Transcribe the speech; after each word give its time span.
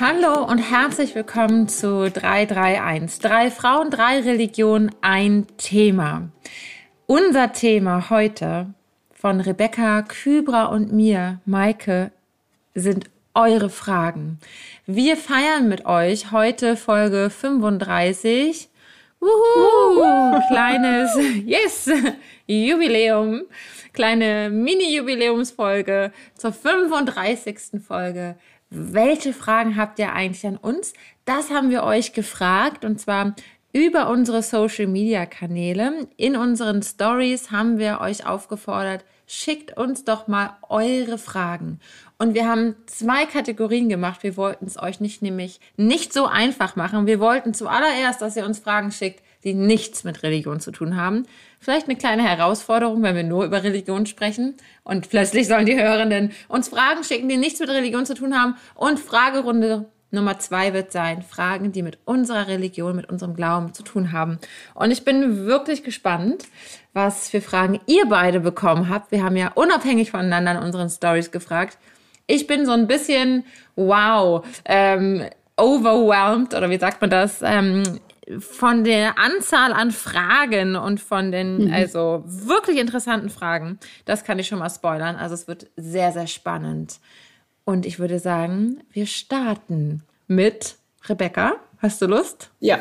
Hallo 0.00 0.44
und 0.44 0.58
herzlich 0.58 1.16
willkommen 1.16 1.66
zu 1.66 2.08
331. 2.08 3.18
Drei 3.18 3.50
Frauen, 3.50 3.90
drei 3.90 4.20
Religionen, 4.20 4.92
ein 5.00 5.48
Thema. 5.56 6.28
Unser 7.06 7.52
Thema 7.52 8.08
heute 8.08 8.72
von 9.10 9.40
Rebecca, 9.40 10.02
Kybra 10.02 10.66
und 10.66 10.92
mir, 10.92 11.40
Maike, 11.46 12.12
sind 12.76 13.10
eure 13.34 13.70
Fragen. 13.70 14.38
Wir 14.86 15.16
feiern 15.16 15.68
mit 15.68 15.84
euch 15.84 16.30
heute 16.30 16.76
Folge 16.76 17.28
35. 17.28 18.68
Wuhu! 19.18 20.40
Kleines, 20.46 21.10
yes, 21.44 21.90
Jubiläum. 22.46 23.42
Kleine 23.92 24.48
Mini-Jubiläumsfolge 24.48 26.12
zur 26.36 26.52
35. 26.52 27.82
Folge. 27.84 28.36
Welche 28.70 29.32
Fragen 29.32 29.76
habt 29.76 29.98
ihr 29.98 30.12
eigentlich 30.12 30.46
an 30.46 30.58
uns? 30.58 30.92
Das 31.24 31.50
haben 31.50 31.70
wir 31.70 31.84
euch 31.84 32.12
gefragt 32.12 32.84
und 32.84 33.00
zwar 33.00 33.34
über 33.72 34.10
unsere 34.10 34.42
Social-Media-Kanäle. 34.42 36.08
In 36.16 36.36
unseren 36.36 36.82
Stories 36.82 37.50
haben 37.50 37.78
wir 37.78 38.00
euch 38.00 38.26
aufgefordert, 38.26 39.04
schickt 39.26 39.76
uns 39.76 40.04
doch 40.04 40.26
mal 40.26 40.56
eure 40.68 41.16
Fragen. 41.18 41.80
Und 42.18 42.34
wir 42.34 42.46
haben 42.46 42.76
zwei 42.86 43.24
Kategorien 43.26 43.88
gemacht. 43.88 44.22
Wir 44.22 44.36
wollten 44.36 44.66
es 44.66 44.78
euch 44.78 45.00
nicht 45.00 45.22
nämlich 45.22 45.60
nicht 45.76 46.12
so 46.12 46.26
einfach 46.26 46.76
machen. 46.76 47.06
Wir 47.06 47.20
wollten 47.20 47.54
zuallererst, 47.54 48.20
dass 48.20 48.36
ihr 48.36 48.44
uns 48.44 48.58
Fragen 48.58 48.90
schickt, 48.90 49.22
die 49.44 49.54
nichts 49.54 50.04
mit 50.04 50.22
Religion 50.22 50.60
zu 50.60 50.72
tun 50.72 50.96
haben. 50.96 51.26
Vielleicht 51.60 51.88
eine 51.88 51.96
kleine 51.96 52.22
Herausforderung, 52.22 53.02
wenn 53.02 53.16
wir 53.16 53.24
nur 53.24 53.44
über 53.44 53.62
Religion 53.62 54.06
sprechen. 54.06 54.56
Und 54.84 55.10
plötzlich 55.10 55.48
sollen 55.48 55.66
die 55.66 55.80
Hörenden 55.80 56.32
uns 56.48 56.68
Fragen 56.68 57.02
schicken, 57.04 57.28
die 57.28 57.36
nichts 57.36 57.60
mit 57.60 57.68
Religion 57.68 58.06
zu 58.06 58.14
tun 58.14 58.40
haben. 58.40 58.56
Und 58.74 59.00
Fragerunde 59.00 59.86
Nummer 60.10 60.38
zwei 60.38 60.72
wird 60.72 60.90
sein, 60.90 61.22
Fragen, 61.22 61.72
die 61.72 61.82
mit 61.82 61.98
unserer 62.06 62.48
Religion, 62.48 62.96
mit 62.96 63.10
unserem 63.10 63.34
Glauben 63.34 63.74
zu 63.74 63.82
tun 63.82 64.12
haben. 64.12 64.38
Und 64.74 64.90
ich 64.90 65.04
bin 65.04 65.46
wirklich 65.46 65.84
gespannt, 65.84 66.46
was 66.94 67.28
für 67.28 67.42
Fragen 67.42 67.78
ihr 67.86 68.06
beide 68.08 68.40
bekommen 68.40 68.88
habt. 68.88 69.12
Wir 69.12 69.22
haben 69.22 69.36
ja 69.36 69.52
unabhängig 69.54 70.10
voneinander 70.12 70.52
in 70.52 70.58
unseren 70.58 70.88
Stories 70.88 71.30
gefragt. 71.30 71.76
Ich 72.26 72.46
bin 72.46 72.64
so 72.64 72.72
ein 72.72 72.86
bisschen, 72.86 73.44
wow, 73.76 74.46
ähm, 74.64 75.26
overwhelmed, 75.58 76.54
oder 76.54 76.70
wie 76.70 76.78
sagt 76.78 77.02
man 77.02 77.10
das, 77.10 77.42
ähm, 77.42 77.82
von 78.38 78.84
der 78.84 79.18
Anzahl 79.18 79.72
an 79.72 79.90
Fragen 79.90 80.76
und 80.76 81.00
von 81.00 81.32
den, 81.32 81.66
mhm. 81.66 81.72
also 81.72 82.22
wirklich 82.26 82.78
interessanten 82.78 83.30
Fragen. 83.30 83.78
Das 84.04 84.24
kann 84.24 84.38
ich 84.38 84.46
schon 84.46 84.58
mal 84.58 84.70
spoilern. 84.70 85.16
Also 85.16 85.34
es 85.34 85.48
wird 85.48 85.68
sehr, 85.76 86.12
sehr 86.12 86.26
spannend. 86.26 87.00
Und 87.64 87.86
ich 87.86 87.98
würde 87.98 88.18
sagen, 88.18 88.80
wir 88.92 89.06
starten 89.06 90.02
mit 90.26 90.76
Rebecca. 91.06 91.56
Hast 91.78 92.02
du 92.02 92.06
Lust? 92.06 92.50
Ja. 92.60 92.80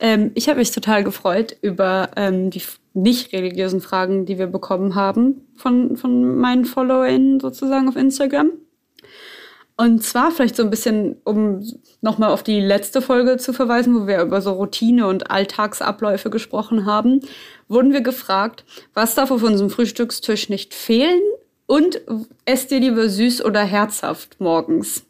Ähm, 0.00 0.30
ich 0.34 0.48
habe 0.48 0.58
mich 0.58 0.70
total 0.70 1.04
gefreut 1.04 1.56
über 1.60 2.10
ähm, 2.16 2.50
die 2.50 2.62
nicht 2.94 3.32
religiösen 3.32 3.80
Fragen, 3.80 4.26
die 4.26 4.38
wir 4.38 4.46
bekommen 4.46 4.94
haben 4.94 5.46
von, 5.56 5.96
von 5.96 6.36
meinen 6.36 6.64
FollowerInnen 6.64 7.40
sozusagen 7.40 7.88
auf 7.88 7.96
Instagram. 7.96 8.52
Und 9.80 10.02
zwar 10.02 10.32
vielleicht 10.32 10.56
so 10.56 10.64
ein 10.64 10.70
bisschen, 10.70 11.20
um 11.22 11.62
nochmal 12.00 12.32
auf 12.32 12.42
die 12.42 12.58
letzte 12.58 13.00
Folge 13.00 13.36
zu 13.36 13.52
verweisen, 13.52 13.94
wo 13.94 14.08
wir 14.08 14.20
über 14.20 14.42
so 14.42 14.54
Routine 14.54 15.06
und 15.06 15.30
Alltagsabläufe 15.30 16.30
gesprochen 16.30 16.84
haben, 16.84 17.20
wurden 17.68 17.92
wir 17.92 18.00
gefragt, 18.00 18.64
was 18.92 19.14
darf 19.14 19.30
auf 19.30 19.44
unserem 19.44 19.70
Frühstückstisch 19.70 20.48
nicht 20.48 20.74
fehlen 20.74 21.20
und 21.66 22.00
esst 22.44 22.72
ihr 22.72 22.80
lieber 22.80 23.08
süß 23.08 23.44
oder 23.44 23.62
herzhaft 23.62 24.40
morgens? 24.40 25.06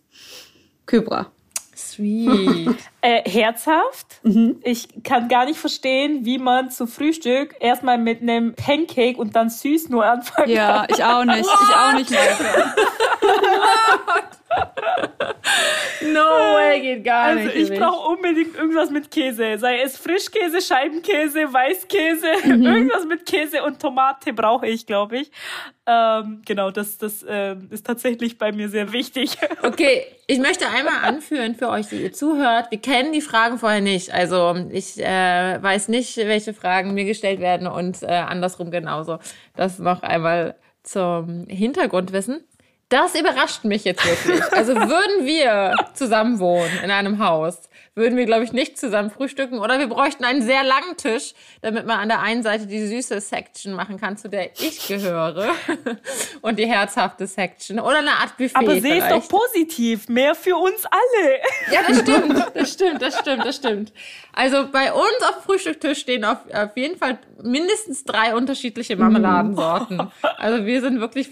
Kybra. 0.84 1.32
Sweet. 1.74 2.76
äh, 3.00 3.22
herzhaft. 3.26 4.20
Mhm. 4.22 4.56
Ich 4.64 5.02
kann 5.02 5.28
gar 5.28 5.46
nicht 5.46 5.58
verstehen, 5.58 6.26
wie 6.26 6.36
man 6.36 6.70
zu 6.70 6.86
Frühstück 6.86 7.54
erstmal 7.58 7.96
mit 7.96 8.20
einem 8.20 8.54
Pancake 8.54 9.16
und 9.16 9.34
dann 9.34 9.48
süß 9.48 9.88
nur 9.88 10.04
anfangen 10.04 10.50
ja, 10.50 10.84
kann. 10.84 10.88
Ja, 10.90 10.94
ich 10.94 11.04
auch 11.04 11.24
nicht. 11.24 11.48
Ich 11.48 11.74
auch 11.74 11.94
nicht. 11.94 12.10
no 16.02 16.20
way, 16.20 16.80
geht 16.80 17.04
gar 17.04 17.24
also 17.24 17.44
nicht. 17.44 17.56
Also 17.56 17.72
ich 17.72 17.78
brauche 17.78 18.08
unbedingt 18.08 18.56
irgendwas 18.56 18.90
mit 18.90 19.10
Käse. 19.10 19.58
Sei 19.58 19.80
es 19.80 19.96
Frischkäse, 19.96 20.60
Scheibenkäse, 20.60 21.52
Weißkäse, 21.52 22.26
mhm. 22.44 22.62
irgendwas 22.66 23.04
mit 23.06 23.26
Käse 23.26 23.62
und 23.64 23.80
Tomate 23.80 24.32
brauche 24.32 24.66
ich, 24.66 24.86
glaube 24.86 25.18
ich. 25.18 25.30
Ähm, 25.86 26.42
genau, 26.44 26.70
das, 26.70 26.98
das 26.98 27.22
äh, 27.22 27.56
ist 27.70 27.86
tatsächlich 27.86 28.38
bei 28.38 28.52
mir 28.52 28.68
sehr 28.68 28.92
wichtig. 28.92 29.36
Okay, 29.62 30.06
ich 30.26 30.38
möchte 30.38 30.66
einmal 30.68 31.04
anführen 31.04 31.54
für 31.54 31.68
euch, 31.68 31.88
die 31.88 32.02
ihr 32.02 32.12
zuhört. 32.12 32.70
Wir 32.70 32.80
kennen 32.80 33.12
die 33.12 33.20
Fragen 33.20 33.58
vorher 33.58 33.80
nicht. 33.80 34.12
Also 34.12 34.54
ich 34.70 34.98
äh, 34.98 35.62
weiß 35.62 35.88
nicht, 35.88 36.16
welche 36.16 36.54
Fragen 36.54 36.94
mir 36.94 37.04
gestellt 37.04 37.40
werden 37.40 37.66
und 37.66 38.02
äh, 38.02 38.06
andersrum 38.06 38.70
genauso. 38.70 39.18
Das 39.56 39.78
noch 39.78 40.02
einmal 40.02 40.54
zum 40.82 41.46
Hintergrundwissen. 41.48 42.44
Das 42.88 43.14
überrascht 43.14 43.64
mich 43.64 43.84
jetzt 43.84 44.04
wirklich. 44.04 44.42
Also 44.52 44.74
würden 44.74 45.26
wir 45.26 45.74
zusammen 45.94 46.38
wohnen 46.38 46.70
in 46.82 46.90
einem 46.90 47.18
Haus, 47.18 47.68
würden 47.98 48.16
wir, 48.16 48.24
glaube 48.24 48.44
ich, 48.44 48.52
nicht 48.52 48.78
zusammen 48.78 49.10
frühstücken. 49.10 49.58
Oder 49.58 49.78
wir 49.78 49.88
bräuchten 49.88 50.24
einen 50.24 50.42
sehr 50.42 50.64
langen 50.64 50.96
Tisch, 50.96 51.34
damit 51.60 51.86
man 51.86 51.98
an 52.00 52.08
der 52.08 52.20
einen 52.20 52.42
Seite 52.42 52.66
die 52.66 52.86
süße 52.86 53.20
Section 53.20 53.74
machen 53.74 54.00
kann, 54.00 54.16
zu 54.16 54.28
der 54.28 54.52
ich 54.58 54.86
gehöre. 54.88 55.48
Und 56.40 56.58
die 56.58 56.66
herzhafte 56.66 57.26
Section. 57.26 57.80
Oder 57.80 57.98
eine 57.98 58.12
Art 58.12 58.36
Buffet. 58.36 58.56
Aber 58.56 58.80
sehe 58.80 59.02
es 59.02 59.08
doch 59.08 59.28
positiv. 59.28 60.08
Mehr 60.08 60.34
für 60.34 60.56
uns 60.56 60.86
alle. 60.86 61.38
Ja, 61.70 61.80
das 61.86 62.00
stimmt. 62.00 62.46
Das 62.54 62.72
stimmt, 62.72 63.02
das 63.02 63.18
stimmt, 63.18 63.44
das 63.44 63.56
stimmt. 63.56 63.92
Also 64.32 64.68
bei 64.70 64.92
uns 64.92 65.22
auf 65.28 65.38
dem 65.38 65.42
Frühstückstisch 65.42 65.98
stehen 65.98 66.24
auf, 66.24 66.38
auf 66.52 66.76
jeden 66.76 66.96
Fall 66.96 67.18
mindestens 67.42 68.04
drei 68.04 68.34
unterschiedliche 68.34 68.96
Marmeladensorten. 68.96 70.10
Also 70.36 70.64
wir 70.64 70.80
sind 70.80 71.00
wirklich 71.00 71.30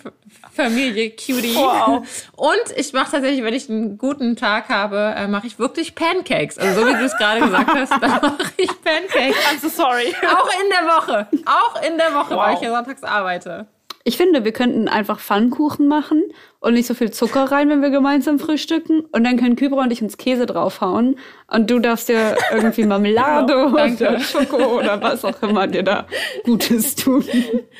Familie 0.52 1.10
Cutie. 1.10 1.54
Wow. 1.54 2.06
Und 2.36 2.76
ich 2.76 2.92
mache 2.92 3.12
tatsächlich, 3.12 3.44
wenn 3.44 3.54
ich 3.54 3.70
einen 3.70 3.98
guten 3.98 4.36
Tag 4.36 4.68
habe, 4.68 5.14
äh, 5.16 5.28
mache 5.28 5.46
ich 5.46 5.58
wirklich 5.58 5.94
Pancakes. 5.94 6.55
Also 6.58 6.80
so 6.80 6.86
wie 6.86 6.92
du 6.92 7.04
es 7.04 7.16
gerade 7.16 7.40
gesagt 7.40 7.74
hast, 7.74 7.90
dann 7.90 8.00
mache 8.22 8.52
ich 8.56 8.70
Pancakes. 8.82 9.36
I'm 9.36 9.60
so 9.60 9.68
sorry. 9.68 10.14
Auch 10.26 10.48
in 10.62 10.70
der 10.70 10.86
Woche. 10.86 11.26
Auch 11.46 11.82
in 11.82 11.98
der 11.98 12.14
Woche, 12.14 12.30
wow. 12.30 12.46
weil 12.46 12.54
ich 12.54 12.60
ja 12.60 12.70
sonntags 12.70 13.02
arbeite. 13.02 13.66
Ich 14.08 14.16
finde, 14.16 14.44
wir 14.44 14.52
könnten 14.52 14.86
einfach 14.86 15.18
Pfannkuchen 15.18 15.88
machen 15.88 16.22
und 16.60 16.74
nicht 16.74 16.86
so 16.86 16.94
viel 16.94 17.10
Zucker 17.10 17.50
rein, 17.50 17.68
wenn 17.70 17.82
wir 17.82 17.90
gemeinsam 17.90 18.38
frühstücken. 18.38 19.00
Und 19.00 19.24
dann 19.24 19.36
können 19.36 19.56
Kybra 19.56 19.82
und 19.82 19.92
ich 19.92 20.00
uns 20.00 20.16
Käse 20.16 20.46
draufhauen. 20.46 21.18
Und 21.48 21.68
du 21.68 21.80
darfst 21.80 22.08
dir 22.08 22.36
irgendwie 22.52 22.84
Marmelade 22.86 23.52
genau, 23.52 23.72
oder 23.72 24.20
Schoko 24.20 24.78
oder 24.78 25.02
was 25.02 25.24
auch 25.24 25.42
immer 25.42 25.66
dir 25.66 25.82
da 25.82 26.06
Gutes 26.44 26.94
tun. 26.94 27.24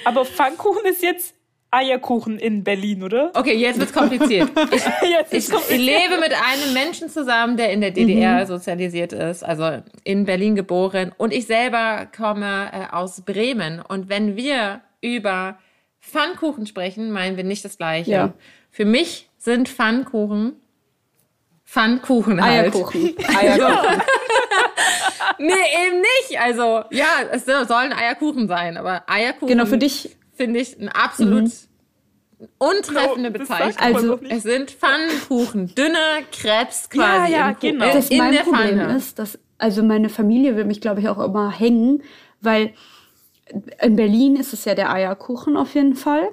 Aber 0.05 0.25
Pfannkuchen 0.25 0.85
ist 0.87 1.01
jetzt 1.01 1.36
Eierkuchen 1.77 2.39
in 2.39 2.65
Berlin, 2.65 3.03
oder? 3.03 3.31
Okay, 3.35 3.55
jetzt 3.55 3.79
wird's 3.79 3.93
kompliziert. 3.93 4.51
Ich, 4.73 4.83
jetzt 5.11 5.33
ich, 5.33 5.51
kompliziert. 5.51 5.81
ich 5.81 5.87
lebe 5.87 6.21
mit 6.21 6.33
einem 6.33 6.73
Menschen 6.73 7.09
zusammen, 7.09 7.57
der 7.57 7.73
in 7.73 7.81
der 7.81 7.91
DDR 7.91 8.41
mhm. 8.41 8.47
sozialisiert 8.47 9.13
ist, 9.13 9.45
also 9.45 9.83
in 10.05 10.25
Berlin 10.25 10.55
geboren. 10.55 11.13
Und 11.17 11.33
ich 11.33 11.47
selber 11.47 12.07
komme 12.17 12.71
äh, 12.73 12.95
aus 12.95 13.21
Bremen. 13.23 13.81
Und 13.81 14.09
wenn 14.09 14.37
wir 14.37 14.81
über 15.01 15.59
Pfannkuchen 16.01 16.67
sprechen, 16.67 17.11
meinen 17.11 17.37
wir 17.37 17.45
nicht 17.45 17.65
das 17.65 17.79
Gleiche. 17.79 18.11
Ja. 18.11 18.33
Für 18.71 18.85
mich 18.85 19.29
sind 19.39 19.69
Pfannkuchen 19.69 20.57
Pfannkuchen 21.67 22.43
halt. 22.43 22.67
Eierkuchen. 22.67 23.15
Eierkuchen. 23.37 24.03
nee, 25.39 25.53
eben 25.53 26.01
nicht. 26.01 26.41
Also, 26.41 26.85
ja, 26.91 27.07
es 27.33 27.45
sollen 27.45 27.93
Eierkuchen 27.93 28.49
sein, 28.49 28.77
aber 28.77 29.03
Eierkuchen. 29.09 29.49
Genau, 29.49 29.67
für 29.67 29.79
dich. 29.79 30.17
Finde 30.37 30.61
ich 30.61 30.79
ein 30.79 30.89
absolut 30.89 31.45
mhm. 31.45 32.49
untreffende 32.59 33.31
Bezeichnung. 33.31 33.77
Also, 33.79 34.21
es 34.29 34.43
sind 34.43 34.71
Pfannkuchen. 34.71 35.75
Dünne 35.75 35.99
Krebs 36.31 36.91
quasi. 36.91 37.33
Ja, 37.33 37.39
ja, 37.39 37.53
genau. 37.53 37.93
Das 37.93 38.11
in 38.11 38.19
mein 38.19 38.33
der 38.33 38.41
Problem 38.41 38.79
Pfanne. 38.79 38.97
ist, 38.97 39.19
dass, 39.19 39.39
also 39.59 39.83
meine 39.83 40.09
Familie 40.09 40.57
will 40.57 40.65
mich, 40.65 40.81
glaube 40.81 41.01
ich, 41.01 41.09
auch 41.09 41.19
immer 41.19 41.51
hängen, 41.51 42.03
weil 42.41 42.75
in 43.81 43.97
Berlin 43.97 44.37
ist 44.37 44.53
es 44.53 44.65
ja 44.65 44.75
der 44.75 44.93
Eierkuchen 44.93 45.57
auf 45.57 45.75
jeden 45.75 45.95
Fall. 45.95 46.29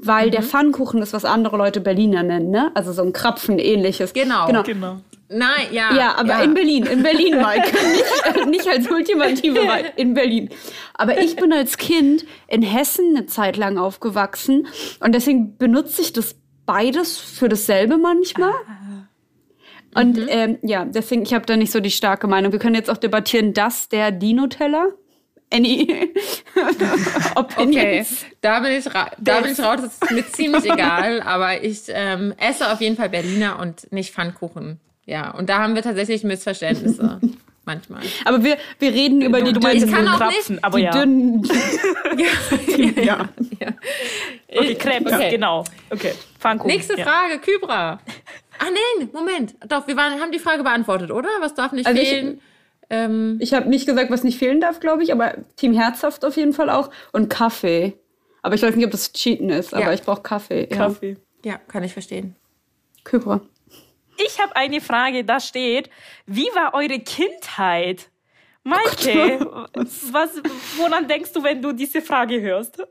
Weil 0.00 0.28
mhm. 0.28 0.32
der 0.32 0.42
Pfannkuchen 0.42 1.02
ist, 1.02 1.12
was 1.12 1.24
andere 1.24 1.56
Leute 1.56 1.80
Berliner 1.80 2.22
nennen, 2.22 2.50
ne? 2.50 2.70
Also 2.74 2.92
so 2.92 3.02
ein 3.02 3.12
Krapfen 3.12 3.58
ähnliches. 3.58 4.12
Genau. 4.12 4.46
genau. 4.46 4.62
genau. 4.62 5.00
Nein, 5.28 5.68
ja. 5.72 5.94
Ja, 5.94 6.14
aber 6.14 6.28
ja. 6.28 6.42
in 6.42 6.54
Berlin, 6.54 6.86
in 6.86 7.02
Berlin, 7.02 7.36
Mike. 7.36 7.70
nicht, 8.36 8.46
nicht 8.46 8.68
als 8.68 8.90
ultimative 8.90 9.60
Mike, 9.60 9.92
in 9.96 10.14
Berlin. 10.14 10.48
Aber 10.94 11.18
ich 11.20 11.36
bin 11.36 11.52
als 11.52 11.76
Kind 11.76 12.24
in 12.46 12.62
Hessen 12.62 13.16
eine 13.16 13.26
Zeit 13.26 13.56
lang 13.56 13.78
aufgewachsen 13.78 14.66
und 15.00 15.14
deswegen 15.14 15.58
benutze 15.58 16.00
ich 16.02 16.12
das 16.12 16.36
beides 16.64 17.18
für 17.18 17.48
dasselbe 17.48 17.98
manchmal. 17.98 18.52
Ah. 18.52 20.00
Und 20.00 20.16
mhm. 20.16 20.26
ähm, 20.28 20.58
ja, 20.62 20.84
deswegen, 20.84 21.22
ich 21.22 21.34
habe 21.34 21.46
da 21.46 21.56
nicht 21.56 21.72
so 21.72 21.80
die 21.80 21.90
starke 21.90 22.26
Meinung. 22.26 22.52
Wir 22.52 22.58
können 22.58 22.74
jetzt 22.74 22.90
auch 22.90 22.96
debattieren, 22.96 23.52
das 23.52 23.88
der 23.88 24.12
Dino-Teller 24.12 24.92
any 25.50 25.86
Okay, 27.34 28.06
da 28.40 28.60
bin 28.60 28.72
ich, 28.72 28.84
da 29.18 29.40
bin 29.40 29.52
ich 29.52 29.60
raus, 29.60 29.80
das 29.80 29.94
ist 29.94 30.10
mir 30.10 30.26
ziemlich 30.32 30.64
egal, 30.64 31.22
aber 31.22 31.62
ich 31.62 31.84
ähm, 31.88 32.34
esse 32.36 32.70
auf 32.70 32.80
jeden 32.80 32.96
Fall 32.96 33.08
Berliner 33.08 33.58
und 33.58 33.90
nicht 33.92 34.12
Pfannkuchen. 34.12 34.80
Ja. 35.08 35.30
Und 35.32 35.48
da 35.48 35.58
haben 35.58 35.74
wir 35.74 35.82
tatsächlich 35.82 36.22
Missverständnisse. 36.24 37.20
manchmal. 37.64 38.00
Aber 38.24 38.42
wir, 38.42 38.56
wir 38.78 38.92
reden 38.94 39.20
über 39.20 39.40
Du, 39.40 39.52
die 39.52 39.60
dünnen, 39.60 39.92
kann 39.92 40.08
auch 40.08 40.16
Krapfen, 40.18 40.54
nicht. 40.54 40.64
aber 40.64 40.78
die 40.78 40.84
ja. 40.84 40.90
dünnen. 40.92 41.42
ja, 42.16 43.02
Ja. 43.02 43.28
ja. 43.60 43.68
Okay, 44.56 44.74
Krebs, 44.76 45.12
Okay. 45.12 45.30
genau. 45.30 45.64
Okay, 45.90 46.12
Pfannkuchen. 46.38 46.72
Nächste 46.72 46.96
ja. 46.98 47.04
Frage, 47.04 47.38
Kybra. 47.40 47.98
Ach 48.60 48.66
nein, 48.98 49.10
Moment. 49.12 49.54
Doch, 49.68 49.86
wir 49.86 49.96
waren, 49.96 50.18
haben 50.20 50.32
die 50.32 50.38
Frage 50.38 50.62
beantwortet, 50.62 51.10
oder? 51.10 51.28
Was 51.40 51.54
darf 51.54 51.72
nicht 51.72 51.86
Also 51.86 52.00
ich- 52.00 52.08
fehlen? 52.08 52.40
ähm, 52.90 53.36
Ich 53.40 53.52
habe 53.52 53.68
nicht 53.68 53.86
gesagt, 53.86 54.10
was 54.10 54.24
nicht 54.24 54.38
fehlen 54.38 54.60
darf, 54.62 54.80
glaube 54.80 55.02
ich, 55.02 55.12
aber 55.12 55.34
Team 55.56 55.74
Herzhaft 55.74 56.24
auf 56.24 56.36
jeden 56.38 56.54
Fall 56.54 56.70
auch. 56.70 56.90
Und 57.12 57.28
Kaffee. 57.28 57.98
Aber 58.40 58.54
ich 58.54 58.62
weiß 58.62 58.74
nicht, 58.76 58.86
ob 58.86 58.92
das 58.92 59.12
Cheaten 59.12 59.50
ist, 59.50 59.74
aber 59.74 59.84
Ja. 59.88 59.92
ich 59.92 60.02
brauche 60.02 60.22
Kaffee. 60.22 60.66
Ja. 60.70 60.76
Kaffee. 60.76 61.16
ja, 61.44 61.58
kann 61.68 61.84
ich 61.84 61.92
verstehen. 61.92 62.34
Kybra. 63.04 63.42
Ich 64.26 64.40
habe 64.40 64.56
eine 64.56 64.80
Frage, 64.80 65.24
da 65.24 65.40
steht, 65.40 65.90
wie 66.26 66.48
war 66.54 66.74
eure 66.74 66.98
Kindheit? 67.00 68.10
Maike, 68.64 69.40
was, 70.12 70.30
woran 70.76 71.06
denkst 71.08 71.32
du, 71.32 71.42
wenn 71.42 71.62
du 71.62 71.72
diese 71.72 72.02
Frage 72.02 72.40
hörst? 72.40 72.82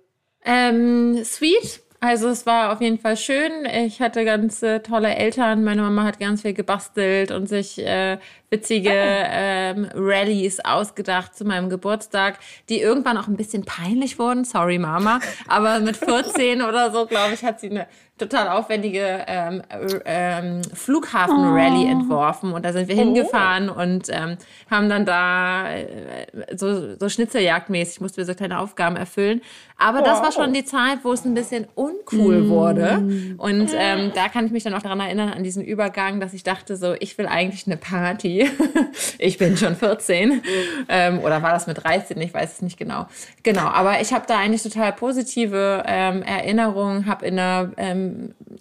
Ähm, 0.44 1.24
sweet. 1.24 1.82
Also 2.00 2.30
es 2.30 2.46
war 2.46 2.72
auf 2.72 2.80
jeden 2.80 3.00
Fall 3.00 3.18
schön. 3.18 3.66
Ich 3.66 4.02
hatte 4.02 4.24
ganz 4.24 4.62
äh, 4.62 4.82
tolle 4.82 5.16
Eltern. 5.16 5.64
Meine 5.64 5.82
Mama 5.82 6.04
hat 6.04 6.20
ganz 6.20 6.44
viel 6.44 6.54
gebastelt 6.54 7.32
und 7.32 7.50
sich 7.50 7.80
äh, 7.80 8.20
witzige 8.52 8.92
ähm, 8.94 9.90
Rallies 9.96 10.60
ausgedacht 10.60 11.36
zu 11.36 11.44
meinem 11.44 11.70
Geburtstag, 11.70 12.38
die 12.70 12.80
irgendwann 12.80 13.18
auch 13.18 13.28
ein 13.28 13.36
bisschen 13.36 13.66
peinlich 13.66 14.20
wurden. 14.20 14.46
Sorry, 14.46 14.78
Mama. 14.78 15.20
Aber 15.48 15.80
mit 15.80 15.98
14 16.06 16.62
oder 16.62 16.92
so, 16.92 17.08
glaube 17.08 17.34
ich, 17.34 17.44
hat 17.44 17.60
sie 17.60 17.72
eine 17.72 17.88
total 18.18 18.50
aufwendige 18.50 19.26
ähm, 19.28 19.62
äh, 19.70 20.00
ähm, 20.06 20.62
Flughafen-Rally 20.74 21.90
entworfen. 21.90 22.54
Und 22.54 22.66
da 22.66 22.74
sind 22.74 22.88
wir 22.88 22.96
hingefahren 22.96 23.70
und 23.70 24.10
ähm, 24.10 24.38
haben 24.70 24.90
dann 24.90 25.06
da 25.06 25.72
äh, 25.72 26.28
so, 26.56 26.96
so 26.98 27.10
Schnitzeljagdmäßig 27.10 28.02
mussten 28.02 28.18
wir 28.18 28.26
so 28.26 28.34
kleine 28.34 28.60
Aufgaben 28.60 28.96
erfüllen. 28.96 29.42
Aber 29.80 30.02
das 30.02 30.22
war 30.24 30.32
schon 30.32 30.54
die 30.54 30.66
Zeit, 30.66 31.00
wo 31.04 31.14
es 31.14 31.24
ein 31.24 31.36
bisschen 31.36 31.68
uncool 31.76 32.50
wurde. 32.50 33.36
Und 33.38 33.70
ähm, 33.76 34.12
da 34.16 34.28
kann 34.28 34.48
ich 34.48 34.52
mich 34.52 34.64
dann 34.64 34.74
auch 34.74 34.82
daran 34.82 35.00
erinnern, 35.00 35.30
an 35.30 35.44
diesen 35.44 35.64
Übergang, 35.64 36.20
dass 36.20 36.34
ich 36.34 36.44
dachte 36.44 36.76
so, 36.76 36.96
ich 37.00 37.16
will 37.20 37.28
eigentlich 37.28 37.68
eine 37.68 37.78
Party. 37.78 38.50
ich 39.20 39.38
bin 39.38 39.56
schon 39.56 39.76
14. 39.76 40.42
Ähm, 40.90 41.20
oder 41.20 41.44
war 41.44 41.52
das 41.52 41.68
mit 41.68 41.84
13? 41.84 42.20
Ich 42.22 42.34
weiß 42.34 42.54
es 42.54 42.62
nicht 42.64 42.78
genau. 42.80 43.06
Genau, 43.44 43.68
aber 43.68 44.02
ich 44.02 44.14
habe 44.14 44.26
da 44.28 44.40
eigentlich 44.40 44.64
total 44.64 44.94
positive 44.94 45.84
ähm, 45.86 46.24
Erinnerungen. 46.24 47.06
Habe 47.06 47.28
in 47.28 47.38
einer, 47.38 47.72
ähm, 47.78 48.07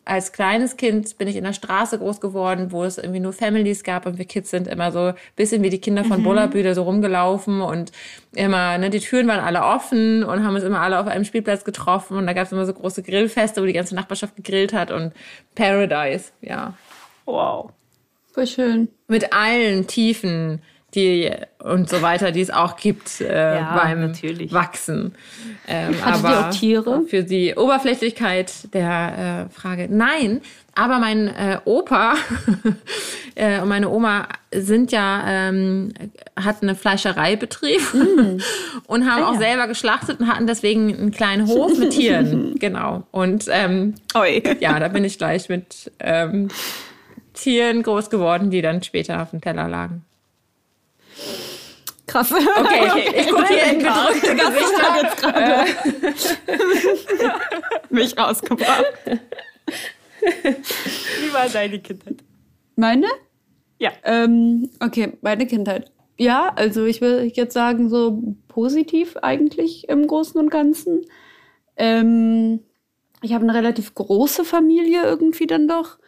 als 0.05 0.33
kleines 0.33 0.77
Kind 0.77 1.19
bin 1.19 1.29
ich 1.29 1.37
in 1.37 1.45
der 1.45 1.53
Straße 1.53 1.99
groß 1.99 2.21
geworden, 2.21 2.73
wo 2.73 2.85
es 2.85 2.99
irgendwie 2.99 3.21
nur 3.21 3.33
Families 3.33 3.83
gab 3.83 4.07
und 4.07 4.19
wir 4.19 4.25
Kids 4.25 4.51
sind 4.51 4.69
immer 4.69 4.93
so 4.93 4.99
ein 4.99 5.15
bisschen 5.35 5.63
wie 5.63 5.71
die 5.71 5.81
Kinder 5.81 6.05
von 6.05 6.23
Bullerbüde 6.23 6.75
so 6.75 6.83
rumgelaufen 6.83 7.61
und 7.61 7.93
immer, 8.35 8.79
ne, 8.79 8.91
die 8.91 9.01
Türen 9.01 9.27
waren 9.29 9.41
alle 9.41 9.63
offen 9.63 10.23
und 10.23 10.45
haben 10.45 10.55
uns 10.55 10.65
immer 10.65 10.81
alle 10.81 10.99
auf 10.99 11.07
einem 11.07 11.25
Spielplatz 11.25 11.65
getroffen 11.65 12.17
und 12.17 12.27
da 12.27 12.33
gab 12.33 12.47
es 12.47 12.53
immer 12.53 12.67
so 12.67 12.73
große 12.73 13.03
Grillfeste, 13.03 13.63
wo 13.63 13.67
die 13.67 13.73
ganze 13.73 13.95
Nachbarschaft 13.95 14.37
gegrillt 14.37 14.73
hat 14.73 14.91
und 14.91 15.13
Paradise, 15.55 16.33
ja. 16.41 16.75
Wow. 17.25 17.71
Voll 18.33 18.47
schön. 18.47 18.89
Mit 19.09 19.33
allen 19.33 19.87
Tiefen, 19.87 20.61
die 20.97 21.31
und 21.63 21.89
so 21.89 22.03
weiter, 22.03 22.33
die 22.33 22.41
es 22.41 22.51
auch 22.51 22.77
gibt 22.77 23.21
äh, 23.21 23.57
Ja, 23.57 23.77
beim 23.77 24.01
natürlich. 24.01 24.53
Wachsen. 24.53 25.15
Ähm, 25.69 25.95
Hattet 26.05 26.23
ihr 26.23 26.29
aber 26.29 26.49
auch 26.49 26.51
Tiere? 26.51 27.03
Für 27.03 27.23
die 27.23 27.55
Oberflächlichkeit 27.55 28.73
der 28.73 29.49
äh, 29.49 29.55
Frage, 29.55 29.89
nein. 29.91 30.41
Aber 30.75 30.99
mein 30.99 31.29
äh, 31.29 31.59
Opa 31.65 32.15
äh, 33.35 33.61
und 33.61 33.69
meine 33.69 33.89
Oma 33.89 34.29
sind 34.53 34.93
ja 34.93 35.25
ähm, 35.27 35.93
hatten 36.37 36.69
einen 36.69 36.77
Fleischereibetrieb 36.77 37.81
und 38.87 39.11
haben 39.11 39.25
auch 39.25 39.39
selber 39.39 39.69
geschlachtet 39.69 40.21
und 40.21 40.29
hatten 40.29 40.47
deswegen 40.47 40.95
einen 40.95 41.11
kleinen 41.13 41.47
Hof 41.49 41.79
mit 41.79 41.93
Tieren. 41.93 42.55
genau. 42.59 43.05
Und 43.11 43.47
ähm, 43.51 43.95
Oi. 44.15 44.43
ja, 44.61 44.79
da 44.79 44.89
bin 44.89 45.05
ich 45.05 45.19
gleich 45.19 45.49
mit 45.49 45.91
ähm, 45.99 46.49
Tieren 47.33 47.83
groß 47.83 48.11
geworden, 48.11 48.51
die 48.51 48.63
dann 48.63 48.83
später 48.83 49.23
auf 49.23 49.31
dem 49.31 49.41
Teller 49.41 49.69
lagen. 49.69 50.06
Krass. 52.07 52.33
Okay, 52.33 53.21
ich 53.21 53.29
gucke 53.29 53.49
hier 53.49 53.73
in 53.73 53.79
gedrückte 53.81 54.35
Gesichter. 54.37 55.67
Mich 57.91 58.17
rausgebracht. 58.17 58.85
Wie 60.21 61.33
war 61.33 61.49
deine 61.49 61.79
Kindheit? 61.81 62.23
Meine? 62.77 63.07
Ja. 63.79 63.93
Ähm, 64.05 64.71
okay, 64.81 65.19
meine 65.21 65.47
Kindheit. 65.47 65.91
Ja, 66.19 66.53
also 66.57 66.85
ich 66.85 67.01
will 67.01 67.31
jetzt 67.35 67.53
sagen, 67.53 67.91
so 67.91 68.23
positiv 68.49 69.17
eigentlich 69.19 69.89
im 69.89 70.07
Großen 70.07 70.41
und 70.41 70.51
Ganzen. 70.51 71.05
Ähm, 71.77 72.61
ich 73.23 73.35
habe 73.35 73.45
eine 73.45 73.55
relativ 73.55 73.95
große 73.95 74.45
Familie 74.45 75.03
irgendwie 75.03 75.47
dann 75.47 75.69
doch. 75.69 75.99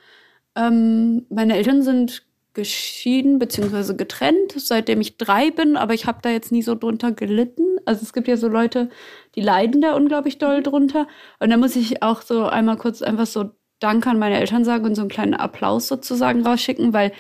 Ähm, 0.55 1.27
meine 1.29 1.57
Eltern 1.57 1.83
sind 1.83 2.28
geschieden 2.59 3.39
bzw. 3.39 3.95
getrennt, 3.95 4.53
seitdem 4.57 5.01
ich 5.01 5.17
drei 5.17 5.53
bin, 5.53 5.77
aber 5.77 5.95
ich 5.95 6.07
habe 6.07 6.19
da 6.23 6.29
jetzt 6.29 6.51
nie 6.51 6.63
so 6.63 6.75
drunter 6.75 7.13
gelitten. 7.13 7.63
Also 7.85 8.03
es 8.03 8.13
gibt 8.13 8.27
ja 8.27 8.37
so 8.37 8.49
Leute, 8.49 8.91
die 9.37 9.41
leiden 9.41 9.81
da 9.81 9.95
unglaublich 9.95 10.39
doll 10.39 10.61
drunter. 10.61 11.07
Und 11.39 11.51
da 11.51 11.57
muss 11.57 11.77
ich 11.77 12.03
auch 12.03 12.21
so 12.21 12.47
einmal 12.47 12.77
kurz 12.77 13.01
einfach 13.01 13.27
so 13.27 13.51
Danke 13.79 14.11
an 14.11 14.19
meine 14.19 14.41
Eltern 14.41 14.65
sagen 14.65 14.87
und 14.87 14.97
so 14.97 15.03
einen 15.03 15.09
kleinen 15.09 15.35
Applaus 15.35 15.87
sozusagen 15.87 16.45
rausschicken, 16.45 16.93
weil 16.93 17.13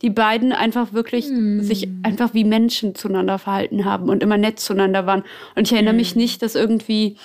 die 0.00 0.10
beiden 0.10 0.52
einfach 0.52 0.92
wirklich 0.92 1.26
sich 1.26 1.88
einfach 2.04 2.34
wie 2.34 2.44
Menschen 2.44 2.94
zueinander 2.94 3.40
verhalten 3.40 3.84
haben 3.84 4.08
und 4.08 4.22
immer 4.22 4.36
nett 4.36 4.60
zueinander 4.60 5.06
waren. 5.06 5.24
Und 5.56 5.66
ich 5.66 5.72
erinnere 5.72 5.94
mich 5.94 6.14
nicht, 6.14 6.40
dass 6.42 6.54
irgendwie 6.54 7.16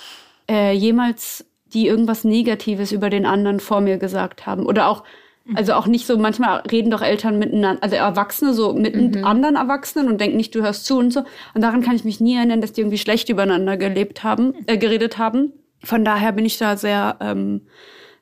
äh, 0.50 0.72
jemals 0.72 1.44
die 1.72 1.86
irgendwas 1.86 2.24
Negatives 2.24 2.90
über 2.90 3.10
den 3.10 3.26
anderen 3.26 3.60
vor 3.60 3.80
mir 3.80 3.98
gesagt 3.98 4.44
haben. 4.44 4.66
Oder 4.66 4.88
auch, 4.88 5.04
also 5.54 5.72
auch 5.72 5.86
nicht 5.86 6.06
so, 6.06 6.16
manchmal 6.16 6.60
reden 6.70 6.90
doch 6.90 7.02
Eltern 7.02 7.38
miteinander, 7.38 7.82
also 7.82 7.96
Erwachsene 7.96 8.54
so 8.54 8.72
mit 8.72 8.94
anderen 9.24 9.56
Erwachsenen 9.56 10.08
und 10.08 10.20
denken 10.20 10.36
nicht, 10.36 10.54
du 10.54 10.62
hörst 10.62 10.84
zu 10.86 10.98
und 10.98 11.12
so. 11.12 11.20
Und 11.54 11.62
daran 11.62 11.82
kann 11.82 11.96
ich 11.96 12.04
mich 12.04 12.20
nie 12.20 12.36
erinnern, 12.36 12.60
dass 12.60 12.72
die 12.72 12.82
irgendwie 12.82 12.98
schlecht 12.98 13.28
übereinander 13.28 13.76
gelebt 13.76 14.22
haben, 14.22 14.54
äh, 14.66 14.78
geredet 14.78 15.18
haben. 15.18 15.52
Von 15.82 16.04
daher 16.04 16.32
bin 16.32 16.44
ich 16.44 16.58
da 16.58 16.76
sehr, 16.76 17.16
ähm, 17.20 17.62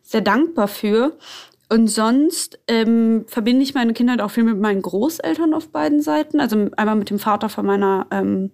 sehr 0.02 0.20
dankbar 0.20 0.68
für. 0.68 1.18
Und 1.70 1.88
sonst 1.88 2.60
ähm, 2.66 3.24
verbinde 3.26 3.62
ich 3.62 3.74
meine 3.74 3.92
Kindheit 3.92 4.22
auch 4.22 4.30
viel 4.30 4.44
mit 4.44 4.58
meinen 4.58 4.80
Großeltern 4.80 5.52
auf 5.52 5.68
beiden 5.68 6.00
Seiten. 6.00 6.40
Also 6.40 6.68
einmal 6.76 6.96
mit 6.96 7.10
dem 7.10 7.18
Vater 7.18 7.50
von 7.50 7.66
meiner 7.66 8.06
ähm, 8.10 8.52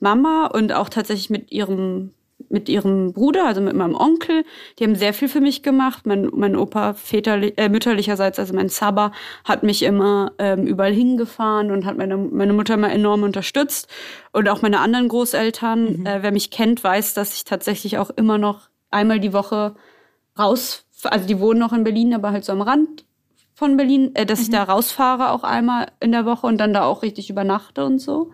Mama 0.00 0.46
und 0.46 0.72
auch 0.72 0.88
tatsächlich 0.88 1.28
mit 1.28 1.52
ihrem 1.52 2.12
mit 2.54 2.70
ihrem 2.70 3.12
Bruder, 3.12 3.44
also 3.46 3.60
mit 3.60 3.76
meinem 3.76 3.94
Onkel. 3.94 4.44
Die 4.78 4.84
haben 4.84 4.94
sehr 4.94 5.12
viel 5.12 5.28
für 5.28 5.42
mich 5.42 5.62
gemacht. 5.62 6.06
Mein, 6.06 6.30
mein 6.32 6.56
Opa 6.56 6.94
väterlich, 6.94 7.52
äh, 7.58 7.68
mütterlicherseits, 7.68 8.38
also 8.38 8.54
mein 8.54 8.70
Saba, 8.70 9.12
hat 9.44 9.62
mich 9.62 9.82
immer 9.82 10.32
ähm, 10.38 10.66
überall 10.66 10.94
hingefahren 10.94 11.70
und 11.70 11.84
hat 11.84 11.98
meine, 11.98 12.16
meine 12.16 12.54
Mutter 12.54 12.74
immer 12.74 12.90
enorm 12.90 13.24
unterstützt. 13.24 13.88
Und 14.32 14.48
auch 14.48 14.62
meine 14.62 14.80
anderen 14.80 15.08
Großeltern. 15.08 16.06
Äh, 16.06 16.22
wer 16.22 16.32
mich 16.32 16.50
kennt, 16.50 16.82
weiß, 16.82 17.12
dass 17.12 17.34
ich 17.34 17.44
tatsächlich 17.44 17.98
auch 17.98 18.08
immer 18.08 18.38
noch 18.38 18.70
einmal 18.90 19.20
die 19.20 19.34
Woche 19.34 19.74
raus, 20.38 20.86
also 21.02 21.26
die 21.26 21.38
wohnen 21.40 21.60
noch 21.60 21.72
in 21.72 21.84
Berlin, 21.84 22.14
aber 22.14 22.30
halt 22.30 22.44
so 22.44 22.52
am 22.52 22.62
Rand 22.62 23.04
von 23.54 23.76
Berlin, 23.76 24.14
äh, 24.14 24.26
dass 24.26 24.40
ich 24.40 24.50
da 24.50 24.62
rausfahre 24.62 25.30
auch 25.30 25.44
einmal 25.44 25.88
in 26.00 26.12
der 26.12 26.24
Woche 26.24 26.46
und 26.46 26.58
dann 26.58 26.72
da 26.72 26.84
auch 26.84 27.02
richtig 27.02 27.30
übernachte 27.30 27.84
und 27.84 28.00
so. 28.00 28.32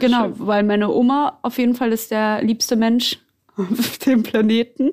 genau, 0.00 0.30
weil 0.34 0.62
meine 0.62 0.90
Oma 0.90 1.38
auf 1.42 1.58
jeden 1.58 1.74
Fall 1.74 1.92
ist 1.92 2.10
der 2.10 2.42
liebste 2.42 2.76
Mensch 2.76 3.18
auf 3.56 3.98
dem 3.98 4.22
Planeten. 4.22 4.92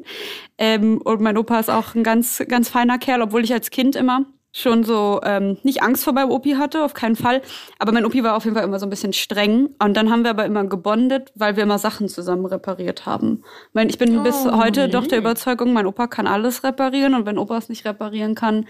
Ähm, 0.57 1.01
und 1.01 1.21
mein 1.21 1.37
Opa 1.37 1.59
ist 1.59 1.69
auch 1.69 1.95
ein 1.95 2.03
ganz, 2.03 2.43
ganz 2.47 2.69
feiner 2.69 2.97
Kerl, 2.97 3.21
obwohl 3.21 3.43
ich 3.43 3.53
als 3.53 3.69
Kind 3.69 3.95
immer 3.95 4.25
schon 4.55 4.83
so 4.83 5.19
ähm, 5.23 5.57
nicht 5.63 5.81
Angst 5.81 6.03
vor 6.03 6.13
meinem 6.13 6.29
Opi 6.29 6.51
hatte, 6.51 6.83
auf 6.83 6.93
keinen 6.93 7.15
Fall. 7.15 7.41
Aber 7.79 7.91
mein 7.91 8.05
Opi 8.05 8.23
war 8.23 8.37
auf 8.37 8.45
jeden 8.45 8.55
Fall 8.55 8.63
immer 8.63 8.79
so 8.79 8.85
ein 8.85 8.91
bisschen 8.91 9.11
streng. 9.11 9.69
Und 9.79 9.97
dann 9.97 10.11
haben 10.11 10.23
wir 10.23 10.29
aber 10.29 10.45
immer 10.45 10.63
gebondet, 10.63 11.31
weil 11.35 11.55
wir 11.55 11.63
immer 11.63 11.79
Sachen 11.79 12.07
zusammen 12.07 12.45
repariert 12.45 13.07
haben. 13.07 13.43
Ich, 13.69 13.73
meine, 13.73 13.89
ich 13.89 13.97
bin 13.97 14.21
bis 14.21 14.45
heute 14.45 14.89
doch 14.89 15.07
der 15.07 15.17
Überzeugung, 15.17 15.73
mein 15.73 15.87
Opa 15.87 16.05
kann 16.05 16.27
alles 16.27 16.63
reparieren. 16.63 17.15
Und 17.15 17.25
wenn 17.25 17.39
Opa 17.39 17.57
es 17.57 17.67
nicht 17.67 17.83
reparieren 17.83 18.35
kann, 18.35 18.67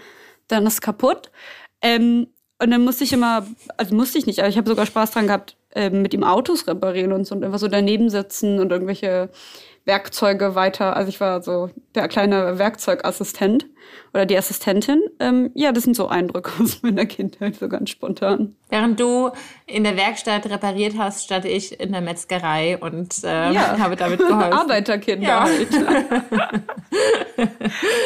dann 0.48 0.66
ist 0.66 0.74
es 0.74 0.80
kaputt. 0.80 1.30
Ähm, 1.82 2.28
und 2.62 2.70
dann 2.70 2.82
musste 2.82 3.04
ich 3.04 3.12
immer, 3.12 3.46
also 3.76 3.94
musste 3.94 4.16
ich 4.16 4.26
nicht, 4.26 4.38
aber 4.38 4.48
ich 4.48 4.56
habe 4.56 4.68
sogar 4.68 4.86
Spaß 4.86 5.10
dran 5.10 5.26
gehabt, 5.26 5.56
ähm, 5.74 6.02
mit 6.02 6.14
ihm 6.14 6.24
Autos 6.24 6.66
reparieren 6.66 7.12
und 7.12 7.26
so 7.26 7.34
und 7.34 7.44
einfach 7.44 7.58
so 7.58 7.68
daneben 7.68 8.08
sitzen 8.08 8.60
und 8.60 8.70
irgendwelche 8.70 9.28
Werkzeuge 9.86 10.54
weiter. 10.54 10.96
Also 10.96 11.10
ich 11.10 11.20
war 11.20 11.42
so 11.42 11.70
der 11.94 12.08
kleine 12.08 12.58
Werkzeugassistent 12.58 13.66
oder 14.14 14.24
die 14.24 14.36
Assistentin. 14.36 15.02
Ähm, 15.20 15.50
ja, 15.54 15.72
das 15.72 15.84
sind 15.84 15.94
so 15.94 16.08
Eindrücke 16.08 16.50
aus 16.62 16.82
meiner 16.82 17.04
Kindheit, 17.06 17.56
so 17.56 17.68
ganz 17.68 17.90
spontan. 17.90 18.56
Während 18.70 18.98
du 18.98 19.30
in 19.66 19.84
der 19.84 19.96
Werkstatt 19.96 20.46
repariert 20.46 20.94
hast, 20.98 21.24
stand 21.24 21.44
ich 21.44 21.78
in 21.80 21.92
der 21.92 22.00
Metzgerei 22.00 22.78
und 22.78 23.14
ähm, 23.24 23.52
Ja. 23.52 23.76
habe 23.78 23.96
damit 23.96 24.20
geholfen. 24.20 24.52
Arbeiterkinder 24.52 25.26
Ja. 25.28 25.40
halt. 25.44 25.68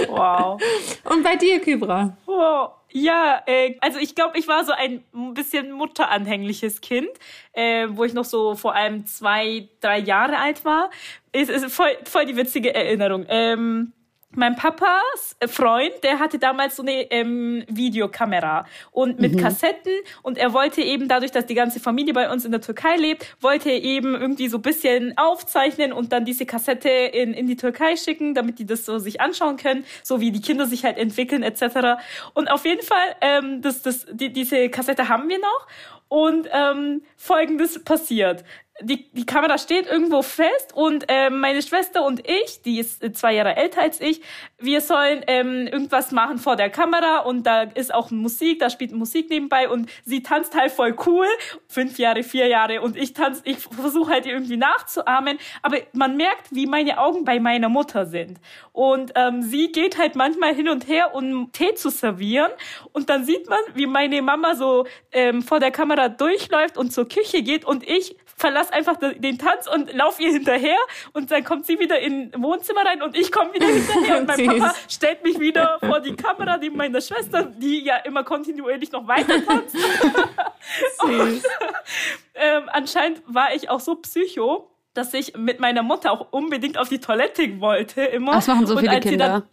Wow. 0.08 0.61
Und 1.04 1.23
bei 1.23 1.37
dir, 1.37 1.61
Kybra? 1.61 2.16
wow. 2.26 2.70
Ja, 2.90 3.42
äh, 3.47 3.76
also 3.80 3.99
ich 3.99 4.14
glaube, 4.14 4.38
ich 4.38 4.49
war 4.49 4.64
so 4.64 4.73
ein 4.73 5.04
bisschen 5.35 5.73
mutteranhängliches 5.73 6.80
Kind, 6.80 7.11
äh, 7.52 7.87
wo 7.90 8.04
ich 8.04 8.14
noch 8.14 8.25
so 8.25 8.54
vor 8.54 8.75
allem 8.75 9.04
zwei, 9.07 9.68
drei 9.80 9.99
Jahre 9.99 10.38
alt 10.38 10.64
war. 10.64 10.90
Ist, 11.33 11.50
ist 11.50 11.73
voll, 11.73 11.90
voll 12.04 12.25
die 12.25 12.37
witzige 12.37 12.75
Erinnerung. 12.75 13.26
Ähm, 13.28 13.92
mein 14.30 14.56
Papas 14.56 15.37
Freund, 15.47 15.92
der 16.02 16.18
hatte 16.18 16.38
damals 16.38 16.76
so 16.76 16.82
eine 16.82 17.11
ähm, 17.11 17.64
Videokamera 17.68 18.66
und 18.90 19.20
mit 19.20 19.35
mhm. 19.35 19.38
Kassetten 19.38 19.92
und 20.23 20.37
er 20.37 20.52
wollte 20.52 20.82
eben 20.82 21.08
dadurch, 21.08 21.32
dass 21.32 21.47
die 21.47 21.54
ganze 21.54 21.80
Familie 21.80 22.12
bei 22.12 22.30
uns 22.30 22.44
in 22.44 22.52
der 22.52 22.61
Türkei 22.61 22.97
lebt, 22.97 23.37
wollte 23.40 23.70
er 23.70 23.82
eben 23.82 24.14
irgendwie 24.14 24.49
so 24.49 24.58
bisschen 24.58 25.16
aufzeichnen 25.16 25.92
und 25.92 26.12
dann 26.12 26.26
diese 26.26 26.44
Kassette 26.44 26.90
in, 26.90 27.32
in 27.32 27.47
die 27.47 27.56
Türkei 27.56 27.97
schicken, 27.97 28.35
damit 28.35 28.58
die 28.58 28.66
das 28.66 28.85
so 28.85 28.99
sich 28.99 29.20
anschauen 29.20 29.56
können, 29.56 29.85
so 30.02 30.20
wie 30.20 30.30
die 30.30 30.42
Kinder 30.42 30.66
sich 30.66 30.85
halt 30.85 30.99
entwickeln 30.99 31.42
etc. 31.42 32.00
Und 32.35 32.50
auf 32.50 32.66
jeden 32.66 32.82
Fall, 32.82 33.16
ähm, 33.23 33.62
das, 33.62 33.82
das, 33.82 34.06
die, 34.11 34.30
diese 34.32 34.68
Kassette 34.68 35.08
haben 35.08 35.28
wir 35.28 35.38
noch 35.38 35.66
und 36.08 36.49
ähm, 36.52 37.02
Folgendes 37.16 37.82
passiert 37.82 38.44
die, 38.80 39.11
die 39.12 39.26
Kamera 39.26 39.58
steht 39.58 39.87
irgendwo 39.87 40.23
fest 40.23 40.73
und 40.75 41.04
ähm, 41.08 41.40
meine 41.40 41.62
Schwester 41.62 42.04
und 42.04 42.26
ich, 42.28 42.62
die 42.62 42.78
ist 42.78 43.02
äh, 43.02 43.12
zwei 43.12 43.35
Jahre 43.35 43.56
älter 43.56 43.82
als 43.82 44.00
ich, 44.00 44.23
wir 44.60 44.80
sollen 44.80 45.22
ähm, 45.28 45.68
irgendwas 45.68 46.10
machen 46.10 46.38
vor 46.38 46.56
der 46.56 46.68
Kamera 46.68 47.20
und 47.20 47.44
da 47.44 47.62
ist 47.62 47.94
auch 47.94 48.10
Musik, 48.10 48.58
da 48.58 48.70
spielt 48.70 48.92
Musik 48.92 49.30
nebenbei 49.30 49.68
und 49.68 49.88
sie 50.04 50.22
tanzt 50.22 50.56
halt 50.56 50.72
voll 50.72 50.96
cool, 51.06 51.26
fünf 51.68 51.98
Jahre, 51.98 52.24
vier 52.24 52.48
Jahre 52.48 52.80
und 52.80 52.96
ich 52.96 53.12
tanze, 53.12 53.42
ich 53.44 53.58
versuche 53.58 54.10
halt 54.10 54.26
irgendwie 54.26 54.56
nachzuahmen, 54.56 55.38
aber 55.62 55.78
man 55.92 56.16
merkt, 56.16 56.48
wie 56.50 56.66
meine 56.66 56.98
Augen 56.98 57.24
bei 57.24 57.38
meiner 57.38 57.68
Mutter 57.68 58.06
sind. 58.06 58.40
Und 58.72 59.12
ähm, 59.14 59.42
sie 59.42 59.70
geht 59.70 59.96
halt 59.96 60.16
manchmal 60.16 60.54
hin 60.54 60.68
und 60.68 60.88
her, 60.88 61.14
um 61.14 61.52
Tee 61.52 61.74
zu 61.74 61.90
servieren. 61.90 62.50
Und 62.92 63.10
dann 63.10 63.24
sieht 63.24 63.48
man, 63.48 63.60
wie 63.74 63.86
meine 63.86 64.22
Mama 64.22 64.54
so 64.54 64.86
ähm, 65.12 65.42
vor 65.42 65.60
der 65.60 65.70
Kamera 65.70 66.08
durchläuft 66.08 66.76
und 66.76 66.92
zur 66.92 67.08
Küche 67.08 67.42
geht 67.42 67.64
und 67.64 67.88
ich 67.88 68.16
verlasse 68.36 68.72
einfach 68.72 68.96
den 68.96 69.38
Tanz 69.38 69.66
und 69.66 69.92
lauf 69.92 70.20
ihr 70.20 70.32
hinterher. 70.32 70.78
Und 71.12 71.30
dann 71.30 71.44
kommt 71.44 71.66
sie 71.66 71.78
wieder 71.78 71.98
in 71.98 72.32
Wohnzimmer 72.36 72.84
rein 72.84 73.02
und 73.02 73.16
ich 73.16 73.32
komme 73.32 73.52
wieder 73.52 73.66
hinterher 73.66 74.18
und 74.18 74.28
mein 74.28 74.38
Papa 74.49 74.75
stellt 74.88 75.23
mich 75.25 75.38
wieder 75.38 75.78
vor 75.81 76.00
die 76.00 76.14
Kamera 76.14 76.57
neben 76.57 76.76
meiner 76.76 77.00
Schwester, 77.00 77.45
die 77.45 77.85
ja 77.85 77.97
immer 77.99 78.25
kontinuierlich 78.25 78.93
noch 78.93 79.07
weiter 79.07 79.45
tanzt. 79.45 79.75
und, 81.02 81.43
ähm, 82.35 82.62
anscheinend 82.73 83.23
war 83.26 83.55
ich 83.55 83.71
auch 83.71 83.81
so 83.81 83.97
psycho, 83.97 84.71
dass 84.95 85.14
ich 85.14 85.37
mit 85.37 85.61
meiner 85.61 85.83
Mutter 85.83 86.12
auch 86.12 86.33
unbedingt 86.33 86.78
auf 86.78 86.88
die 86.88 87.00
Toilette 87.00 87.61
wollte 87.61 88.02
immer. 88.02 88.33
Das 88.33 88.47
machen 88.47 88.67
so 88.67 88.75
und 88.75 88.81
viele 88.81 89.00
Kinder. 89.00 89.47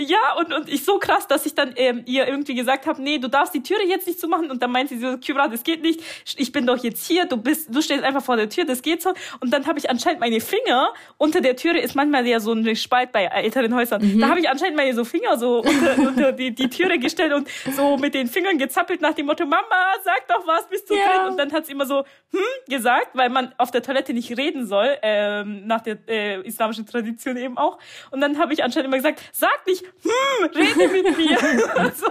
Ja, 0.00 0.34
und, 0.38 0.52
und 0.52 0.68
ich 0.68 0.84
so 0.84 0.98
krass, 0.98 1.26
dass 1.26 1.44
ich 1.44 1.54
dann 1.54 1.74
ähm, 1.76 2.02
ihr 2.06 2.26
irgendwie 2.26 2.54
gesagt 2.54 2.86
habe, 2.86 3.02
nee, 3.02 3.18
du 3.18 3.28
darfst 3.28 3.52
die 3.54 3.62
Türe 3.62 3.84
jetzt 3.86 4.06
nicht 4.06 4.18
zumachen. 4.18 4.50
Und 4.50 4.62
dann 4.62 4.72
meinte 4.72 4.94
sie 4.94 5.00
so, 5.00 5.18
Kybra, 5.18 5.48
das 5.48 5.62
geht 5.62 5.82
nicht. 5.82 6.00
Ich 6.36 6.52
bin 6.52 6.66
doch 6.66 6.82
jetzt 6.82 7.06
hier. 7.06 7.26
Du 7.26 7.36
bist, 7.36 7.74
du 7.74 7.82
stehst 7.82 8.02
einfach 8.02 8.22
vor 8.22 8.36
der 8.36 8.48
Tür. 8.48 8.64
Das 8.64 8.82
geht 8.82 9.02
so. 9.02 9.12
Und 9.40 9.52
dann 9.52 9.66
habe 9.66 9.78
ich 9.78 9.90
anscheinend 9.90 10.20
meine 10.20 10.40
Finger 10.40 10.92
unter 11.18 11.40
der 11.40 11.56
Türe 11.56 11.78
ist 11.80 11.94
manchmal 11.94 12.26
ja 12.26 12.40
so 12.40 12.52
ein 12.52 12.76
Spalt 12.76 13.12
bei 13.12 13.24
älteren 13.24 13.74
Häusern. 13.74 14.02
Mhm. 14.02 14.20
Da 14.20 14.28
habe 14.28 14.40
ich 14.40 14.48
anscheinend 14.48 14.76
meine 14.76 14.94
so 14.94 15.04
Finger 15.04 15.36
so 15.38 15.60
unter, 15.60 15.98
unter 16.08 16.32
die, 16.32 16.54
die 16.54 16.70
Türe 16.70 16.98
gestellt 16.98 17.32
und 17.32 17.48
so 17.76 17.96
mit 17.96 18.14
den 18.14 18.26
Fingern 18.26 18.58
gezappelt 18.58 19.00
nach 19.00 19.14
dem 19.14 19.26
Motto, 19.26 19.44
Mama, 19.44 19.64
sag 20.02 20.26
doch 20.28 20.46
was, 20.46 20.68
bist 20.68 20.88
du 20.88 20.94
ja. 20.94 21.00
drin? 21.18 21.32
Und 21.32 21.36
dann 21.38 21.52
hat 21.52 21.66
sie 21.66 21.72
immer 21.72 21.86
so 21.86 21.98
hm 22.32 22.40
gesagt, 22.68 23.08
weil 23.14 23.28
man 23.28 23.52
auf 23.58 23.70
der 23.70 23.82
Toilette 23.82 24.14
nicht 24.14 24.36
reden 24.36 24.66
soll, 24.66 24.96
ähm, 25.02 25.66
nach 25.66 25.80
der 25.80 25.98
äh, 26.08 26.40
islamischen 26.42 26.86
Tradition 26.86 27.36
eben 27.36 27.58
auch. 27.58 27.78
Und 28.10 28.20
dann 28.20 28.38
habe 28.38 28.52
ich 28.52 28.62
anscheinend 28.64 28.86
immer 28.88 28.96
gesagt, 28.96 29.20
sag 29.32 29.66
nicht 29.66 29.84
hm, 30.02 30.50
rede 30.54 30.88
mit 30.88 31.16
mir. 31.16 31.38
also, 31.76 32.06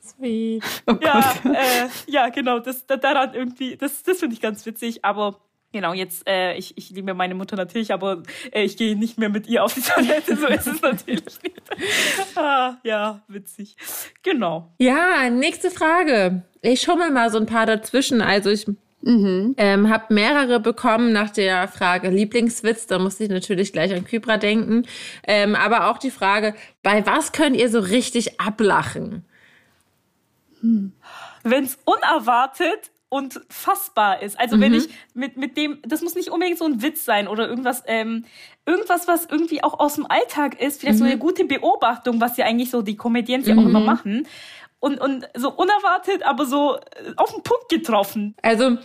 Sweet. 0.00 0.62
Oh 0.86 0.96
ja, 1.00 1.34
äh, 1.44 1.88
ja, 2.06 2.28
genau, 2.28 2.58
das, 2.58 2.86
daran 2.86 3.34
irgendwie, 3.34 3.76
das, 3.76 4.02
das 4.02 4.18
finde 4.18 4.34
ich 4.34 4.40
ganz 4.40 4.64
witzig, 4.66 5.04
aber 5.04 5.40
Genau, 5.72 5.92
jetzt, 5.92 6.26
äh, 6.26 6.54
ich, 6.54 6.78
ich 6.78 6.88
liebe 6.88 7.12
meine 7.12 7.34
Mutter 7.34 7.54
natürlich, 7.54 7.92
aber 7.92 8.22
äh, 8.50 8.62
ich 8.62 8.78
gehe 8.78 8.96
nicht 8.96 9.18
mehr 9.18 9.28
mit 9.28 9.46
ihr 9.46 9.62
auf 9.62 9.74
die 9.74 9.82
Toilette, 9.82 10.34
so 10.34 10.46
ist 10.46 10.66
es 10.66 10.80
natürlich 10.80 11.42
nicht. 11.42 11.60
ah, 12.34 12.76
ja, 12.82 13.20
witzig. 13.28 13.76
Genau. 14.22 14.72
Ja, 14.78 15.28
nächste 15.28 15.70
Frage. 15.70 16.44
Ich 16.62 16.80
schummel 16.80 17.10
mal 17.10 17.30
so 17.30 17.36
ein 17.36 17.44
paar 17.44 17.66
dazwischen. 17.66 18.22
Also 18.22 18.48
ich 18.48 18.66
Mhm. 19.06 19.54
Ähm, 19.56 19.88
hab 19.88 20.10
mehrere 20.10 20.58
bekommen 20.58 21.12
nach 21.12 21.30
der 21.30 21.68
Frage 21.68 22.10
Lieblingswitz. 22.10 22.88
Da 22.88 22.98
musste 22.98 23.22
ich 23.22 23.30
natürlich 23.30 23.72
gleich 23.72 23.94
an 23.94 24.04
Kybra 24.04 24.36
denken. 24.36 24.84
Ähm, 25.24 25.54
aber 25.54 25.88
auch 25.88 25.98
die 25.98 26.10
Frage, 26.10 26.56
bei 26.82 27.06
was 27.06 27.30
könnt 27.30 27.56
ihr 27.56 27.70
so 27.70 27.78
richtig 27.78 28.40
ablachen? 28.40 29.24
Hm. 30.60 30.90
Wenn 31.44 31.64
es 31.64 31.78
unerwartet 31.84 32.90
und 33.08 33.40
fassbar 33.48 34.22
ist. 34.22 34.40
Also 34.40 34.56
mhm. 34.56 34.60
wenn 34.62 34.74
ich 34.74 34.88
mit, 35.14 35.36
mit 35.36 35.56
dem, 35.56 35.78
das 35.82 36.02
muss 36.02 36.16
nicht 36.16 36.30
unbedingt 36.30 36.58
so 36.58 36.64
ein 36.64 36.82
Witz 36.82 37.04
sein 37.04 37.28
oder 37.28 37.48
irgendwas, 37.48 37.84
ähm, 37.86 38.24
irgendwas, 38.66 39.06
was 39.06 39.26
irgendwie 39.26 39.62
auch 39.62 39.78
aus 39.78 39.94
dem 39.94 40.06
Alltag 40.06 40.60
ist, 40.60 40.80
vielleicht 40.80 40.96
mhm. 40.96 41.04
so 41.04 41.04
eine 41.04 41.18
gute 41.18 41.44
Beobachtung, 41.44 42.20
was 42.20 42.36
ja 42.36 42.46
eigentlich 42.46 42.70
so 42.70 42.82
die 42.82 42.96
Comedians 42.96 43.46
ja 43.46 43.54
auch 43.54 43.64
immer 43.64 43.78
mhm. 43.78 43.86
machen 43.86 44.26
und, 44.80 45.00
und 45.00 45.28
so 45.34 45.52
unerwartet, 45.52 46.22
aber 46.24 46.46
so 46.46 46.76
äh, 46.76 47.12
auf 47.16 47.32
den 47.32 47.42
Punkt 47.42 47.68
getroffen. 47.68 48.34
Also, 48.42 48.78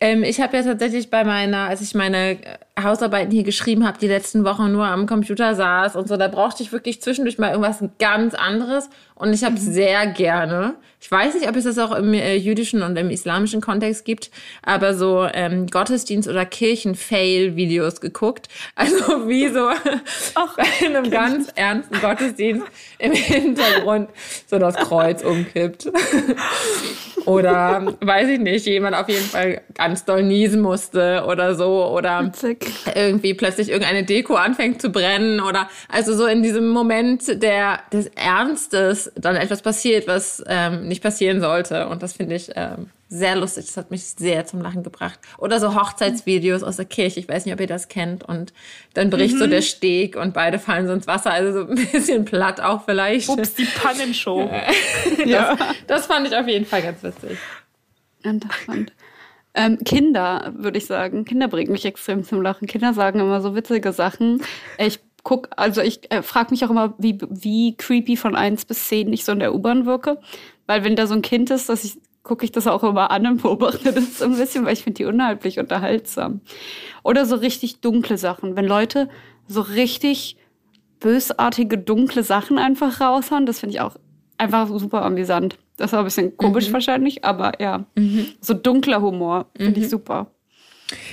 ähm, 0.00 0.22
ich 0.22 0.40
habe 0.40 0.56
ja 0.56 0.62
tatsächlich 0.62 1.10
bei 1.10 1.24
meiner, 1.24 1.68
als 1.68 1.80
ich 1.80 1.94
meine 1.94 2.42
äh, 2.42 2.58
Hausarbeiten 2.80 3.32
hier 3.32 3.42
geschrieben 3.42 3.86
habe, 3.86 3.98
die 3.98 4.06
letzten 4.06 4.44
Wochen 4.44 4.70
nur 4.70 4.86
am 4.86 5.06
Computer 5.06 5.54
saß 5.54 5.96
und 5.96 6.06
so, 6.06 6.16
da 6.16 6.28
brauchte 6.28 6.62
ich 6.62 6.72
wirklich 6.72 7.02
zwischendurch 7.02 7.38
mal 7.38 7.50
irgendwas 7.50 7.82
ganz 7.98 8.34
anderes. 8.34 8.90
Und 9.18 9.32
ich 9.32 9.44
habe 9.44 9.56
mhm. 9.56 9.58
sehr 9.58 10.06
gerne, 10.06 10.76
ich 11.00 11.10
weiß 11.10 11.34
nicht, 11.34 11.48
ob 11.48 11.54
es 11.54 11.64
das 11.64 11.78
auch 11.78 11.94
im 11.94 12.12
äh, 12.12 12.34
jüdischen 12.34 12.82
und 12.82 12.96
im 12.96 13.10
islamischen 13.10 13.60
Kontext 13.60 14.04
gibt, 14.04 14.30
aber 14.62 14.94
so 14.94 15.28
ähm, 15.32 15.66
Gottesdienst- 15.66 16.28
oder 16.28 16.44
Kirchen-Fail-Videos 16.44 18.00
geguckt. 18.00 18.48
Also 18.74 19.28
wie 19.28 19.48
so 19.48 19.70
Ach, 20.34 20.56
bei 20.56 20.86
einem 20.86 21.10
ganz 21.10 21.48
ernsten 21.56 22.00
Gottesdienst 22.00 22.64
im 22.98 23.12
Hintergrund 23.28 24.08
so 24.46 24.58
das 24.58 24.76
Kreuz 24.76 25.22
umkippt. 25.24 25.90
oder 27.24 27.94
weiß 28.00 28.28
ich 28.28 28.38
nicht, 28.38 28.66
jemand 28.66 28.94
auf 28.94 29.08
jeden 29.08 29.24
Fall 29.24 29.62
ganz 29.74 30.04
doll 30.04 30.22
niesen 30.22 30.60
musste 30.60 31.24
oder 31.26 31.54
so. 31.54 31.86
Oder 31.88 32.26
Witzig. 32.26 32.66
irgendwie 32.94 33.34
plötzlich 33.34 33.68
irgendeine 33.68 34.04
Deko 34.04 34.34
anfängt 34.34 34.80
zu 34.80 34.90
brennen. 34.90 35.40
Oder 35.40 35.68
also 35.88 36.14
so 36.14 36.26
in 36.26 36.42
diesem 36.42 36.68
Moment 36.68 37.42
der, 37.42 37.80
des 37.92 38.06
Ernstes 38.14 39.07
dann 39.14 39.36
etwas 39.36 39.62
passiert, 39.62 40.06
was 40.06 40.42
ähm, 40.46 40.88
nicht 40.88 41.02
passieren 41.02 41.40
sollte. 41.40 41.88
Und 41.88 42.02
das 42.02 42.12
finde 42.12 42.34
ich 42.34 42.50
ähm, 42.54 42.90
sehr 43.08 43.36
lustig. 43.36 43.66
Das 43.66 43.76
hat 43.76 43.90
mich 43.90 44.04
sehr 44.04 44.44
zum 44.46 44.60
Lachen 44.60 44.82
gebracht. 44.82 45.18
Oder 45.38 45.60
so 45.60 45.74
Hochzeitsvideos 45.74 46.62
aus 46.62 46.76
der 46.76 46.84
Kirche. 46.84 47.20
Ich 47.20 47.28
weiß 47.28 47.44
nicht, 47.44 47.54
ob 47.54 47.60
ihr 47.60 47.66
das 47.66 47.88
kennt. 47.88 48.24
Und 48.24 48.52
dann 48.94 49.10
bricht 49.10 49.34
mhm. 49.34 49.38
so 49.38 49.46
der 49.46 49.62
Steg 49.62 50.16
und 50.16 50.34
beide 50.34 50.58
fallen 50.58 50.86
so 50.86 50.92
ins 50.92 51.06
Wasser. 51.06 51.32
Also 51.32 51.64
so 51.64 51.68
ein 51.68 51.74
bisschen 51.92 52.24
platt 52.24 52.60
auch 52.60 52.84
vielleicht. 52.84 53.28
Ups, 53.28 53.54
die 53.54 53.64
Pannenshow. 53.64 54.50
das, 55.16 55.26
ja. 55.26 55.56
das 55.86 56.06
fand 56.06 56.26
ich 56.26 56.36
auf 56.36 56.46
jeden 56.46 56.66
Fall 56.66 56.82
ganz 56.82 57.02
witzig. 57.02 57.38
Interessant. 58.22 58.92
Ähm, 59.54 59.78
Kinder, 59.84 60.52
würde 60.56 60.78
ich 60.78 60.86
sagen. 60.86 61.24
Kinder 61.24 61.48
bringen 61.48 61.72
mich 61.72 61.84
extrem 61.84 62.24
zum 62.24 62.42
Lachen. 62.42 62.68
Kinder 62.68 62.94
sagen 62.94 63.20
immer 63.20 63.40
so 63.40 63.54
witzige 63.54 63.92
Sachen. 63.92 64.42
Ich 64.78 65.00
guck, 65.28 65.50
also 65.56 65.82
ich 65.82 66.10
äh, 66.10 66.22
frage 66.22 66.52
mich 66.52 66.64
auch 66.64 66.70
immer, 66.70 66.94
wie, 66.96 67.18
wie 67.28 67.76
creepy 67.76 68.16
von 68.16 68.34
eins 68.34 68.64
bis 68.64 68.88
zehn 68.88 69.12
ich 69.12 69.26
so 69.26 69.32
in 69.32 69.40
der 69.40 69.54
U-Bahn 69.54 69.84
wirke. 69.84 70.18
Weil 70.66 70.84
wenn 70.84 70.96
da 70.96 71.06
so 71.06 71.12
ein 71.12 71.20
Kind 71.20 71.50
ist, 71.50 71.68
dass 71.68 71.84
ich 71.84 71.98
gucke 72.22 72.46
ich 72.46 72.52
das 72.52 72.66
auch 72.66 72.82
immer 72.82 73.10
an 73.10 73.26
und 73.26 73.42
beobachte 73.42 73.92
das 73.92 74.18
so 74.18 74.24
ein 74.24 74.38
bisschen, 74.38 74.64
weil 74.64 74.72
ich 74.72 74.84
finde 74.84 74.96
die 74.96 75.04
unheimlich 75.04 75.58
unterhaltsam. 75.58 76.40
Oder 77.02 77.26
so 77.26 77.36
richtig 77.36 77.80
dunkle 77.80 78.16
Sachen. 78.16 78.56
Wenn 78.56 78.64
Leute 78.64 79.10
so 79.46 79.60
richtig 79.60 80.38
bösartige, 80.98 81.76
dunkle 81.76 82.22
Sachen 82.22 82.58
einfach 82.58 82.98
raushauen, 82.98 83.44
das 83.44 83.60
finde 83.60 83.74
ich 83.74 83.80
auch 83.82 83.96
einfach 84.38 84.68
super 84.78 85.04
amüsant. 85.04 85.58
Das 85.76 85.92
war 85.92 85.98
ein 85.98 86.06
bisschen 86.06 86.38
komisch 86.38 86.68
mhm. 86.68 86.72
wahrscheinlich, 86.72 87.24
aber 87.24 87.60
ja, 87.60 87.84
mhm. 87.96 88.28
so 88.40 88.54
dunkler 88.54 89.02
Humor 89.02 89.46
finde 89.54 89.78
mhm. 89.78 89.84
ich 89.84 89.90
super. 89.90 90.30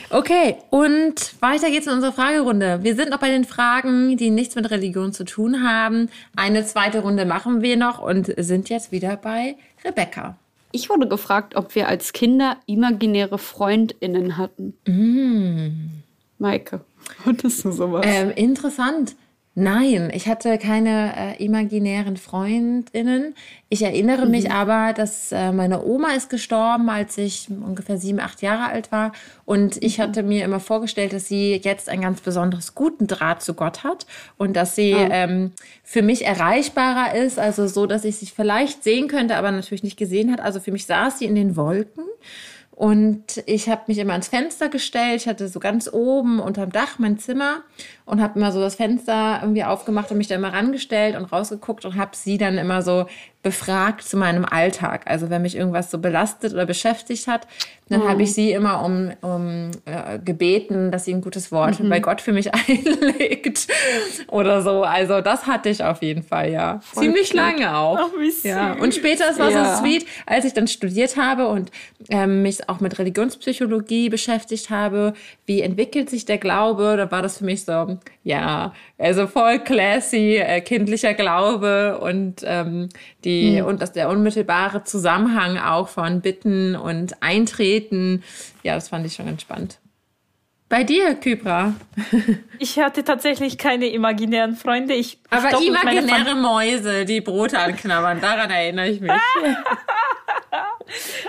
Okay, 0.09 0.55
und 0.69 1.35
weiter 1.41 1.69
geht's 1.69 1.87
in 1.87 1.93
unserer 1.93 2.13
Fragerunde. 2.13 2.79
Wir 2.83 2.95
sind 2.95 3.09
noch 3.09 3.19
bei 3.19 3.29
den 3.29 3.43
Fragen, 3.43 4.15
die 4.15 4.29
nichts 4.29 4.55
mit 4.55 4.69
Religion 4.71 5.11
zu 5.11 5.25
tun 5.25 5.63
haben. 5.63 6.09
Eine 6.35 6.65
zweite 6.65 6.99
Runde 6.99 7.25
machen 7.25 7.61
wir 7.61 7.75
noch 7.75 8.01
und 8.01 8.33
sind 8.37 8.69
jetzt 8.69 8.91
wieder 8.91 9.17
bei 9.17 9.55
Rebecca. 9.83 10.37
Ich 10.71 10.89
wurde 10.89 11.07
gefragt, 11.07 11.55
ob 11.55 11.75
wir 11.75 11.87
als 11.87 12.13
Kinder 12.13 12.57
imaginäre 12.65 13.37
FreundInnen 13.37 14.37
hatten. 14.37 14.73
Mm. 14.85 16.01
Maike, 16.37 16.81
hattest 17.25 17.63
du 17.65 17.71
sowas? 17.71 18.05
Ähm, 18.07 18.31
interessant. 18.31 19.15
Nein, 19.57 20.11
ich 20.13 20.27
hatte 20.27 20.57
keine 20.57 21.37
äh, 21.39 21.43
imaginären 21.43 22.17
Freundinnen. 22.17 23.35
Ich 23.69 23.83
erinnere 23.83 24.25
mhm. 24.25 24.31
mich 24.31 24.51
aber, 24.51 24.91
dass 24.91 25.31
äh, 25.31 25.53
meine 25.53 25.81
Oma 25.85 26.09
ist 26.09 26.29
gestorben, 26.29 26.89
als 26.89 27.17
ich 27.17 27.47
ungefähr 27.49 27.97
sieben, 27.97 28.19
acht 28.19 28.41
Jahre 28.41 28.65
alt 28.65 28.91
war. 28.91 29.13
Und 29.45 29.81
ich 29.81 29.97
mhm. 29.97 30.01
hatte 30.03 30.23
mir 30.23 30.43
immer 30.43 30.59
vorgestellt, 30.59 31.13
dass 31.13 31.29
sie 31.29 31.55
jetzt 31.55 31.87
einen 31.87 32.01
ganz 32.01 32.19
besonders 32.19 32.75
guten 32.75 33.07
Draht 33.07 33.43
zu 33.43 33.53
Gott 33.53 33.85
hat 33.85 34.05
und 34.37 34.57
dass 34.57 34.75
sie 34.75 34.93
oh. 34.93 35.07
ähm, 35.09 35.53
für 35.83 36.01
mich 36.01 36.25
erreichbarer 36.25 37.15
ist, 37.15 37.39
also 37.39 37.65
so, 37.67 37.85
dass 37.85 38.03
ich 38.03 38.17
sie 38.17 38.25
vielleicht 38.25 38.83
sehen 38.83 39.07
könnte, 39.07 39.37
aber 39.37 39.51
natürlich 39.51 39.83
nicht 39.83 39.97
gesehen 39.97 40.33
hat. 40.33 40.41
Also 40.41 40.59
für 40.59 40.73
mich 40.73 40.85
saß 40.85 41.19
sie 41.19 41.25
in 41.25 41.35
den 41.35 41.55
Wolken. 41.55 42.03
Und 42.75 43.41
ich 43.45 43.69
habe 43.69 43.83
mich 43.87 43.97
immer 43.99 44.11
ans 44.11 44.27
Fenster 44.27 44.67
gestellt. 44.67 45.21
Ich 45.21 45.27
hatte 45.29 45.47
so 45.47 45.61
ganz 45.61 45.89
oben 45.91 46.41
unterm 46.41 46.73
Dach 46.73 46.99
mein 46.99 47.17
Zimmer 47.17 47.63
und 48.03 48.21
habe 48.21 48.37
immer 48.37 48.51
so 48.51 48.59
das 48.59 48.75
Fenster 48.75 49.39
irgendwie 49.41 49.63
aufgemacht 49.63 50.11
und 50.11 50.17
mich 50.17 50.27
da 50.27 50.35
immer 50.35 50.51
rangestellt 50.51 51.15
und 51.15 51.23
rausgeguckt 51.23 51.85
und 51.85 51.95
habe 51.95 52.11
sie 52.17 52.37
dann 52.37 52.57
immer 52.57 52.81
so 52.81 53.05
befragt 53.45 54.01
zu 54.01 54.17
meinem 54.17 54.43
Alltag. 54.43 55.03
Also 55.05 55.29
wenn 55.29 55.43
mich 55.43 55.55
irgendwas 55.55 55.91
so 55.91 55.99
belastet 55.99 56.51
oder 56.53 56.65
beschäftigt 56.65 57.27
hat, 57.27 57.45
dann 57.89 58.01
mhm. 58.01 58.09
habe 58.09 58.23
ich 58.23 58.33
sie 58.33 58.51
immer 58.51 58.83
um, 58.83 59.11
um 59.21 59.69
äh, 59.85 60.17
gebeten, 60.17 60.89
dass 60.89 61.05
sie 61.05 61.13
ein 61.13 61.21
gutes 61.21 61.51
Wort 61.51 61.79
mhm. 61.79 61.89
bei 61.89 61.99
Gott 61.99 62.21
für 62.21 62.33
mich 62.33 62.51
einlegt 62.67 63.67
oder 64.29 64.63
so. 64.63 64.81
Also 64.81 65.21
das 65.21 65.45
hatte 65.45 65.69
ich 65.69 65.83
auf 65.83 66.01
jeden 66.01 66.23
Fall, 66.23 66.51
ja. 66.51 66.79
Voll 66.81 67.03
Ziemlich 67.03 67.29
gut. 67.29 67.35
lange 67.35 67.77
auch. 67.77 67.99
Ach, 67.99 68.19
wie 68.19 68.31
süß. 68.31 68.43
Ja. 68.45 68.73
Und 68.73 68.95
später, 68.95 69.25
es 69.29 69.37
war 69.37 69.51
ja. 69.51 69.75
so 69.75 69.83
sweet, 69.83 70.07
als 70.25 70.45
ich 70.45 70.53
dann 70.53 70.67
studiert 70.67 71.17
habe 71.17 71.47
und 71.47 71.69
ähm, 72.09 72.41
mich 72.41 72.67
auch 72.67 72.79
mit 72.79 72.97
Religionspsychologie 72.97 74.09
beschäftigt 74.09 74.71
habe, 74.71 75.13
wie 75.45 75.61
entwickelt 75.61 76.09
sich 76.09 76.25
der 76.25 76.39
Glaube, 76.39 76.95
da 76.97 77.11
war 77.11 77.21
das 77.21 77.37
für 77.37 77.45
mich 77.45 77.65
so, 77.65 77.99
ja, 78.23 78.73
also 78.97 79.27
voll 79.27 79.59
classy, 79.59 80.37
äh, 80.37 80.61
kindlicher 80.61 81.13
Glaube 81.13 81.99
und 81.99 82.41
ähm, 82.43 82.89
die 83.23 83.34
mhm. 83.43 83.65
und 83.65 83.81
das 83.81 83.91
der 83.91 84.09
unmittelbare 84.09 84.83
Zusammenhang 84.83 85.57
auch 85.57 85.87
von 85.87 86.21
Bitten 86.21 86.75
und 86.75 87.21
Eintreten. 87.21 88.23
Ja, 88.63 88.75
das 88.75 88.89
fand 88.89 89.05
ich 89.05 89.13
schon 89.13 89.25
ganz 89.25 89.41
spannend. 89.41 89.79
Bei 90.67 90.83
dir, 90.83 91.15
Kybra? 91.15 91.73
Ich 92.57 92.79
hatte 92.79 93.03
tatsächlich 93.03 93.57
keine 93.57 93.87
imaginären 93.87 94.55
Freunde. 94.55 94.93
Ich, 94.93 95.19
Aber 95.29 95.59
ich 95.59 95.67
imaginäre 95.67 96.35
Mäuse, 96.35 97.03
die 97.03 97.19
Brote 97.19 97.59
anknabbern, 97.59 98.21
daran 98.21 98.49
erinnere 98.49 98.87
ich 98.87 99.01
mich. 99.01 99.11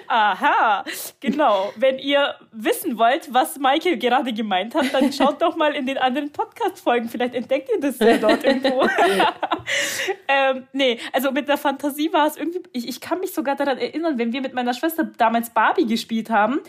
Aha, 0.09 0.85
genau. 1.21 1.73
Wenn 1.77 1.99
ihr 1.99 2.35
wissen 2.53 2.99
wollt, 2.99 3.33
was 3.33 3.59
Michael 3.59 3.99
gerade 3.99 4.33
gemeint 4.33 4.75
hat, 4.75 4.93
dann 4.93 5.13
schaut 5.13 5.43
doch 5.43 5.57
mal 5.57 5.75
in 5.75 5.87
den 5.87 5.99
anderen 5.99 6.33
Podcast-Folgen. 6.33 7.09
Vielleicht 7.09 7.35
entdeckt 7.35 7.69
ihr 7.73 7.81
das 7.81 7.99
ja 7.99 8.19
dort 8.19 8.45
irgendwo. 8.45 8.83
ähm, 10.29 10.67
nee, 10.73 10.99
also 11.13 11.33
mit 11.33 11.49
der 11.49 11.59
Fantasie 11.59 12.13
war 12.13 12.27
es 12.27 12.37
irgendwie, 12.37 12.61
ich, 12.73 12.89
ich 12.89 13.01
kann 13.01 13.21
mich 13.21 13.33
sogar 13.33 13.57
daran 13.57 13.79
erinnern, 13.79 14.19
wenn 14.19 14.33
wir 14.33 14.41
mit 14.41 14.55
meiner 14.55 14.75
Schwester 14.75 15.05
damals 15.05 15.51
Barbie 15.51 15.87
gespielt 15.87 16.31
haben, 16.31 16.61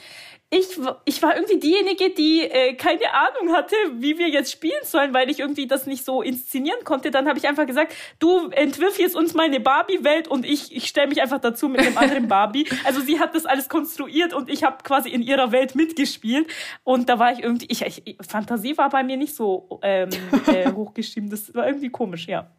ich, 0.49 0.79
ich 1.03 1.21
war 1.21 1.35
irgendwie 1.35 1.59
diejenige, 1.59 2.09
die 2.11 2.43
äh, 2.43 2.73
keine 2.75 3.13
Ahnung 3.13 3.53
hatte, 3.53 3.75
wie 3.95 4.17
wir 4.17 4.29
jetzt 4.29 4.49
spielen 4.49 4.81
sollen, 4.83 5.13
weil 5.13 5.29
ich 5.29 5.39
irgendwie 5.39 5.67
das 5.67 5.87
nicht 5.87 6.05
so 6.05 6.21
inszenieren 6.21 6.85
konnte. 6.85 7.11
Dann 7.11 7.27
habe 7.27 7.37
ich 7.37 7.47
einfach 7.49 7.65
gesagt, 7.65 7.93
du 8.19 8.47
entwirf 8.51 8.97
jetzt 8.97 9.17
uns 9.17 9.33
meine 9.33 9.59
Barbie-Welt 9.59 10.29
und 10.29 10.45
ich, 10.45 10.73
ich 10.73 10.87
stelle 10.87 11.07
mich 11.07 11.21
einfach 11.21 11.39
dazu 11.39 11.67
mit 11.67 11.81
dem 11.81 11.97
anderen 11.97 12.27
Barbie. 12.27 12.65
Also 12.85 13.01
sie 13.01 13.19
hat 13.19 13.35
das 13.35 13.45
alles 13.45 13.67
konstruiert 13.67 14.33
und 14.33 14.49
ich 14.49 14.63
habe 14.63 14.77
quasi 14.83 15.09
in 15.09 15.21
ihrer 15.21 15.51
Welt 15.51 15.75
mitgespielt. 15.75 16.47
Und 16.83 17.09
da 17.09 17.19
war 17.19 17.33
ich 17.33 17.39
irgendwie, 17.43 17.65
ich, 17.69 17.81
ich 18.05 18.17
Fantasie 18.25 18.77
war 18.77 18.89
bei 18.89 19.03
mir 19.03 19.17
nicht 19.17 19.35
so 19.35 19.79
ähm, 19.81 20.09
äh, 20.47 20.71
hochgeschrieben. 20.71 21.29
Das 21.29 21.53
war 21.53 21.67
irgendwie 21.67 21.89
komisch, 21.89 22.27
ja. 22.27 22.49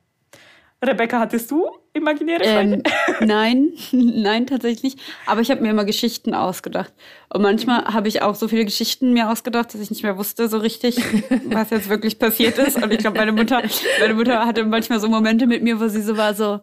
Rebecca, 0.85 1.19
hattest 1.19 1.51
du 1.51 1.67
imaginäre 1.93 2.45
Freunde? 2.45 2.83
Ähm, 3.21 3.27
nein, 3.27 3.73
nein, 3.93 4.47
tatsächlich. 4.47 4.97
Aber 5.27 5.41
ich 5.41 5.51
habe 5.51 5.61
mir 5.61 5.71
immer 5.71 5.85
Geschichten 5.85 6.35
ausgedacht. 6.35 6.93
Und 7.33 7.43
manchmal 7.43 7.85
habe 7.87 8.09
ich 8.09 8.23
auch 8.23 8.37
so 8.37 8.47
viele 8.47 8.65
Geschichten 8.65 9.13
mir 9.13 9.31
ausgedacht, 9.31 9.75
dass 9.75 9.81
ich 9.81 9.91
nicht 9.91 10.05
mehr 10.05 10.17
wusste 10.17 10.49
so 10.49 10.59
richtig, 10.59 10.97
was 11.47 11.71
jetzt 11.71 11.89
wirklich 11.89 12.19
passiert 12.19 12.59
ist. 12.59 12.81
Und 12.81 12.93
ich 12.93 12.99
glaube, 12.99 13.19
meine 13.19 13.33
Mutter, 13.33 13.63
meine 14.01 14.15
Mutter 14.15 14.47
hatte 14.47 14.65
manchmal 14.65 15.01
so 15.01 15.09
Momente 15.09 15.47
mit 15.47 15.63
mir, 15.63 15.81
wo 15.81 15.89
sie 15.89 16.03
so 16.03 16.17
war 16.17 16.35
so, 16.35 16.61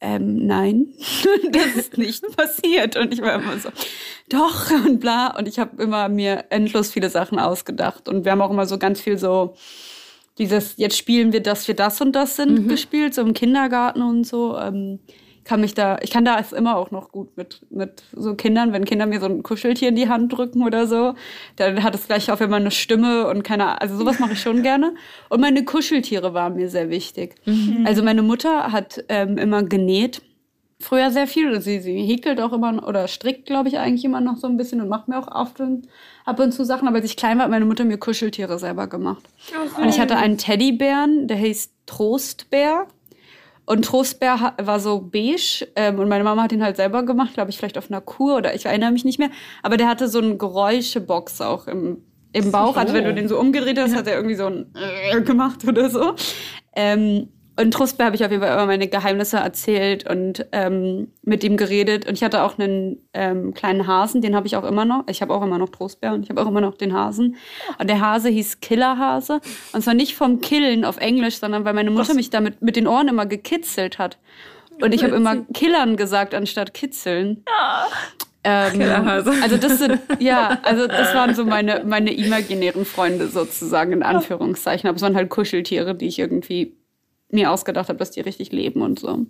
ähm, 0.00 0.46
nein, 0.46 0.94
das 1.50 1.76
ist 1.76 1.98
nicht 1.98 2.24
passiert. 2.36 2.96
Und 2.96 3.12
ich 3.12 3.22
war 3.22 3.34
immer 3.34 3.56
so, 3.58 3.68
doch 4.28 4.70
und 4.70 4.98
bla. 4.98 5.36
Und 5.36 5.46
ich 5.46 5.60
habe 5.60 5.80
immer 5.80 6.08
mir 6.08 6.46
endlos 6.50 6.90
viele 6.90 7.08
Sachen 7.08 7.38
ausgedacht. 7.38 8.08
Und 8.08 8.24
wir 8.24 8.32
haben 8.32 8.42
auch 8.42 8.50
immer 8.50 8.66
so 8.66 8.78
ganz 8.78 9.00
viel 9.00 9.16
so 9.16 9.54
dieses, 10.38 10.76
jetzt 10.76 10.96
spielen 10.96 11.32
wir, 11.32 11.42
dass 11.42 11.68
wir 11.68 11.74
das 11.74 12.00
und 12.00 12.12
das 12.12 12.36
sind, 12.36 12.64
mhm. 12.64 12.68
gespielt, 12.68 13.14
so 13.14 13.22
im 13.22 13.34
Kindergarten 13.34 14.02
und 14.02 14.24
so. 14.24 14.56
Ähm, 14.58 15.00
kann 15.48 15.62
mich 15.62 15.72
da, 15.72 15.98
ich 16.02 16.10
kann 16.10 16.26
da 16.26 16.38
es 16.38 16.52
immer 16.52 16.76
auch 16.76 16.90
noch 16.90 17.10
gut 17.10 17.34
mit, 17.38 17.62
mit 17.70 18.02
so 18.12 18.34
Kindern, 18.34 18.74
wenn 18.74 18.84
Kinder 18.84 19.06
mir 19.06 19.18
so 19.18 19.24
ein 19.24 19.42
Kuscheltier 19.42 19.88
in 19.88 19.96
die 19.96 20.10
Hand 20.10 20.36
drücken 20.36 20.62
oder 20.62 20.86
so, 20.86 21.14
dann 21.56 21.82
hat 21.82 21.94
es 21.94 22.06
gleich 22.06 22.30
auch 22.30 22.42
immer 22.42 22.56
eine 22.56 22.70
Stimme 22.70 23.26
und 23.28 23.44
keine, 23.44 23.80
also 23.80 23.96
sowas 23.96 24.18
mache 24.18 24.34
ich 24.34 24.42
schon 24.42 24.62
gerne. 24.62 24.94
Und 25.30 25.40
meine 25.40 25.64
Kuscheltiere 25.64 26.34
waren 26.34 26.54
mir 26.54 26.68
sehr 26.68 26.90
wichtig. 26.90 27.36
Mhm. 27.46 27.84
Also 27.86 28.02
meine 28.02 28.20
Mutter 28.20 28.72
hat 28.72 29.02
ähm, 29.08 29.38
immer 29.38 29.62
genäht 29.62 30.20
früher 30.80 31.10
sehr 31.10 31.26
viel. 31.26 31.60
Sie, 31.60 31.80
sie 31.80 32.02
häkelt 32.02 32.40
auch 32.40 32.52
immer 32.52 32.86
oder 32.86 33.08
strickt, 33.08 33.46
glaube 33.46 33.68
ich, 33.68 33.78
eigentlich 33.78 34.04
immer 34.04 34.20
noch 34.20 34.36
so 34.36 34.46
ein 34.46 34.56
bisschen 34.56 34.80
und 34.80 34.88
macht 34.88 35.08
mir 35.08 35.18
auch 35.18 35.28
oft 35.28 35.60
ab 36.24 36.40
und 36.40 36.52
zu 36.52 36.64
Sachen. 36.64 36.86
Aber 36.88 36.96
als 36.96 37.06
ich 37.06 37.16
klein 37.16 37.38
war, 37.38 37.44
hat 37.44 37.50
meine 37.50 37.64
Mutter 37.64 37.84
mir 37.84 37.98
Kuscheltiere 37.98 38.58
selber 38.58 38.86
gemacht. 38.86 39.24
Okay. 39.48 39.82
Und 39.82 39.88
ich 39.88 40.00
hatte 40.00 40.16
einen 40.16 40.38
Teddybären, 40.38 41.26
der 41.28 41.36
hieß 41.36 41.72
Trostbär. 41.86 42.86
Und 43.66 43.84
Trostbär 43.84 44.54
war 44.56 44.80
so 44.80 45.00
beige 45.00 45.68
ähm, 45.76 45.98
und 45.98 46.08
meine 46.08 46.24
Mama 46.24 46.44
hat 46.44 46.52
ihn 46.52 46.62
halt 46.62 46.76
selber 46.76 47.02
gemacht, 47.02 47.34
glaube 47.34 47.50
ich, 47.50 47.58
vielleicht 47.58 47.76
auf 47.76 47.90
einer 47.90 48.00
Kur 48.00 48.38
oder 48.38 48.54
ich 48.54 48.64
erinnere 48.64 48.92
mich 48.92 49.04
nicht 49.04 49.18
mehr. 49.18 49.28
Aber 49.62 49.76
der 49.76 49.88
hatte 49.88 50.08
so 50.08 50.20
eine 50.20 50.38
Geräuschebox 50.38 51.42
auch 51.42 51.66
im, 51.66 52.02
im 52.32 52.50
Bauch. 52.50 52.78
Also 52.78 52.94
wenn 52.94 53.04
du 53.04 53.12
den 53.12 53.28
so 53.28 53.38
umgedreht 53.38 53.78
hast, 53.78 53.92
ja. 53.92 53.98
hat 53.98 54.06
er 54.06 54.14
irgendwie 54.14 54.36
so 54.36 54.46
ein 54.46 54.72
gemacht 55.24 55.68
oder 55.68 55.90
so. 55.90 56.14
Ähm, 56.74 57.28
und 57.58 57.72
Trostbär 57.72 58.06
habe 58.06 58.14
ich 58.14 58.24
auf 58.24 58.30
jeden 58.30 58.40
Fall 58.40 58.52
immer 58.52 58.66
meine 58.66 58.86
Geheimnisse 58.86 59.38
erzählt 59.38 60.08
und 60.08 60.46
ähm, 60.52 61.08
mit 61.22 61.42
ihm 61.42 61.56
geredet. 61.56 62.06
Und 62.06 62.14
ich 62.14 62.22
hatte 62.22 62.44
auch 62.44 62.56
einen 62.56 62.98
ähm, 63.14 63.52
kleinen 63.52 63.88
Hasen, 63.88 64.22
den 64.22 64.36
habe 64.36 64.46
ich 64.46 64.56
auch 64.56 64.62
immer 64.62 64.84
noch. 64.84 65.02
Ich 65.08 65.22
habe 65.22 65.34
auch 65.34 65.42
immer 65.42 65.58
noch 65.58 65.68
Trostbär 65.68 66.14
und 66.14 66.22
ich 66.22 66.30
habe 66.30 66.40
auch 66.40 66.46
immer 66.46 66.60
noch 66.60 66.76
den 66.76 66.92
Hasen. 66.92 67.36
Und 67.80 67.90
der 67.90 68.00
Hase 68.00 68.28
hieß 68.28 68.60
Killerhase. 68.60 69.40
Und 69.72 69.82
zwar 69.82 69.94
nicht 69.94 70.14
vom 70.14 70.40
Killen 70.40 70.84
auf 70.84 70.98
Englisch, 70.98 71.38
sondern 71.38 71.64
weil 71.64 71.74
meine 71.74 71.90
Mutter 71.90 72.10
Was? 72.10 72.14
mich 72.14 72.30
damit 72.30 72.62
mit 72.62 72.76
den 72.76 72.86
Ohren 72.86 73.08
immer 73.08 73.26
gekitzelt 73.26 73.98
hat. 73.98 74.18
Und 74.80 74.94
ich 74.94 75.02
habe 75.02 75.16
immer 75.16 75.38
Killern 75.52 75.96
gesagt 75.96 76.34
anstatt 76.34 76.74
kitzeln. 76.74 77.42
Ja. 77.48 77.88
Ähm, 78.44 78.80
also 79.42 79.56
das 79.56 79.78
sind, 79.78 79.98
ja, 80.20 80.58
also 80.62 80.86
das 80.86 81.12
waren 81.12 81.34
so 81.34 81.44
meine, 81.44 81.82
meine 81.84 82.14
imaginären 82.14 82.84
Freunde 82.84 83.26
sozusagen, 83.26 83.90
in 83.90 84.04
Anführungszeichen. 84.04 84.88
Aber 84.88 84.94
es 84.94 85.02
waren 85.02 85.16
halt 85.16 85.28
Kuscheltiere, 85.28 85.96
die 85.96 86.06
ich 86.06 86.20
irgendwie 86.20 86.78
mir 87.30 87.50
ausgedacht 87.50 87.88
habe, 87.88 87.98
dass 87.98 88.10
die 88.10 88.20
richtig 88.20 88.52
leben 88.52 88.82
und 88.82 88.98
so. 88.98 89.26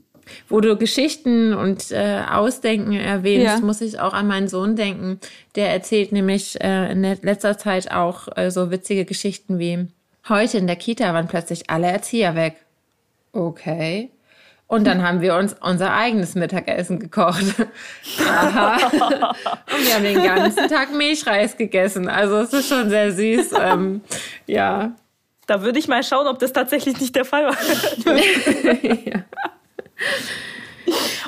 Wo 0.48 0.60
du 0.60 0.76
Geschichten 0.76 1.54
und 1.54 1.90
äh, 1.90 2.22
Ausdenken 2.30 2.92
erwähnst, 2.92 3.46
ja. 3.46 3.60
muss 3.60 3.80
ich 3.80 3.98
auch 3.98 4.12
an 4.12 4.26
meinen 4.26 4.48
Sohn 4.48 4.76
denken. 4.76 5.20
Der 5.54 5.72
erzählt 5.72 6.12
nämlich 6.12 6.60
äh, 6.60 6.92
in 6.92 7.02
letzter 7.02 7.56
Zeit 7.56 7.90
auch 7.90 8.28
äh, 8.36 8.50
so 8.50 8.70
witzige 8.70 9.04
Geschichten 9.04 9.58
wie 9.58 9.86
heute 10.28 10.58
in 10.58 10.66
der 10.66 10.76
Kita 10.76 11.14
waren 11.14 11.28
plötzlich 11.28 11.70
alle 11.70 11.86
Erzieher 11.86 12.34
weg. 12.34 12.56
Okay. 13.32 14.10
Und 14.66 14.86
dann 14.86 15.02
haben 15.02 15.22
wir 15.22 15.34
uns 15.34 15.56
unser 15.62 15.94
eigenes 15.94 16.34
Mittagessen 16.34 16.98
gekocht. 16.98 17.42
Aha. 18.28 18.76
Und 19.74 19.86
wir 19.86 19.94
haben 19.94 20.04
den 20.04 20.22
ganzen 20.22 20.68
Tag 20.68 20.92
Milchreis 20.94 21.56
gegessen. 21.56 22.06
Also 22.06 22.36
es 22.36 22.52
ist 22.52 22.68
schon 22.68 22.90
sehr 22.90 23.12
süß. 23.12 23.52
Ähm, 23.58 24.02
ja. 24.46 24.92
Da 25.48 25.62
würde 25.62 25.78
ich 25.78 25.88
mal 25.88 26.02
schauen, 26.04 26.26
ob 26.26 26.38
das 26.38 26.52
tatsächlich 26.52 27.00
nicht 27.00 27.16
der 27.16 27.24
Fall 27.24 27.46
war. 27.46 27.56
ja. 29.04 29.24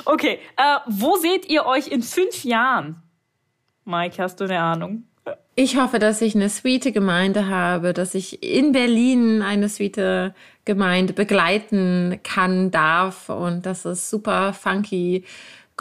Okay, 0.05 0.39
äh, 0.57 0.77
wo 0.87 1.17
seht 1.17 1.47
ihr 1.47 1.67
euch 1.67 1.87
in 1.87 2.01
fünf 2.01 2.43
Jahren? 2.43 2.95
Mike, 3.85 4.21
hast 4.21 4.39
du 4.39 4.45
eine 4.45 4.59
Ahnung? 4.59 5.03
Ich 5.53 5.77
hoffe, 5.77 5.99
dass 5.99 6.21
ich 6.21 6.35
eine 6.35 6.49
sweete 6.49 6.91
Gemeinde 6.91 7.47
habe, 7.47 7.93
dass 7.93 8.15
ich 8.15 8.41
in 8.41 8.71
Berlin 8.71 9.43
eine 9.43 9.69
sweete 9.69 10.33
Gemeinde 10.65 11.13
begleiten 11.13 12.19
kann, 12.23 12.71
darf 12.71 13.29
und 13.29 13.65
dass 13.67 13.85
es 13.85 14.09
super 14.09 14.53
funky 14.53 15.23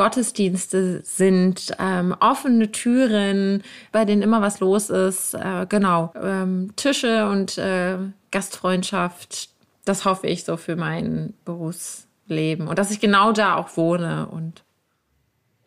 Gottesdienste 0.01 1.03
sind, 1.05 1.77
ähm, 1.79 2.17
offene 2.21 2.73
Türen, 2.73 3.63
bei 3.93 4.07
denen 4.07 4.23
immer 4.23 4.41
was 4.41 4.59
los 4.59 4.89
ist, 4.89 5.35
äh, 5.35 5.67
genau, 5.69 6.11
ähm, 6.19 6.73
Tische 6.75 7.29
und 7.29 7.59
äh, 7.59 7.99
Gastfreundschaft, 8.31 9.51
das 9.85 10.07
hoffe 10.07 10.27
ich 10.27 10.45
so 10.45 10.57
für 10.57 10.75
mein 10.75 11.35
Berufsleben 11.45 12.67
und 12.67 12.79
dass 12.79 12.91
ich 12.91 13.01
genau 13.01 13.33
da 13.33 13.57
auch 13.57 13.77
wohne 13.77 14.27
und 14.31 14.63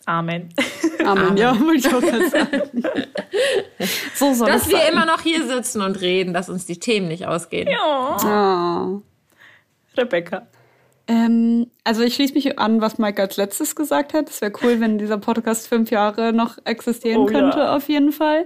Amen. 0.08 0.50
Amen, 1.06 1.26
Amen. 1.26 1.38
ja, 1.38 1.60
wollte 1.60 1.88
ich 1.88 1.94
auch 1.94 2.02
gerade 2.02 2.30
sagen. 2.32 2.62
so 4.16 4.34
soll 4.34 4.48
dass 4.48 4.68
wir 4.68 4.78
sein. 4.78 4.94
immer 4.94 5.06
noch 5.06 5.22
hier 5.22 5.46
sitzen 5.46 5.84
und 5.84 6.02
reden, 6.02 6.34
dass 6.34 6.50
uns 6.50 6.66
die 6.66 6.80
Themen 6.80 7.08
nicht 7.08 7.28
ausgehen. 7.28 7.70
Ja. 7.70 8.98
Oh. 8.98 9.02
Rebecca. 9.96 10.48
Ähm, 11.08 11.68
also 11.84 12.02
ich 12.02 12.16
schließe 12.16 12.34
mich 12.34 12.60
an, 12.60 12.82
was 12.82 12.98
Mike 12.98 13.22
als 13.22 13.38
letztes 13.38 13.76
gesagt 13.76 14.14
hat. 14.14 14.30
Es 14.30 14.42
wäre 14.42 14.54
cool, 14.64 14.80
wenn 14.80 14.98
dieser 14.98 15.18
Podcast 15.18 15.68
fünf 15.68 15.92
Jahre 15.92 16.34
noch 16.34 16.58
existieren 16.66 17.22
oh, 17.22 17.26
könnte, 17.26 17.60
ja. 17.60 17.76
auf 17.76 17.90
jeden 17.90 18.12
Fall. 18.12 18.46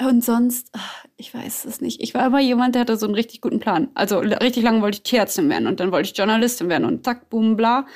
Und 0.00 0.24
sonst, 0.24 0.70
ich 1.16 1.34
weiß 1.34 1.64
es 1.64 1.80
nicht. 1.80 2.00
Ich 2.00 2.14
war 2.14 2.26
immer 2.26 2.40
jemand, 2.40 2.74
der 2.74 2.82
hatte 2.82 2.96
so 2.96 3.06
einen 3.06 3.16
richtig 3.16 3.40
guten 3.40 3.58
Plan. 3.58 3.88
Also 3.94 4.18
richtig 4.18 4.62
lange 4.62 4.80
wollte 4.80 4.96
ich 4.96 5.02
Tierärztin 5.02 5.48
werden 5.50 5.66
und 5.66 5.80
dann 5.80 5.90
wollte 5.90 6.10
ich 6.10 6.16
Journalistin 6.16 6.68
werden 6.68 6.84
und 6.84 7.04
zack, 7.04 7.28
boom, 7.30 7.56
bla. 7.56 7.86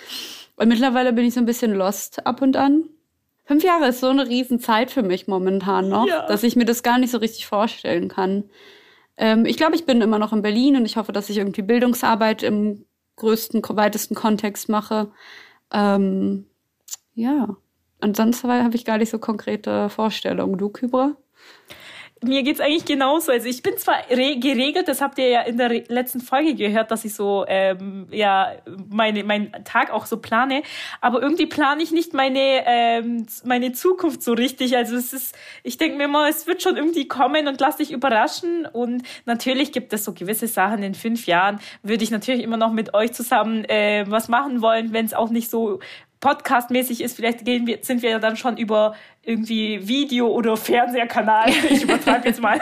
Und 0.56 0.68
mittlerweile 0.68 1.12
bin 1.12 1.24
ich 1.24 1.34
so 1.34 1.40
ein 1.40 1.46
bisschen 1.46 1.74
lost 1.74 2.26
ab 2.26 2.42
und 2.42 2.56
an. 2.56 2.84
Fünf 3.44 3.64
Jahre 3.64 3.88
ist 3.88 4.00
so 4.00 4.08
eine 4.08 4.28
Riesenzeit 4.28 4.90
für 4.90 5.02
mich 5.02 5.26
momentan 5.26 5.88
noch, 5.88 6.06
ja. 6.06 6.26
dass 6.26 6.42
ich 6.42 6.56
mir 6.56 6.64
das 6.64 6.82
gar 6.82 6.98
nicht 6.98 7.10
so 7.10 7.18
richtig 7.18 7.46
vorstellen 7.46 8.08
kann. 8.08 8.44
Ähm, 9.16 9.46
ich 9.46 9.56
glaube, 9.56 9.74
ich 9.74 9.84
bin 9.84 10.00
immer 10.00 10.18
noch 10.18 10.32
in 10.32 10.42
Berlin 10.42 10.76
und 10.76 10.86
ich 10.86 10.96
hoffe, 10.96 11.12
dass 11.12 11.30
ich 11.30 11.38
irgendwie 11.38 11.62
Bildungsarbeit 11.62 12.42
im 12.42 12.84
größten, 13.22 13.62
weitesten 13.70 14.14
Kontext 14.14 14.68
mache. 14.68 15.12
Ähm, 15.72 16.46
ja. 17.14 17.56
Ansonsten 18.00 18.50
habe 18.50 18.74
ich 18.74 18.84
gar 18.84 18.98
nicht 18.98 19.10
so 19.10 19.18
konkrete 19.18 19.88
Vorstellungen. 19.88 20.58
Du, 20.58 20.68
Kybra? 20.68 21.16
Mir 22.22 22.42
geht's 22.42 22.60
eigentlich 22.60 22.84
genauso. 22.84 23.32
Also 23.32 23.48
ich 23.48 23.62
bin 23.62 23.76
zwar 23.76 24.02
geregelt, 24.08 24.88
das 24.88 25.00
habt 25.00 25.18
ihr 25.18 25.28
ja 25.28 25.42
in 25.42 25.58
der 25.58 25.68
letzten 25.88 26.20
Folge 26.20 26.54
gehört, 26.54 26.90
dass 26.90 27.04
ich 27.04 27.14
so 27.14 27.44
ähm, 27.48 28.06
ja 28.10 28.52
meine 28.88 29.24
meinen 29.24 29.52
Tag 29.64 29.90
auch 29.90 30.06
so 30.06 30.18
plane, 30.18 30.62
aber 31.00 31.22
irgendwie 31.22 31.46
plane 31.46 31.82
ich 31.82 31.92
nicht 31.92 32.14
meine 32.14 32.62
ähm, 32.66 33.26
meine 33.44 33.72
Zukunft 33.72 34.22
so 34.22 34.32
richtig. 34.32 34.76
Also 34.76 34.96
es 34.96 35.12
ist, 35.12 35.36
ich 35.62 35.76
denke 35.76 35.96
mir 35.96 36.08
mal, 36.08 36.28
es 36.28 36.46
wird 36.46 36.62
schon 36.62 36.76
irgendwie 36.76 37.08
kommen 37.08 37.48
und 37.48 37.60
lass 37.60 37.76
dich 37.76 37.92
überraschen. 37.92 38.66
Und 38.66 39.02
natürlich 39.24 39.72
gibt 39.72 39.92
es 39.92 40.04
so 40.04 40.12
gewisse 40.12 40.46
Sachen. 40.46 40.82
In 40.82 40.94
fünf 40.94 41.26
Jahren 41.26 41.60
würde 41.82 42.04
ich 42.04 42.10
natürlich 42.10 42.42
immer 42.42 42.56
noch 42.56 42.72
mit 42.72 42.94
euch 42.94 43.12
zusammen 43.12 43.64
äh, 43.64 44.04
was 44.08 44.28
machen 44.28 44.62
wollen, 44.62 44.92
wenn 44.92 45.06
es 45.06 45.14
auch 45.14 45.30
nicht 45.30 45.50
so 45.50 45.80
podcastmäßig 46.22 47.02
ist, 47.02 47.16
vielleicht 47.16 47.44
gehen 47.44 47.66
wir, 47.66 47.80
sind 47.82 48.00
wir 48.00 48.10
ja 48.10 48.18
dann 48.18 48.36
schon 48.36 48.56
über 48.56 48.94
irgendwie 49.24 49.86
Video- 49.86 50.28
oder 50.28 50.56
Fernsehkanal. 50.56 51.50
Ich 51.68 51.82
übertreibe 51.82 52.28
jetzt 52.28 52.40
mal. 52.40 52.58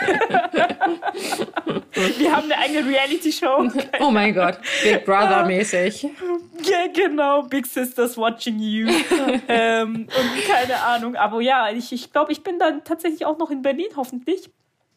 wir 1.93 2.37
haben 2.37 2.51
eine 2.51 2.59
eigene 2.59 2.87
Reality-Show. 2.89 3.71
Oh 4.01 4.11
mein 4.11 4.35
Gott, 4.35 4.59
Big 4.83 5.05
Brother-mäßig. 5.05 6.03
Ja, 6.03 6.87
genau, 6.93 7.43
Big 7.43 7.67
Sisters 7.67 8.17
watching 8.17 8.59
you. 8.59 8.89
ähm, 9.49 10.07
und 10.09 10.49
keine 10.49 10.81
Ahnung. 10.83 11.15
Aber 11.17 11.41
ja, 11.41 11.71
ich, 11.71 11.93
ich 11.93 12.13
glaube, 12.13 12.33
ich 12.33 12.43
bin 12.43 12.59
dann 12.59 12.83
tatsächlich 12.83 13.27
auch 13.27 13.39
noch 13.39 13.51
in 13.51 13.63
Berlin, 13.63 13.89
hoffentlich. 13.95 14.51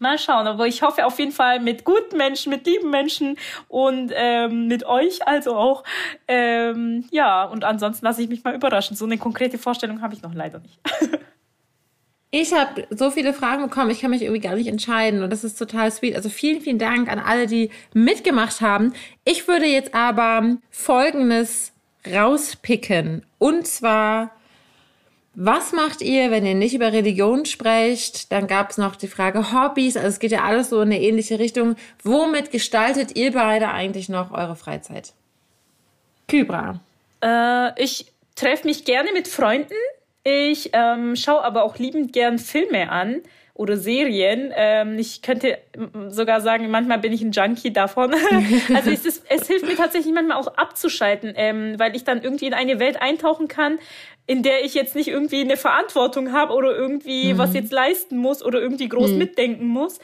Mal 0.04 0.20
schauen, 0.20 0.46
aber 0.46 0.68
ich 0.68 0.84
hoffe 0.84 1.06
auf 1.06 1.18
jeden 1.18 1.32
Fall 1.32 1.60
mit 1.60 1.84
guten 1.84 2.18
Menschen, 2.18 2.52
mit 2.52 2.68
lieben 2.68 2.92
Menschen 2.92 3.38
und 3.70 4.12
ähm, 4.14 4.68
mit 4.68 4.86
euch 4.86 5.28
also 5.28 5.56
auch. 5.56 5.84
Ähm, 6.28 7.06
ja, 7.10 7.46
und 7.46 7.64
ansonsten 7.64 8.06
lasse 8.06 8.22
ich 8.22 8.30
mich 8.30 8.44
mal 8.44 8.54
überraschen. 8.54 8.96
So 8.96 9.06
eine 9.06 9.18
konkrete 9.18 9.58
Vorstellung 9.58 10.02
habe 10.02 10.14
ich 10.14 10.22
noch 10.22 10.34
leider 10.34 10.60
nicht. 10.60 10.80
Ich 12.36 12.52
habe 12.52 12.88
so 12.90 13.12
viele 13.12 13.32
Fragen 13.32 13.62
bekommen, 13.62 13.92
ich 13.92 14.02
kann 14.02 14.10
mich 14.10 14.24
irgendwie 14.24 14.42
gar 14.42 14.56
nicht 14.56 14.66
entscheiden 14.66 15.22
und 15.22 15.30
das 15.30 15.44
ist 15.44 15.56
total 15.56 15.92
sweet. 15.92 16.16
Also 16.16 16.30
vielen, 16.30 16.62
vielen 16.62 16.80
Dank 16.80 17.08
an 17.08 17.20
alle, 17.20 17.46
die 17.46 17.70
mitgemacht 17.94 18.60
haben. 18.60 18.94
Ich 19.24 19.48
würde 19.48 19.68
jetzt 19.68 19.94
aber 19.94 20.58
Folgendes 20.72 21.74
rauspicken 22.12 23.24
und 23.38 23.68
zwar 23.68 24.32
was 25.36 25.72
macht 25.72 26.02
ihr, 26.02 26.30
wenn 26.30 26.46
ihr 26.46 26.54
nicht 26.54 26.76
über 26.76 26.94
Religion 26.94 27.46
sprecht? 27.46 28.32
Dann 28.32 28.48
gab 28.48 28.70
es 28.70 28.78
noch 28.78 28.96
die 28.96 29.08
Frage 29.08 29.52
Hobbys. 29.52 29.98
Also 29.98 30.10
es 30.10 30.20
geht 30.20 30.32
ja 30.32 30.44
alles 30.44 30.70
so 30.70 30.82
in 30.82 30.90
eine 30.90 31.02
ähnliche 31.02 31.40
Richtung. 31.40 31.76
Womit 32.04 32.52
gestaltet 32.52 33.16
ihr 33.16 33.32
beide 33.32 33.70
eigentlich 33.70 34.10
noch 34.10 34.32
eure 34.32 34.56
Freizeit? 34.56 35.14
Kybra. 36.28 36.80
Äh, 37.24 37.82
ich 37.82 38.12
treffe 38.36 38.68
mich 38.68 38.86
gerne 38.86 39.12
mit 39.12 39.28
Freunden. 39.28 39.74
Ich 40.24 40.70
ähm, 40.74 41.16
schaue 41.16 41.44
aber 41.44 41.64
auch 41.64 41.78
liebend 41.78 42.14
gern 42.14 42.38
Filme 42.38 42.90
an 42.90 43.22
oder 43.56 43.78
Serien. 43.78 44.52
Ähm, 44.56 44.98
ich 44.98 45.22
könnte 45.22 45.60
sogar 46.08 46.42
sagen, 46.42 46.70
manchmal 46.72 47.00
bin 47.00 47.14
ich 47.14 47.22
ein 47.22 47.32
Junkie 47.32 47.72
davon. 47.72 48.14
also 48.74 48.90
es, 48.90 49.06
ist, 49.06 49.26
es 49.30 49.48
hilft 49.48 49.68
mir 49.68 49.76
tatsächlich 49.76 50.14
manchmal 50.14 50.38
auch 50.38 50.48
abzuschalten, 50.58 51.34
ähm, 51.36 51.76
weil 51.78 51.96
ich 51.96 52.04
dann 52.04 52.22
irgendwie 52.22 52.48
in 52.48 52.54
eine 52.54 52.80
Welt 52.80 53.02
eintauchen 53.02 53.48
kann, 53.48 53.78
in 54.26 54.42
der 54.42 54.64
ich 54.66 54.74
jetzt 54.74 54.96
nicht 54.96 55.10
irgendwie 55.10 55.42
eine 55.42 55.58
Verantwortung 55.58 56.32
habe 56.32 56.54
oder 56.54 56.76
irgendwie 56.76 57.34
mhm. 57.34 57.38
was 57.38 57.54
jetzt 57.54 57.72
leisten 57.72 58.18
muss 58.18 58.44
oder 58.44 58.60
irgendwie 58.60 58.90
groß 58.90 59.12
mhm. 59.12 59.18
mitdenken 59.18 59.68
muss. 59.68 60.00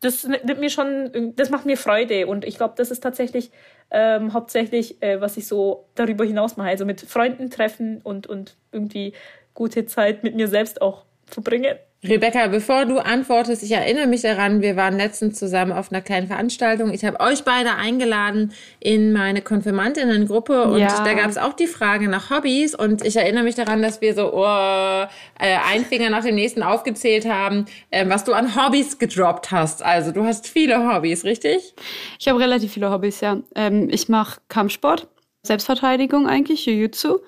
Das 0.00 0.24
nimmt 0.24 0.58
mir 0.58 0.70
schon, 0.70 1.32
das 1.36 1.50
macht 1.50 1.64
mir 1.64 1.76
Freude 1.76 2.26
und 2.26 2.44
ich 2.44 2.56
glaube, 2.56 2.74
das 2.76 2.90
ist 2.90 3.00
tatsächlich 3.00 3.50
ähm, 3.92 4.32
hauptsächlich, 4.32 5.00
äh, 5.02 5.20
was 5.20 5.36
ich 5.36 5.46
so 5.46 5.86
darüber 5.94 6.24
hinaus 6.24 6.56
mache. 6.56 6.68
Also 6.68 6.84
mit 6.84 7.00
Freunden 7.02 7.50
treffen 7.50 8.00
und, 8.02 8.26
und 8.26 8.56
irgendwie 8.72 9.12
gute 9.54 9.86
Zeit 9.86 10.24
mit 10.24 10.34
mir 10.34 10.48
selbst 10.48 10.82
auch 10.82 11.04
verbringen. 11.26 11.76
Rebecca, 12.04 12.48
bevor 12.48 12.84
du 12.84 12.98
antwortest, 12.98 13.62
ich 13.62 13.70
erinnere 13.70 14.08
mich 14.08 14.22
daran, 14.22 14.60
wir 14.60 14.74
waren 14.74 14.96
letztens 14.96 15.38
zusammen 15.38 15.70
auf 15.70 15.92
einer 15.92 16.02
kleinen 16.02 16.26
Veranstaltung. 16.26 16.92
Ich 16.92 17.04
habe 17.04 17.20
euch 17.20 17.44
beide 17.44 17.76
eingeladen 17.76 18.52
in 18.80 19.12
meine 19.12 19.40
Konfirmandinnengruppe 19.40 20.64
und 20.64 20.80
ja. 20.80 21.04
da 21.04 21.14
gab 21.14 21.30
es 21.30 21.38
auch 21.38 21.52
die 21.52 21.68
Frage 21.68 22.08
nach 22.08 22.30
Hobbys 22.30 22.74
und 22.74 23.04
ich 23.04 23.14
erinnere 23.14 23.44
mich 23.44 23.54
daran, 23.54 23.82
dass 23.82 24.00
wir 24.00 24.16
so 24.16 24.32
oh, 24.34 24.42
äh, 24.44 25.06
ein 25.38 25.84
Finger 25.84 26.10
nach 26.10 26.24
dem 26.24 26.34
nächsten 26.34 26.64
aufgezählt 26.64 27.24
haben, 27.24 27.66
äh, 27.90 28.04
was 28.08 28.24
du 28.24 28.32
an 28.32 28.56
Hobbys 28.56 28.98
gedroppt 28.98 29.52
hast. 29.52 29.84
Also 29.84 30.10
du 30.10 30.24
hast 30.24 30.48
viele 30.48 30.92
Hobbys, 30.92 31.22
richtig? 31.22 31.72
Ich 32.18 32.26
habe 32.26 32.40
relativ 32.40 32.72
viele 32.72 32.90
Hobbys, 32.90 33.20
ja. 33.20 33.38
Ähm, 33.54 33.88
ich 33.92 34.08
mache 34.08 34.40
Kampfsport. 34.48 35.06
Selbstverteidigung 35.42 36.26
eigentlich, 36.28 36.66
Jiu-Jitsu. 36.66 37.18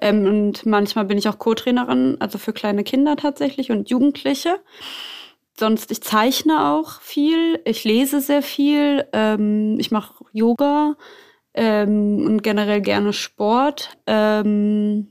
Ähm, 0.00 0.24
und 0.26 0.66
manchmal 0.66 1.04
bin 1.04 1.18
ich 1.18 1.28
auch 1.28 1.38
Co-Trainerin, 1.38 2.16
also 2.20 2.38
für 2.38 2.52
kleine 2.52 2.84
Kinder 2.84 3.16
tatsächlich 3.16 3.70
und 3.70 3.90
Jugendliche. 3.90 4.60
Sonst, 5.58 5.90
ich 5.90 6.02
zeichne 6.02 6.72
auch 6.72 7.00
viel, 7.00 7.60
ich 7.64 7.84
lese 7.84 8.20
sehr 8.20 8.42
viel, 8.42 9.06
ähm, 9.12 9.76
ich 9.78 9.90
mache 9.90 10.24
Yoga 10.32 10.94
ähm, 11.54 12.24
und 12.24 12.42
generell 12.42 12.80
gerne 12.80 13.12
Sport. 13.12 13.98
Ähm, 14.06 15.08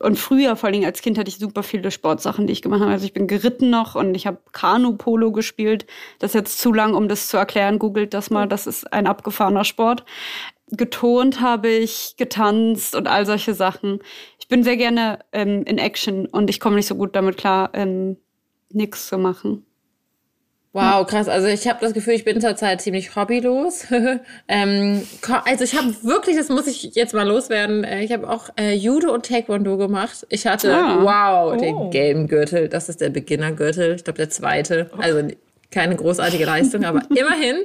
und 0.00 0.18
früher, 0.18 0.56
vor 0.56 0.68
allem 0.68 0.84
als 0.84 1.02
Kind, 1.02 1.18
hatte 1.18 1.28
ich 1.28 1.38
super 1.38 1.62
viele 1.62 1.90
Sportsachen, 1.90 2.46
die 2.46 2.52
ich 2.52 2.62
gemacht 2.62 2.80
habe. 2.80 2.92
Also 2.92 3.04
ich 3.04 3.12
bin 3.12 3.26
geritten 3.26 3.70
noch 3.70 3.94
und 3.94 4.14
ich 4.14 4.26
habe 4.26 4.38
Kanu-Polo 4.52 5.32
gespielt. 5.32 5.86
Das 6.18 6.30
ist 6.30 6.34
jetzt 6.34 6.58
zu 6.60 6.72
lang, 6.72 6.94
um 6.94 7.08
das 7.08 7.28
zu 7.28 7.36
erklären. 7.36 7.78
Googelt 7.78 8.14
das 8.14 8.30
mal, 8.30 8.48
das 8.48 8.66
ist 8.66 8.92
ein 8.92 9.06
abgefahrener 9.06 9.64
Sport 9.64 10.04
getont 10.76 11.40
habe 11.40 11.68
ich, 11.68 12.14
getanzt 12.16 12.94
und 12.94 13.08
all 13.08 13.26
solche 13.26 13.54
Sachen. 13.54 14.00
Ich 14.38 14.48
bin 14.48 14.62
sehr 14.62 14.76
gerne 14.76 15.20
ähm, 15.32 15.62
in 15.64 15.78
Action 15.78 16.26
und 16.26 16.50
ich 16.50 16.60
komme 16.60 16.76
nicht 16.76 16.86
so 16.86 16.94
gut 16.94 17.16
damit 17.16 17.36
klar, 17.36 17.70
ähm, 17.74 18.16
nichts 18.70 19.08
zu 19.08 19.18
machen. 19.18 19.64
Wow, 20.74 21.06
krass. 21.06 21.28
Also 21.28 21.46
ich 21.46 21.68
habe 21.68 21.78
das 21.80 21.94
Gefühl, 21.94 22.14
ich 22.14 22.24
bin 22.24 22.40
zurzeit 22.40 22.82
ziemlich 22.82 23.14
hobbylos. 23.14 23.86
ähm, 24.48 25.06
also 25.44 25.62
ich 25.62 25.76
habe 25.76 25.94
wirklich, 26.02 26.36
das 26.36 26.48
muss 26.48 26.66
ich 26.66 26.96
jetzt 26.96 27.14
mal 27.14 27.28
loswerden, 27.28 27.84
äh, 27.84 28.02
ich 28.02 28.10
habe 28.10 28.28
auch 28.28 28.50
äh, 28.58 28.74
Judo 28.74 29.14
und 29.14 29.24
Taekwondo 29.24 29.76
gemacht. 29.76 30.26
Ich 30.30 30.48
hatte, 30.48 30.74
ah. 30.74 30.98
wow, 31.00 31.54
oh. 31.54 31.56
den 31.56 31.90
gelben 31.90 32.26
Gürtel. 32.26 32.68
Das 32.68 32.88
ist 32.88 33.00
der 33.00 33.10
Beginnergürtel. 33.10 33.94
Ich 33.94 34.02
glaube, 34.02 34.16
der 34.16 34.30
zweite. 34.30 34.90
Also 34.98 35.28
keine 35.70 35.94
großartige 35.94 36.44
Leistung, 36.44 36.84
aber 36.84 37.02
immerhin. 37.14 37.56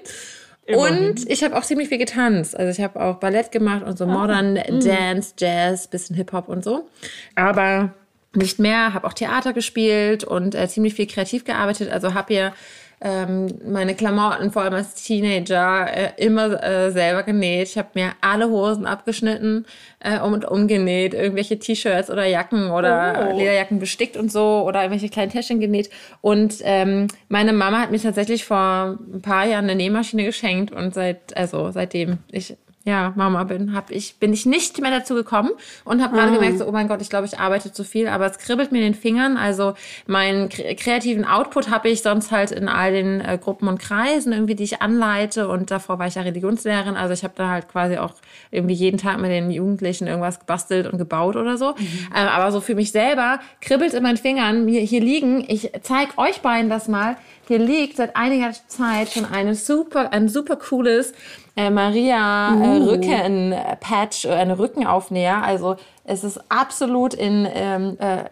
Immerhin. 0.69 1.09
Und 1.09 1.29
ich 1.29 1.43
habe 1.43 1.57
auch 1.57 1.63
ziemlich 1.63 1.89
viel 1.89 1.97
getanzt. 1.97 2.55
Also 2.55 2.71
ich 2.71 2.85
habe 2.85 3.01
auch 3.01 3.15
Ballett 3.15 3.51
gemacht 3.51 3.83
und 3.85 3.97
so 3.97 4.05
ah, 4.05 4.07
Modern 4.07 4.53
mm. 4.53 4.79
Dance, 4.81 5.33
Jazz, 5.37 5.87
bisschen 5.87 6.15
Hip-Hop 6.15 6.47
und 6.47 6.63
so. 6.63 6.87
Aber 7.33 7.93
nicht 8.35 8.59
mehr, 8.59 8.93
habe 8.93 9.07
auch 9.07 9.13
Theater 9.13 9.53
gespielt 9.53 10.23
und 10.23 10.53
äh, 10.53 10.67
ziemlich 10.67 10.93
viel 10.93 11.07
kreativ 11.07 11.43
gearbeitet. 11.43 11.91
Also 11.91 12.13
habe 12.13 12.33
hier 12.33 12.53
ähm, 13.01 13.47
meine 13.65 13.95
Klamotten, 13.95 14.51
vor 14.51 14.63
allem 14.63 14.73
als 14.73 14.95
Teenager, 14.95 15.87
äh, 15.91 16.11
immer 16.17 16.61
äh, 16.61 16.91
selber 16.91 17.23
genäht. 17.23 17.69
Ich 17.69 17.77
habe 17.77 17.89
mir 17.93 18.11
alle 18.21 18.49
Hosen 18.49 18.85
abgeschnitten 18.85 19.65
äh, 19.99 20.19
und 20.19 20.45
umgenäht, 20.45 21.13
irgendwelche 21.13 21.59
T-Shirts 21.59 22.09
oder 22.09 22.25
Jacken 22.25 22.71
oder 22.71 23.29
oh. 23.31 23.37
Lederjacken 23.37 23.79
bestickt 23.79 24.17
und 24.17 24.31
so 24.31 24.63
oder 24.65 24.81
irgendwelche 24.81 25.09
kleinen 25.09 25.31
Täschchen 25.31 25.59
genäht. 25.59 25.89
Und 26.21 26.55
ähm, 26.63 27.07
meine 27.29 27.53
Mama 27.53 27.79
hat 27.79 27.91
mir 27.91 28.01
tatsächlich 28.01 28.43
vor 28.43 28.97
ein 29.13 29.21
paar 29.21 29.45
Jahren 29.45 29.65
eine 29.65 29.75
Nähmaschine 29.75 30.25
geschenkt 30.25 30.73
und 30.73 30.93
seit 30.93 31.37
also 31.37 31.71
seitdem 31.71 32.17
ich 32.31 32.57
ja, 32.89 33.13
Mama 33.15 33.43
bin, 33.43 33.73
hab 33.73 33.91
ich, 33.91 34.15
bin 34.15 34.33
ich 34.33 34.45
nicht 34.45 34.81
mehr 34.81 34.91
dazu 34.91 35.13
gekommen 35.13 35.51
und 35.85 36.01
habe 36.01 36.15
gerade 36.15 36.31
ah. 36.31 36.35
gemerkt, 36.35 36.57
so, 36.57 36.67
oh 36.67 36.71
mein 36.71 36.87
Gott, 36.87 37.01
ich 37.01 37.09
glaube, 37.09 37.27
ich 37.27 37.39
arbeite 37.39 37.71
zu 37.71 37.83
viel, 37.83 38.07
aber 38.07 38.25
es 38.25 38.37
kribbelt 38.39 38.71
mir 38.71 38.79
in 38.79 38.93
den 38.93 38.99
Fingern. 38.99 39.37
Also 39.37 39.75
meinen 40.07 40.49
kreativen 40.49 41.23
Output 41.23 41.69
habe 41.69 41.89
ich 41.89 42.01
sonst 42.01 42.31
halt 42.31 42.51
in 42.51 42.67
all 42.67 42.91
den 42.91 43.21
äh, 43.21 43.37
Gruppen 43.41 43.67
und 43.67 43.79
Kreisen 43.79 44.33
irgendwie, 44.33 44.55
die 44.55 44.63
ich 44.63 44.81
anleite. 44.81 45.47
Und 45.47 45.71
davor 45.71 45.99
war 45.99 46.07
ich 46.07 46.15
ja 46.15 46.23
Religionslehrerin. 46.23 46.95
Also 46.95 47.13
ich 47.13 47.23
habe 47.23 47.33
da 47.37 47.49
halt 47.49 47.69
quasi 47.69 47.97
auch 47.97 48.15
irgendwie 48.51 48.73
jeden 48.73 48.97
Tag 48.97 49.19
mit 49.19 49.29
den 49.29 49.51
Jugendlichen 49.51 50.07
irgendwas 50.07 50.39
gebastelt 50.39 50.91
und 50.91 50.97
gebaut 50.97 51.35
oder 51.35 51.57
so. 51.57 51.75
Mhm. 51.77 51.87
Äh, 52.13 52.19
aber 52.19 52.51
so 52.51 52.59
für 52.59 52.75
mich 52.75 52.91
selber 52.91 53.39
kribbelt 53.61 53.93
in 53.93 54.03
meinen 54.03 54.17
Fingern 54.17 54.65
mir 54.65 54.81
hier 54.81 55.01
liegen. 55.01 55.45
Ich 55.47 55.71
zeige 55.83 56.17
euch 56.17 56.41
beiden 56.41 56.69
das 56.69 56.87
mal 56.87 57.15
hier 57.49 57.57
liegt 57.57 57.97
seit 57.97 58.15
einiger 58.15 58.51
Zeit 58.67 59.09
schon 59.09 59.25
eine 59.25 59.55
super, 59.55 60.13
ein 60.13 60.29
super 60.29 60.55
cooles 60.55 61.13
äh, 61.59 61.69
Maria 61.69 62.53
äh, 62.53 62.79
Uh. 62.79 62.89
Rückenpatch, 62.91 64.25
äh, 64.25 64.29
eine 64.31 64.57
Rückenaufnäher. 64.57 65.43
Also 65.43 65.75
es 66.09 66.23
ist 66.23 66.39
absolut 66.49 67.13
in 67.13 67.47
ähm, 67.53 67.95
äh, 67.99 68.23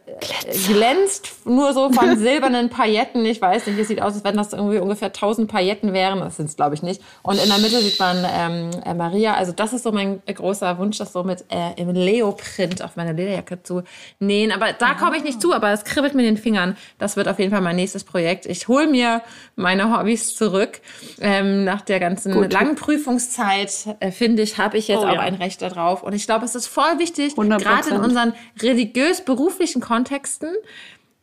glänzt 0.68 1.46
nur 1.46 1.74
so 1.74 1.92
von 1.92 2.18
silbernen 2.18 2.70
Pailletten. 2.70 3.24
Ich 3.24 3.40
weiß 3.40 3.68
nicht, 3.68 3.78
es 3.78 3.88
sieht 3.88 4.02
aus, 4.02 4.16
als 4.16 4.24
wenn 4.24 4.36
das 4.36 4.52
irgendwie 4.52 4.80
ungefähr 4.80 5.10
1000 5.10 5.50
Pailletten 5.50 5.94
wären. 5.94 6.20
Das 6.20 6.38
sind 6.38 6.48
es, 6.48 6.56
glaube 6.56 6.74
ich, 6.74 6.82
nicht. 6.82 7.02
Und 7.22 7.42
in 7.42 7.48
der 7.48 7.60
Mitte 7.60 7.80
sieht 7.80 8.00
man 8.00 8.26
ähm, 8.28 8.72
äh, 8.84 8.96
Maria. 8.96 9.36
Also 9.36 9.52
das 9.52 9.74
ist 9.74 9.84
so 9.84 9.92
mein 9.92 10.24
äh, 10.26 10.34
großer 10.34 10.80
Wunsch, 10.80 10.98
das 10.98 11.14
so 11.14 11.24
mit 11.24 11.46
äh, 11.50 11.80
im 11.80 11.92
Leo-Print 11.92 12.82
auf 12.82 12.96
meine 12.96 13.14
Lederjacke 13.14 13.62
zu 13.62 13.84
nähen. 14.20 14.52
Aber 14.52 14.74
da 14.74 14.96
komme 14.96 15.18
ich 15.18 15.24
nicht 15.24 15.40
zu, 15.40 15.54
aber 15.54 15.72
es 15.72 15.84
kribbelt 15.84 16.16
mir 16.16 16.24
in 16.28 16.36
den 16.36 16.42
Fingern. 16.42 16.76
Das 16.98 17.16
wird 17.16 17.28
auf 17.28 17.38
jeden 17.38 17.52
Fall 17.52 17.62
mein 17.62 17.76
nächstes 17.76 18.04
Projekt. 18.04 18.48
Ich 18.48 18.68
hole 18.68 18.88
mir 18.88 19.22
meine 19.56 19.96
Hobbys 19.96 20.36
zurück. 20.36 20.82
Ähm, 21.22 21.64
nach 21.64 21.82
der 21.82 22.00
ganzen 22.00 22.34
Gut. 22.34 22.52
langen 22.52 22.76
Prüfungszeit, 22.76 23.96
äh, 24.00 24.10
finde 24.10 24.42
ich, 24.42 24.58
habe 24.58 24.78
ich 24.78 24.88
jetzt 24.88 25.04
Oh 25.04 25.08
auch 25.08 25.14
ja. 25.14 25.20
ein 25.20 25.36
Recht 25.36 25.62
darauf. 25.62 26.02
Und 26.02 26.14
ich 26.14 26.26
glaube, 26.26 26.44
es 26.44 26.56
ist 26.56 26.66
voll 26.66 26.98
wichtig, 26.98 27.34
100%. 27.34 27.67
Gerade 27.68 27.90
in 27.90 27.98
unseren 27.98 28.34
religiös-beruflichen 28.62 29.82
Kontexten, 29.82 30.50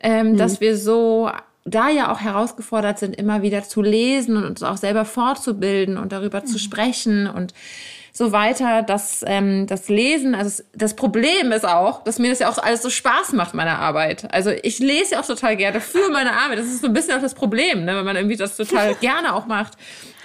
ähm, 0.01 0.33
Mhm. 0.33 0.37
dass 0.37 0.61
wir 0.61 0.77
so 0.77 1.31
da 1.65 1.89
ja 1.89 2.13
auch 2.13 2.21
herausgefordert 2.21 2.99
sind, 2.99 3.17
immer 3.17 3.41
wieder 3.43 3.63
zu 3.65 3.81
lesen 3.81 4.37
und 4.37 4.45
uns 4.45 4.63
auch 4.63 4.77
selber 4.77 5.05
fortzubilden 5.07 5.97
und 5.97 6.13
darüber 6.13 6.41
Mhm. 6.41 6.47
zu 6.47 6.59
sprechen 6.59 7.27
und 7.27 7.55
so 8.13 8.31
weiter, 8.31 8.83
dass 8.83 9.25
ähm, 9.27 9.67
das 9.67 9.89
Lesen, 9.89 10.37
also 10.37 10.63
das 10.73 10.95
Problem 10.95 11.51
ist 11.51 11.67
auch, 11.67 12.05
dass 12.05 12.21
mir 12.21 12.31
das 12.31 12.39
ja 12.39 12.49
auch 12.49 12.59
alles 12.59 12.83
so 12.83 12.91
Spaß 12.91 13.33
macht, 13.33 13.55
meine 13.55 13.79
Arbeit. 13.79 14.33
Also 14.33 14.51
ich 14.63 14.79
lese 14.79 15.13
ja 15.15 15.21
auch 15.21 15.27
total 15.27 15.57
gerne 15.57 15.81
für 15.81 16.11
meine 16.13 16.33
Arbeit. 16.33 16.59
Das 16.61 16.67
ist 16.67 16.83
so 16.83 16.87
ein 16.87 16.93
bisschen 16.93 17.17
auch 17.17 17.23
das 17.23 17.35
Problem, 17.35 17.85
ne, 17.85 17.97
wenn 17.97 18.05
man 18.05 18.15
irgendwie 18.15 18.37
das 18.37 18.57
total 18.57 18.95
gerne 19.01 19.35
auch 19.35 19.47
macht. 19.47 19.73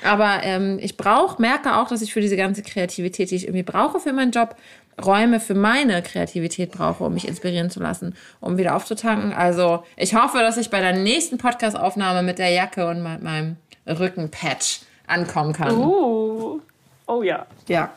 Aber 0.04 0.44
ähm, 0.44 0.80
ich 0.82 0.98
brauche, 0.98 1.42
merke 1.42 1.78
auch, 1.78 1.88
dass 1.88 2.02
ich 2.02 2.14
für 2.14 2.22
diese 2.22 2.38
ganze 2.38 2.64
Kreativität, 2.64 3.32
die 3.32 3.36
ich 3.36 3.44
irgendwie 3.46 3.64
brauche 3.64 4.00
für 4.00 4.14
meinen 4.14 4.32
Job, 4.32 4.56
Räume 5.04 5.40
für 5.40 5.54
meine 5.56 6.02
Kreativität 6.02 6.72
brauche, 6.72 7.04
um 7.04 7.14
mich 7.14 7.28
inspirieren 7.28 7.70
zu 7.70 7.80
lassen, 7.80 8.16
um 8.40 8.58
wieder 8.58 8.76
aufzutanken. 8.76 9.34
Also 9.34 9.84
ich 9.96 10.14
hoffe, 10.14 10.40
dass 10.40 10.58
ich 10.58 10.70
bei 10.70 10.82
der 10.82 10.94
nächsten 10.94 11.38
Podcast-Aufnahme 11.38 12.24
mit 12.24 12.40
der 12.40 12.50
Jacke 12.50 12.88
und 12.88 13.02
mit 13.02 13.24
meinem 13.24 13.58
Rückenpatch 13.88 14.82
ankommen 15.08 15.54
kann. 15.54 15.76
Uh. 15.76 16.62
Oh 17.08 17.24
ja. 17.24 17.46
Ja. 17.68 17.92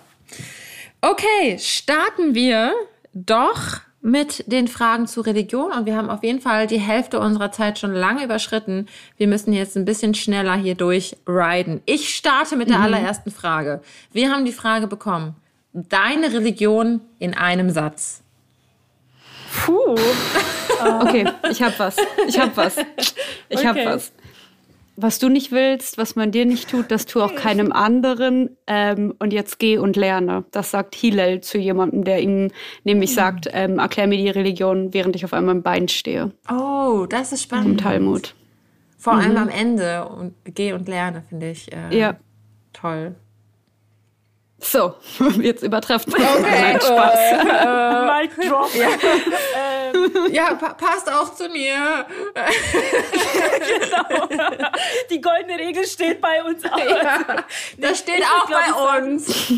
Okay, 1.00 1.58
starten 1.58 2.34
wir 2.34 2.72
doch 3.12 3.80
mit 4.02 4.44
den 4.50 4.66
Fragen 4.66 5.06
zu 5.06 5.20
Religion 5.20 5.70
und 5.70 5.86
wir 5.86 5.96
haben 5.96 6.10
auf 6.10 6.24
jeden 6.24 6.40
Fall 6.40 6.66
die 6.66 6.80
Hälfte 6.80 7.20
unserer 7.20 7.52
Zeit 7.52 7.78
schon 7.78 7.92
lange 7.94 8.24
überschritten. 8.24 8.88
Wir 9.16 9.28
müssen 9.28 9.52
jetzt 9.52 9.76
ein 9.76 9.84
bisschen 9.84 10.14
schneller 10.14 10.56
hier 10.56 10.74
durchriden. 10.74 11.80
Ich 11.86 12.12
starte 12.14 12.56
mit 12.56 12.68
der 12.68 12.80
allerersten 12.80 13.30
Frage. 13.30 13.80
Wir 14.12 14.30
haben 14.32 14.44
die 14.44 14.52
Frage 14.52 14.88
bekommen. 14.88 15.36
Deine 15.72 16.32
Religion 16.32 17.00
in 17.20 17.34
einem 17.34 17.70
Satz. 17.70 18.22
Puh. 19.64 19.96
Okay, 21.00 21.28
ich 21.48 21.62
hab 21.62 21.78
was. 21.78 21.96
Ich 22.26 22.36
hab 22.40 22.56
was. 22.56 22.76
Ich 23.48 23.64
hab 23.64 23.76
Okay. 23.76 23.86
was. 23.86 24.10
Was 25.02 25.18
du 25.18 25.28
nicht 25.28 25.50
willst, 25.50 25.98
was 25.98 26.14
man 26.14 26.30
dir 26.30 26.46
nicht 26.46 26.70
tut, 26.70 26.92
das 26.92 27.06
tu 27.06 27.20
auch 27.20 27.34
keinem 27.34 27.72
anderen. 27.72 28.56
Ähm, 28.68 29.14
und 29.18 29.32
jetzt 29.32 29.58
geh 29.58 29.76
und 29.76 29.96
lerne. 29.96 30.44
Das 30.52 30.70
sagt 30.70 30.94
Hillel 30.94 31.40
zu 31.40 31.58
jemandem, 31.58 32.04
der 32.04 32.20
ihm 32.22 32.52
nämlich 32.84 33.12
sagt, 33.12 33.48
ähm, 33.52 33.80
erklär 33.80 34.06
mir 34.06 34.16
die 34.16 34.30
Religion, 34.30 34.94
während 34.94 35.16
ich 35.16 35.24
auf 35.24 35.32
einmal 35.32 35.56
Bein 35.56 35.88
stehe. 35.88 36.30
Oh, 36.48 37.04
das 37.08 37.32
ist 37.32 37.40
Im 37.42 37.44
spannend. 37.48 37.80
Talmud. 37.80 38.34
Vor 38.96 39.14
allem 39.14 39.36
am 39.36 39.48
Ende 39.48 40.06
und 40.08 40.34
geh 40.44 40.72
und 40.72 40.86
lerne, 40.86 41.24
finde 41.28 41.50
ich 41.50 41.72
äh, 41.72 41.98
Ja. 41.98 42.14
toll. 42.72 43.16
So, 44.62 44.94
jetzt 45.40 45.62
übertrefft 45.62 46.06
man. 46.16 46.42
Nein, 46.42 46.80
Spaß. 46.80 47.18
Mic 48.38 48.48
drop. 48.48 48.70
Ähm, 48.74 50.32
Ja, 50.32 50.54
pa 50.54 50.74
passt 50.74 51.10
auch 51.12 51.34
zu 51.34 51.48
mir. 51.48 52.06
die 55.10 55.20
goldene 55.20 55.58
Regel 55.58 55.84
steht 55.86 56.20
bei 56.20 56.42
uns 56.44 56.64
auch. 56.64 56.78
Ja, 56.78 57.44
das 57.78 57.98
steht 57.98 58.22
auch 58.24 58.46
glaub 58.46 58.60
bei 58.60 58.98
uns. 59.02 59.52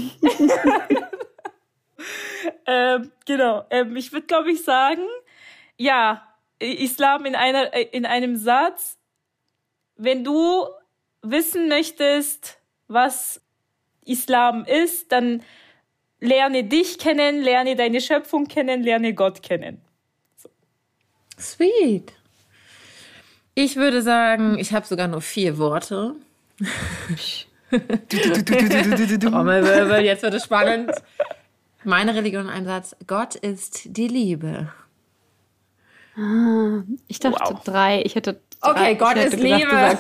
Ähm, 2.67 3.13
genau. 3.27 3.65
Ähm, 3.71 3.97
ich 3.97 4.13
würde, 4.13 4.27
glaube 4.27 4.51
ich, 4.53 4.65
sagen, 4.65 5.07
ja, 5.77 6.23
Islam 6.59 7.25
in, 7.27 7.35
einer, 7.35 7.75
äh, 7.75 7.83
in 7.93 8.07
einem 8.07 8.37
Satz. 8.37 8.99
Wenn 9.97 10.25
du 10.25 10.67
wissen 11.23 11.69
möchtest, 11.69 12.59
was 12.89 13.41
Islam 14.07 14.65
ist, 14.65 15.13
dann 15.13 15.43
lerne 16.21 16.65
dich 16.65 16.99
kennen, 16.99 17.43
lerne 17.43 17.77
deine 17.77 18.01
Schöpfung 18.01 18.47
kennen, 18.47 18.83
lerne 18.83 19.15
Gott 19.15 19.43
kennen. 19.43 19.81
Sweet. 21.39 22.13
Ich 23.55 23.77
würde 23.77 24.03
sagen, 24.03 24.59
ich 24.59 24.73
habe 24.73 24.87
sogar 24.87 25.09
nur 25.09 25.21
vier 25.21 25.59
Worte. 25.59 26.15
Jetzt 30.03 30.23
wird 30.23 30.35
es 30.35 30.45
spannend. 30.45 30.91
Meine 31.85 32.15
Religion 32.15 32.49
ein 32.49 32.65
Satz. 32.65 32.97
Gott 33.07 33.35
ist 33.35 33.97
die 33.97 34.09
Liebe. 34.09 34.73
Ich 37.09 37.19
dachte 37.19 37.55
Wow. 37.55 37.65
drei. 37.65 38.03
Ich 38.05 38.15
hätte. 38.15 38.41
Drei. 38.73 38.93
Okay, 38.93 38.95
Gott 38.97 39.17
ist 39.17 39.37
Liebe. 39.37 39.59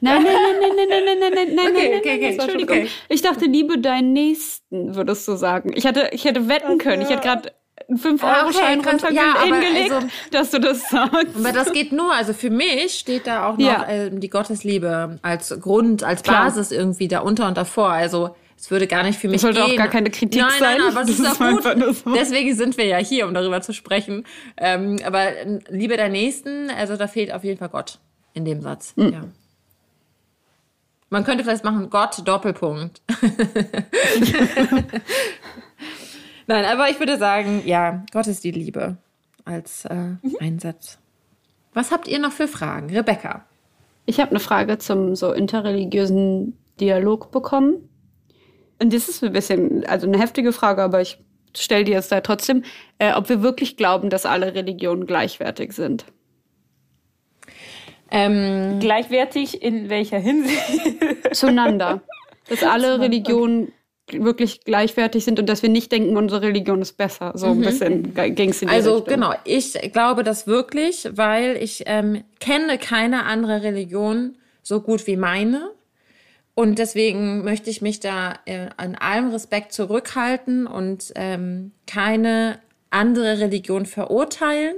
Nein, 0.00 0.22
nein, 0.22 0.32
nein, 0.60 0.72
nein, 0.76 0.88
nein, 0.88 1.04
nein, 1.04 1.18
nein, 1.18 1.32
nein, 1.34 1.54
nein, 1.56 1.66
Okay, 1.66 1.72
nein, 1.72 1.72
okay, 1.74 1.90
nein, 1.90 1.98
okay, 1.98 2.20
nein, 2.20 2.32
Entschuldigung. 2.38 2.76
okay. 2.76 2.88
Ich 3.08 3.20
dachte, 3.22 3.46
liebe 3.46 3.78
deinen 3.80 4.12
Nächsten, 4.12 4.94
würdest 4.94 5.26
du 5.26 5.34
sagen. 5.34 5.72
Ich 5.74 5.84
hätte, 5.84 6.10
ich 6.12 6.24
hätte 6.24 6.48
wetten 6.48 6.78
können. 6.78 7.02
Ich 7.02 7.08
hätte 7.10 7.22
gerade 7.22 7.52
einen 7.88 7.98
Ah, 7.98 8.46
okay, 8.46 8.58
5-Euro-Schein 8.58 8.82
krass. 8.82 8.92
runter 8.92 9.10
Ja, 9.12 9.42
hingelegt, 9.42 9.92
also- 9.92 10.06
dass 10.30 10.50
du 10.52 10.60
das 10.60 10.88
sagst. 10.88 11.34
Aber 11.36 11.52
das 11.52 11.72
geht 11.72 11.90
nur, 11.90 12.12
also 12.12 12.32
für 12.32 12.50
mich 12.50 12.94
steht 12.94 13.26
da 13.26 13.48
auch 13.48 13.58
noch 13.58 13.66
Ja. 13.66 13.86
ähm, 13.88 14.20
die 14.20 14.30
Gottesliebe 14.30 15.18
als 15.22 15.58
Grund, 15.60 16.04
als 16.04 16.22
Klar. 16.22 16.44
Basis 16.44 16.70
irgendwie 16.70 17.08
da 17.08 17.20
unter 17.20 17.48
und 17.48 17.56
davor. 17.56 17.88
Also 17.90 18.36
es 18.60 18.70
würde 18.72 18.86
gar 18.88 19.04
nicht 19.04 19.18
für 19.20 19.28
mich 19.28 19.40
sollte 19.40 19.62
auch 19.62 19.68
gehen. 19.68 19.76
gar 19.76 19.86
keine 19.88 20.10
Kritik 20.10 20.42
nein, 20.42 20.50
sein. 20.58 20.78
Nein, 20.78 20.86
nein, 20.88 20.96
aber 20.96 21.00
es 21.02 21.06
Das 21.16 21.18
ist 21.20 21.32
ist 21.32 21.40
auch 21.40 21.74
gut. 21.86 21.94
so. 22.04 22.12
Deswegen 22.14 22.54
sind 22.56 22.76
wir 22.76 22.86
ja 22.86 22.96
hier, 22.98 23.26
um 23.26 23.32
darüber 23.34 23.60
zu 23.60 23.72
sprechen. 23.72 24.24
Ähm, 24.56 24.98
aber 25.04 25.28
Liebe 25.68 25.96
der 25.96 26.08
Nächsten, 26.08 26.68
also 26.70 26.96
da 26.96 27.06
fehlt 27.06 27.32
auf 27.32 27.44
jeden 27.44 27.58
Fall 27.58 27.68
Gott 27.68 28.00
in 28.34 28.44
dem 28.44 28.60
Satz. 28.60 28.94
Hm. 28.96 29.12
Ja. 29.12 29.24
Man 31.10 31.24
könnte 31.24 31.44
vielleicht 31.44 31.64
machen 31.64 31.88
Gott 31.88 32.20
Doppelpunkt. 32.26 33.00
Nein, 36.46 36.64
aber 36.64 36.88
ich 36.90 36.98
würde 36.98 37.18
sagen, 37.18 37.62
ja, 37.66 38.04
Gott 38.12 38.26
ist 38.26 38.42
die 38.44 38.50
Liebe 38.50 38.96
als 39.44 39.84
äh, 39.84 39.94
Mhm. 39.94 40.36
Einsatz. 40.40 40.98
Was 41.74 41.90
habt 41.92 42.08
ihr 42.08 42.18
noch 42.18 42.32
für 42.32 42.48
Fragen? 42.48 42.90
Rebecca. 42.90 43.44
Ich 44.06 44.20
habe 44.20 44.30
eine 44.30 44.40
Frage 44.40 44.78
zum 44.78 45.14
so 45.14 45.32
interreligiösen 45.32 46.56
Dialog 46.80 47.30
bekommen. 47.30 47.87
Und 48.80 48.92
das 48.92 49.08
ist 49.08 49.24
ein 49.24 49.32
bisschen, 49.32 49.84
also 49.86 50.06
eine 50.06 50.18
heftige 50.18 50.52
Frage, 50.52 50.82
aber 50.82 51.00
ich 51.00 51.18
stelle 51.56 51.84
die 51.84 51.92
jetzt 51.92 52.12
da 52.12 52.20
trotzdem, 52.20 52.64
äh, 52.98 53.12
ob 53.14 53.28
wir 53.28 53.42
wirklich 53.42 53.76
glauben, 53.76 54.10
dass 54.10 54.26
alle 54.26 54.54
Religionen 54.54 55.06
gleichwertig 55.06 55.72
sind. 55.72 56.04
Ähm, 58.10 58.78
Gleichwertig 58.80 59.62
in 59.62 59.90
welcher 59.90 60.18
Hinsicht? 60.18 60.62
Zueinander. 61.32 62.00
dass 62.48 62.62
alle 62.62 63.00
Religionen 63.00 63.72
wirklich 64.10 64.64
gleichwertig 64.64 65.24
sind 65.24 65.38
und 65.38 65.48
dass 65.48 65.62
wir 65.62 65.68
nicht 65.68 65.92
denken, 65.92 66.16
unsere 66.16 66.40
Religion 66.40 66.80
ist 66.80 66.96
besser. 66.96 67.32
So 67.34 67.48
ein 67.48 67.60
bisschen 67.60 68.14
ging 68.14 68.50
es 68.50 68.62
in 68.62 68.68
die 68.68 68.74
also 68.74 68.96
Richtung. 68.96 69.14
genau, 69.14 69.34
ich 69.44 69.74
glaube 69.92 70.22
das 70.22 70.46
wirklich, 70.46 71.08
weil 71.12 71.56
ich 71.56 71.82
ähm, 71.84 72.24
kenne 72.40 72.78
keine 72.78 73.24
andere 73.24 73.62
Religion 73.62 74.38
so 74.62 74.80
gut 74.80 75.06
wie 75.06 75.16
meine. 75.16 75.70
Und 76.58 76.80
deswegen 76.80 77.44
möchte 77.44 77.70
ich 77.70 77.82
mich 77.82 78.00
da 78.00 78.34
äh, 78.44 78.66
an 78.76 78.96
allem 78.96 79.30
Respekt 79.30 79.72
zurückhalten 79.72 80.66
und 80.66 81.12
ähm, 81.14 81.70
keine 81.86 82.58
andere 82.90 83.38
Religion 83.38 83.86
verurteilen 83.86 84.74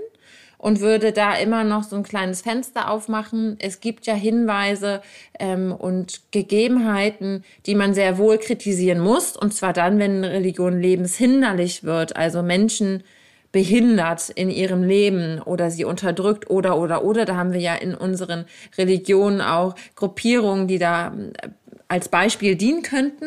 und 0.59 0.81
würde 0.81 1.13
da 1.13 1.35
immer 1.37 1.65
noch 1.65 1.85
so 1.85 1.97
ein 1.97 2.03
kleines 2.03 2.43
Fenster 2.43 2.91
aufmachen. 2.91 3.57
Es 3.61 3.81
gibt 3.81 4.05
ja 4.05 4.13
Hinweise 4.13 5.01
ähm, 5.39 5.73
und 5.73 6.21
Gegebenheiten, 6.33 7.45
die 7.65 7.75
man 7.75 7.95
sehr 7.95 8.19
wohl 8.19 8.37
kritisieren 8.37 9.01
muss. 9.01 9.35
Und 9.35 9.55
zwar 9.55 9.73
dann, 9.73 9.99
wenn 9.99 10.23
Religion 10.23 10.79
lebenshinderlich 10.79 11.83
wird, 11.83 12.15
also 12.15 12.43
Menschen 12.43 13.05
behindert 13.53 14.29
in 14.29 14.49
ihrem 14.49 14.83
Leben 14.83 15.41
oder 15.43 15.71
sie 15.71 15.85
unterdrückt 15.85 16.51
oder 16.51 16.79
oder 16.79 17.05
oder. 17.05 17.25
Da 17.25 17.37
haben 17.37 17.53
wir 17.53 17.61
ja 17.61 17.75
in 17.75 17.95
unseren 17.95 18.45
Religionen 18.79 19.41
auch 19.41 19.75
Gruppierungen, 19.97 20.69
die 20.69 20.79
da 20.79 21.09
äh, 21.09 21.49
als 21.91 22.09
Beispiel 22.09 22.55
dienen 22.55 22.83
könnten. 22.83 23.27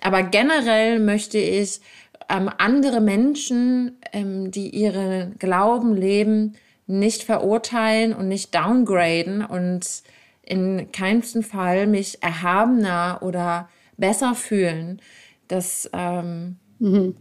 Aber 0.00 0.22
generell 0.22 0.98
möchte 0.98 1.38
ich 1.38 1.80
ähm, 2.28 2.50
andere 2.58 3.00
Menschen, 3.00 3.98
ähm, 4.12 4.50
die 4.50 4.70
ihren 4.70 5.38
Glauben 5.38 5.94
leben, 5.94 6.54
nicht 6.86 7.22
verurteilen 7.22 8.14
und 8.14 8.28
nicht 8.28 8.54
downgraden. 8.54 9.44
Und 9.44 10.02
in 10.42 10.90
keinsten 10.90 11.42
Fall 11.42 11.86
mich 11.86 12.22
erhabener 12.22 13.18
oder 13.20 13.68
besser 13.98 14.34
fühlen. 14.34 15.00
Das 15.48 15.90
ähm, 15.92 16.56
mhm. 16.78 17.14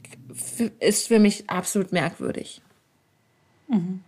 ist 0.80 1.10
für 1.10 1.19
mich 1.19 1.50
absolut 1.50 1.91
merkwürdig. 1.91 2.62
Mhm. 3.67 4.02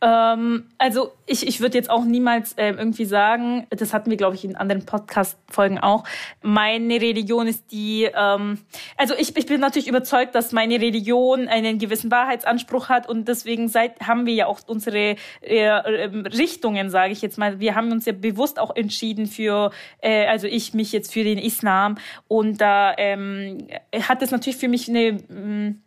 Ähm, 0.00 0.64
also 0.78 1.12
ich, 1.26 1.46
ich 1.46 1.60
würde 1.60 1.76
jetzt 1.76 1.90
auch 1.90 2.04
niemals 2.04 2.52
äh, 2.52 2.70
irgendwie 2.70 3.04
sagen, 3.04 3.66
das 3.70 3.92
hatten 3.92 4.10
wir, 4.10 4.16
glaube 4.16 4.36
ich, 4.36 4.44
in 4.44 4.54
anderen 4.54 4.86
Podcast-Folgen 4.86 5.78
auch, 5.78 6.04
meine 6.40 7.00
Religion 7.00 7.46
ist 7.46 7.72
die, 7.72 8.08
ähm, 8.14 8.58
also 8.96 9.14
ich, 9.18 9.36
ich 9.36 9.46
bin 9.46 9.60
natürlich 9.60 9.88
überzeugt, 9.88 10.34
dass 10.34 10.52
meine 10.52 10.80
Religion 10.80 11.48
einen 11.48 11.78
gewissen 11.78 12.10
Wahrheitsanspruch 12.10 12.88
hat 12.88 13.08
und 13.08 13.26
deswegen 13.26 13.68
seit, 13.68 14.00
haben 14.00 14.26
wir 14.26 14.34
ja 14.34 14.46
auch 14.46 14.60
unsere 14.66 15.16
äh, 15.40 15.68
Richtungen, 15.68 16.90
sage 16.90 17.12
ich 17.12 17.20
jetzt 17.20 17.38
mal. 17.38 17.58
Wir 17.58 17.74
haben 17.74 17.90
uns 17.90 18.06
ja 18.06 18.12
bewusst 18.12 18.60
auch 18.60 18.74
entschieden 18.76 19.26
für, 19.26 19.72
äh, 20.00 20.26
also 20.26 20.46
ich 20.46 20.74
mich 20.74 20.92
jetzt 20.92 21.12
für 21.12 21.24
den 21.24 21.38
Islam 21.38 21.96
und 22.28 22.60
da 22.60 22.94
ähm, 22.96 23.66
hat 24.08 24.22
es 24.22 24.30
natürlich 24.30 24.58
für 24.58 24.68
mich 24.68 24.88
eine... 24.88 25.12
Mh, 25.28 25.40
mm, 25.40 25.82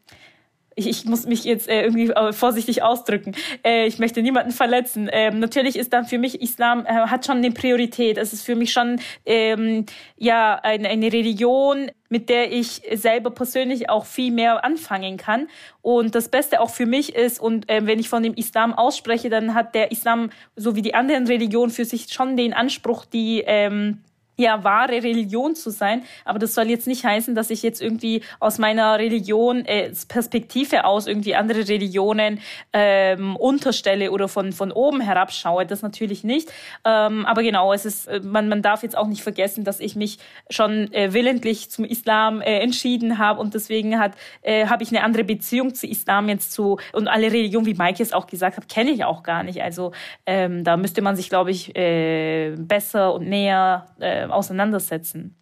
ich, 0.76 0.88
ich 0.88 1.06
muss 1.06 1.26
mich 1.26 1.44
jetzt 1.44 1.68
äh, 1.68 1.84
irgendwie 1.84 2.10
äh, 2.10 2.34
vorsichtig 2.34 2.84
ausdrücken. 2.84 3.36
Äh, 3.64 3.88
ich 3.88 4.00
möchte 4.00 4.22
niemanden 4.22 4.52
verletzen. 4.52 5.10
Ähm, 5.12 5.40
natürlich 5.40 5.76
ist 5.76 5.92
dann 5.94 6.06
für 6.06 6.18
mich 6.18 6.42
Islam 6.42 6.86
äh, 6.86 6.90
hat 6.90 7.26
schon 7.26 7.38
eine 7.38 7.52
Priorität. 7.52 8.18
Es 8.18 8.34
ist 8.34 8.44
für 8.44 8.56
mich 8.56 8.72
schon 8.72 9.00
ähm, 9.26 9.86
ja 10.18 10.56
eine, 10.56 10.90
eine 10.90 11.12
Religion, 11.12 11.92
mit 12.10 12.30
der 12.30 12.52
ich 12.52 12.82
selber 12.94 13.32
persönlich 13.32 13.90
auch 13.90 14.06
viel 14.06 14.32
mehr 14.32 14.64
anfangen 14.64 15.18
kann. 15.18 15.48
Und 15.82 16.16
das 16.16 16.30
Beste 16.30 16.62
auch 16.62 16.70
für 16.70 16.86
mich 16.86 17.16
ist, 17.16 17.40
und 17.40 17.70
äh, 17.70 17.86
wenn 17.86 18.00
ich 18.00 18.10
von 18.10 18.24
dem 18.24 18.34
Islam 18.34 18.74
ausspreche, 18.74 19.30
dann 19.30 19.54
hat 19.54 19.76
der 19.76 19.92
Islam, 19.92 20.30
so 20.56 20.76
wie 20.76 20.82
die 20.82 20.94
anderen 20.94 21.28
Religionen, 21.28 21.72
für 21.72 21.86
sich 21.86 22.08
schon 22.14 22.38
den 22.38 22.54
Anspruch, 22.54 23.06
die 23.06 23.44
ähm, 23.46 24.00
ja 24.38 24.64
wahre 24.64 25.04
Religion 25.04 25.56
zu 25.56 25.70
sein. 25.70 26.04
Aber 26.26 26.40
das 26.40 26.54
soll 26.54 26.70
jetzt 26.70 26.88
nicht 26.88 27.06
heißen, 27.06 27.36
dass 27.36 27.50
ich 27.50 27.64
jetzt 27.64 27.82
irgendwie 27.82 28.24
aus 28.40 28.58
meiner 28.58 28.98
Religion 28.98 29.66
äh, 29.66 29.92
Perspektive 30.08 30.86
aus 30.86 31.08
irgendwie 31.08 31.36
andere 31.36 31.68
Religionen 31.68 32.40
ähm, 32.74 33.36
unterstelle 33.36 34.12
oder 34.12 34.28
von 34.28 34.54
von 34.54 34.72
oben 34.72 35.02
herabschaue. 35.02 35.66
Das 35.66 35.82
natürlich 35.82 36.24
nicht. 36.24 36.52
Ähm, 36.86 37.26
aber 37.26 37.44
genau, 37.44 37.74
es 37.74 37.86
ist 37.86 38.08
äh, 38.08 38.20
man 38.20 38.50
man 38.50 38.62
darf 38.62 38.84
jetzt 38.84 38.98
auch 38.98 39.08
nicht 39.08 39.24
vergessen, 39.24 39.64
dass 39.64 39.80
ich 39.80 39.96
mich 39.96 40.18
schon 40.50 40.92
äh, 40.94 41.14
willentlich 41.14 41.70
zum 41.70 41.86
Islam 41.86 42.42
äh, 42.42 42.60
entschieden 42.60 43.18
habe 43.18 43.40
und 43.40 43.54
deswegen 43.54 43.94
äh, 44.42 44.68
habe 44.68 44.84
ich 44.84 44.90
eine 44.90 45.04
andere 45.04 45.24
Beziehung 45.24 45.74
zu 45.74 45.88
Islam 45.88 46.30
jetzt 46.30 46.52
zu 46.52 46.80
und 46.94 47.08
alle 47.08 47.28
Religionen, 47.32 47.66
wie 47.66 47.74
Mike 47.74 48.02
es 48.02 48.14
auch 48.14 48.28
gesagt 48.28 48.58
hat, 48.58 48.70
kenne 48.70 48.92
ich 48.92 49.04
auch 49.04 49.24
gar 49.24 49.44
nicht. 49.44 49.62
Also 49.62 49.92
ähm, 50.26 50.64
da 50.64 50.78
müsste 50.78 51.02
man 51.02 51.16
sich, 51.16 51.30
glaube 51.30 51.52
ich, 51.52 51.76
äh, 51.76 52.56
besser 52.58 53.14
und 53.14 53.28
näher 53.28 53.88
äh, 54.00 54.28
auseinandersetzen? 54.32 55.36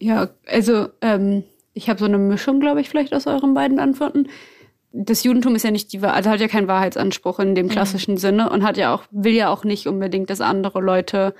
Ja, 0.00 0.28
also 0.46 0.88
ähm, 1.00 1.44
ich 1.74 1.88
habe 1.88 1.98
so 1.98 2.06
eine 2.06 2.18
Mischung, 2.18 2.60
glaube 2.60 2.80
ich, 2.80 2.88
vielleicht 2.88 3.14
aus 3.14 3.26
euren 3.26 3.54
beiden 3.54 3.78
Antworten. 3.78 4.28
Das 4.92 5.22
Judentum 5.24 5.54
ist 5.54 5.64
ja 5.64 5.70
nicht 5.70 5.92
die, 5.92 6.00
also 6.00 6.30
hat 6.30 6.40
ja 6.40 6.48
keinen 6.48 6.68
Wahrheitsanspruch 6.68 7.38
in 7.40 7.54
dem 7.54 7.66
mhm. 7.66 7.70
klassischen 7.70 8.14
mhm. 8.14 8.18
Sinne 8.18 8.50
und 8.50 8.64
hat 8.64 8.76
ja 8.76 8.94
auch 8.94 9.04
will 9.10 9.34
ja 9.34 9.48
auch 9.50 9.64
nicht 9.64 9.86
unbedingt, 9.86 10.30
dass 10.30 10.40
andere 10.40 10.80
Leute 10.80 11.34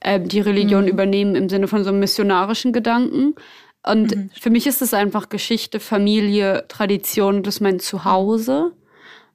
äh, 0.00 0.20
die 0.20 0.40
Religion 0.40 0.82
mhm. 0.82 0.88
übernehmen 0.88 1.34
im 1.34 1.48
Sinne 1.48 1.68
von 1.68 1.84
so 1.84 1.90
einem 1.90 2.00
missionarischen 2.00 2.72
Gedanken. 2.72 3.34
Und 3.84 4.14
mhm. 4.14 4.30
für 4.38 4.50
mich 4.50 4.66
ist 4.66 4.82
es 4.82 4.94
einfach 4.94 5.28
Geschichte, 5.28 5.80
Familie, 5.80 6.64
Tradition, 6.68 7.42
das 7.42 7.56
ist 7.56 7.60
mein 7.60 7.80
Zuhause. 7.80 8.72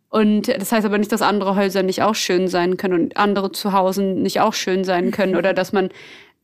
Und 0.10 0.48
das 0.48 0.72
heißt 0.72 0.86
aber 0.86 0.98
nicht, 0.98 1.12
dass 1.12 1.22
andere 1.22 1.56
Häuser 1.58 1.84
nicht 1.84 2.02
auch 2.02 2.16
schön 2.16 2.48
sein 2.48 2.78
können 2.78 2.94
und 2.94 3.18
andere 3.18 3.52
Zuhause 3.52 4.02
nicht 4.04 4.40
auch 4.40 4.54
schön 4.54 4.86
sein 4.86 5.12
können 5.12 5.36
oder 5.38 5.54
dass 5.54 5.74
man 5.74 5.90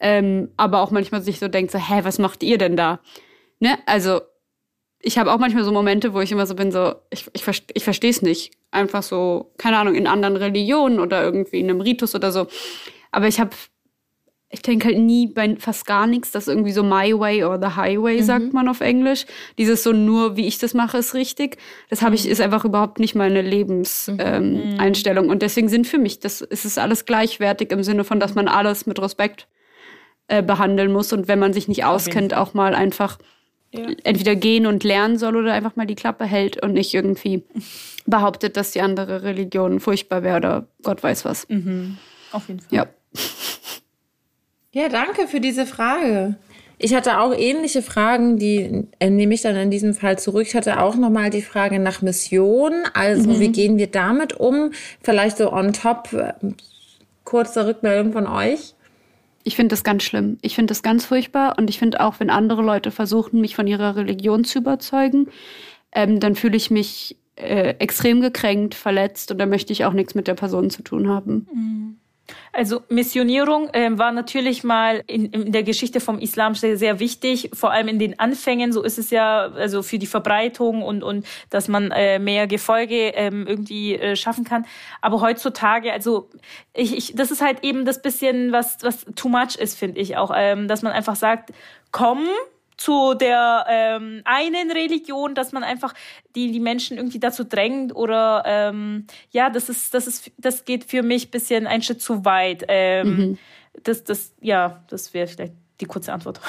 ähm, 0.04 0.50
aber 0.58 0.82
auch 0.82 0.92
manchmal 0.92 1.22
sich 1.22 1.40
so 1.40 1.48
denkt, 1.48 1.72
so, 1.72 1.80
hä, 1.80 2.02
was 2.04 2.20
macht 2.20 2.44
ihr 2.44 2.58
denn 2.58 2.76
da? 2.76 3.00
Ne? 3.60 3.78
Also 3.86 4.20
ich 5.02 5.18
habe 5.18 5.32
auch 5.32 5.40
manchmal 5.40 5.64
so 5.64 5.72
Momente, 5.72 6.14
wo 6.14 6.20
ich 6.20 6.32
immer 6.32 6.46
so 6.46 6.56
bin, 6.56 6.74
so, 6.74 6.96
ich, 7.10 7.26
ich, 7.32 7.44
ich 7.74 7.84
verstehe 7.86 8.10
es 8.10 8.22
nicht. 8.22 8.52
Einfach 8.70 9.02
so, 9.02 9.54
keine 9.58 9.78
Ahnung, 9.78 9.96
in 9.96 10.06
anderen 10.06 10.36
Religionen 10.36 11.00
oder 11.00 11.24
irgendwie 11.24 11.62
in 11.62 11.70
einem 11.70 11.80
Ritus 11.80 12.16
oder 12.16 12.34
so. 12.34 12.48
Aber 13.12 13.30
ich 13.30 13.40
habe, 13.40 13.52
ich 14.50 14.62
denke 14.62 14.88
halt 14.88 14.98
nie 14.98 15.28
bei 15.28 15.56
fast 15.56 15.86
gar 15.86 16.06
nichts, 16.06 16.32
dass 16.32 16.50
irgendwie 16.50 16.74
so 16.74 16.84
my 16.84 17.18
way 17.18 17.42
or 17.46 17.58
the 17.58 17.78
highway, 17.78 18.18
mhm. 18.18 18.24
sagt 18.24 18.54
man 18.54 18.68
auf 18.68 18.82
Englisch. 18.82 19.26
Dieses 19.58 19.84
so 19.84 19.94
nur, 19.94 20.36
wie 20.36 20.48
ich 20.48 20.58
das 20.58 20.74
mache, 20.74 20.98
ist 20.98 21.14
richtig. 21.14 21.58
Das 21.90 22.02
habe 22.02 22.16
ich, 22.16 22.26
mhm. 22.26 22.32
ist 22.32 22.42
einfach 22.42 22.66
überhaupt 22.66 23.00
nicht 23.00 23.16
meine 23.16 23.42
Lebenseinstellung. 23.42 25.26
Mhm. 25.26 25.30
Ähm, 25.30 25.32
und 25.32 25.42
deswegen 25.42 25.70
sind 25.70 25.88
für 25.88 25.98
mich, 25.98 26.20
das 26.20 26.42
ist 26.42 26.66
es 26.66 26.78
alles 26.78 27.06
gleichwertig 27.06 27.72
im 27.72 27.84
Sinne 27.84 28.04
von, 28.04 28.20
dass 28.20 28.36
man 28.36 28.50
alles 28.50 28.86
mit 28.86 29.02
Respekt 29.02 29.48
äh, 30.28 30.42
behandeln 30.42 30.92
muss 30.92 31.14
und 31.14 31.28
wenn 31.28 31.40
man 31.40 31.54
sich 31.54 31.68
nicht 31.68 31.86
auskennt, 31.86 32.34
auch 32.34 32.54
mal 32.54 32.76
einfach 32.76 33.18
ja. 33.72 33.88
entweder 34.04 34.36
gehen 34.36 34.66
und 34.66 34.84
lernen 34.84 35.18
soll 35.18 35.36
oder 35.36 35.54
einfach 35.54 35.76
mal 35.76 35.88
die 35.88 35.96
Klappe 35.96 36.26
hält 36.26 36.62
und 36.62 36.74
nicht 36.74 36.94
irgendwie 36.94 37.44
behauptet, 38.06 38.58
dass 38.58 38.72
die 38.72 38.82
andere 38.82 39.24
Religion 39.24 39.80
furchtbar 39.80 40.24
wäre 40.24 40.38
oder 40.38 40.68
Gott 40.84 41.04
weiß 41.04 41.26
was. 41.26 41.48
Mhm. 41.50 41.98
Auf 42.32 42.48
jeden 42.48 42.60
Fall. 42.60 42.78
Ja. 42.78 42.86
Ja, 44.76 44.90
danke 44.90 45.28
für 45.28 45.40
diese 45.40 45.68
Frage. 45.68 46.36
Ich 46.80 46.96
hatte 46.96 47.20
auch 47.20 47.34
ähnliche 47.34 47.84
Fragen, 47.84 48.38
die 48.38 48.88
äh, 49.00 49.10
nehme 49.10 49.36
ich 49.36 49.42
dann 49.42 49.56
in 49.56 49.70
diesem 49.70 49.94
Fall 49.94 50.18
zurück. 50.18 50.48
Ich 50.48 50.56
hatte 50.56 50.82
auch 50.82 50.96
nochmal 50.96 51.30
die 51.30 51.44
Frage 51.44 51.80
nach 51.80 52.02
Mission. 52.02 52.74
Also, 52.94 53.30
mhm. 53.30 53.40
wie 53.40 53.50
gehen 53.50 53.78
wir 53.78 53.88
damit 53.88 54.34
um? 54.34 54.72
Vielleicht 55.02 55.38
so 55.38 55.54
on 55.54 55.74
top, 55.74 56.12
äh, 56.14 56.34
kurze 57.24 57.68
Rückmeldung 57.68 58.14
von 58.14 58.26
euch. 58.26 58.74
Ich 59.44 59.56
finde 59.56 59.74
das 59.74 59.84
ganz 59.84 60.04
schlimm. 60.04 60.38
Ich 60.42 60.56
finde 60.56 60.72
das 60.72 60.84
ganz 60.84 61.06
furchtbar. 61.06 61.56
Und 61.58 61.70
ich 61.70 61.80
finde 61.80 62.02
auch, 62.02 62.20
wenn 62.20 62.30
andere 62.30 62.62
Leute 62.62 62.92
versuchen, 62.92 63.42
mich 63.42 63.56
von 63.56 63.68
ihrer 63.68 63.96
Religion 63.96 64.44
zu 64.44 64.60
überzeugen, 64.60 65.28
ähm, 65.92 66.20
dann 66.20 66.36
fühle 66.36 66.58
ich 66.58 66.72
mich 66.72 67.18
äh, 67.36 67.76
extrem 67.80 68.22
gekränkt, 68.22 68.76
verletzt 68.76 69.32
und 69.32 69.38
da 69.40 69.46
möchte 69.46 69.74
ich 69.74 69.86
auch 69.86 69.94
nichts 69.94 70.16
mit 70.16 70.28
der 70.28 70.36
Person 70.36 70.70
zu 70.70 70.84
tun 70.84 71.10
haben. 71.10 71.48
Mhm. 71.54 71.98
Also 72.54 72.82
Missionierung 72.88 73.70
äh, 73.74 73.98
war 73.98 74.12
natürlich 74.12 74.64
mal 74.64 75.04
in, 75.08 75.26
in 75.26 75.52
der 75.52 75.64
Geschichte 75.64 76.00
vom 76.00 76.20
Islam 76.20 76.56
sehr, 76.56 76.78
sehr 76.78 77.00
wichtig, 77.00 77.50
vor 77.54 77.72
allem 77.72 77.88
in 77.88 78.00
den 78.00 78.20
Anfängen. 78.20 78.72
So 78.72 78.82
ist 78.82 78.98
es 78.98 79.10
ja, 79.10 79.52
also 79.52 79.84
für 79.84 80.00
die 80.00 80.08
Verbreitung 80.08 80.84
und 80.84 81.04
und 81.04 81.26
dass 81.50 81.68
man 81.68 81.92
äh, 81.92 82.20
mehr 82.20 82.48
Gefolge 82.48 83.10
ähm, 83.10 83.46
irgendwie 83.48 83.96
äh, 83.96 84.16
schaffen 84.16 84.46
kann. 84.46 84.66
Aber 85.02 85.20
heutzutage, 85.22 85.92
also 85.92 86.30
ich, 86.74 86.96
ich, 86.96 87.16
das 87.16 87.32
ist 87.32 87.42
halt 87.42 87.64
eben 87.64 87.86
das 87.86 88.02
bisschen 88.02 88.52
was 88.52 88.78
was 88.84 89.06
too 89.16 89.30
much 89.30 89.56
ist, 89.58 89.78
finde 89.78 90.00
ich 90.00 90.16
auch, 90.16 90.32
ähm, 90.36 90.68
dass 90.68 90.82
man 90.82 90.94
einfach 90.94 91.16
sagt, 91.16 91.52
komm, 91.92 92.28
zu 92.78 93.14
der 93.14 93.66
ähm, 93.70 94.22
einen 94.26 94.72
Religion, 94.72 95.36
dass 95.36 95.52
man 95.52 95.64
einfach 95.64 95.94
die, 96.36 96.52
die 96.52 96.60
Menschen 96.60 96.98
irgendwie 96.98 97.20
dazu 97.20 97.44
drängt 97.44 97.96
oder 97.96 98.44
ähm, 98.46 99.06
ja, 99.32 99.50
das 99.50 99.70
ist, 99.70 99.94
das 99.94 100.08
ist, 100.08 100.32
das 100.38 100.66
geht 100.66 100.86
für 100.86 101.04
mich 101.04 101.32
bisschen 101.32 101.68
ein 101.68 101.82
Schritt 101.82 102.02
zu 102.02 102.26
weit. 102.26 102.66
Ähm, 102.68 103.18
mhm. 103.18 103.38
Das, 103.84 104.04
das, 104.04 104.34
ja, 104.42 104.84
das 104.90 105.14
wäre 105.14 105.28
vielleicht 105.28 105.54
die 105.82 105.86
kurze 105.86 106.14
Antwort. 106.14 106.40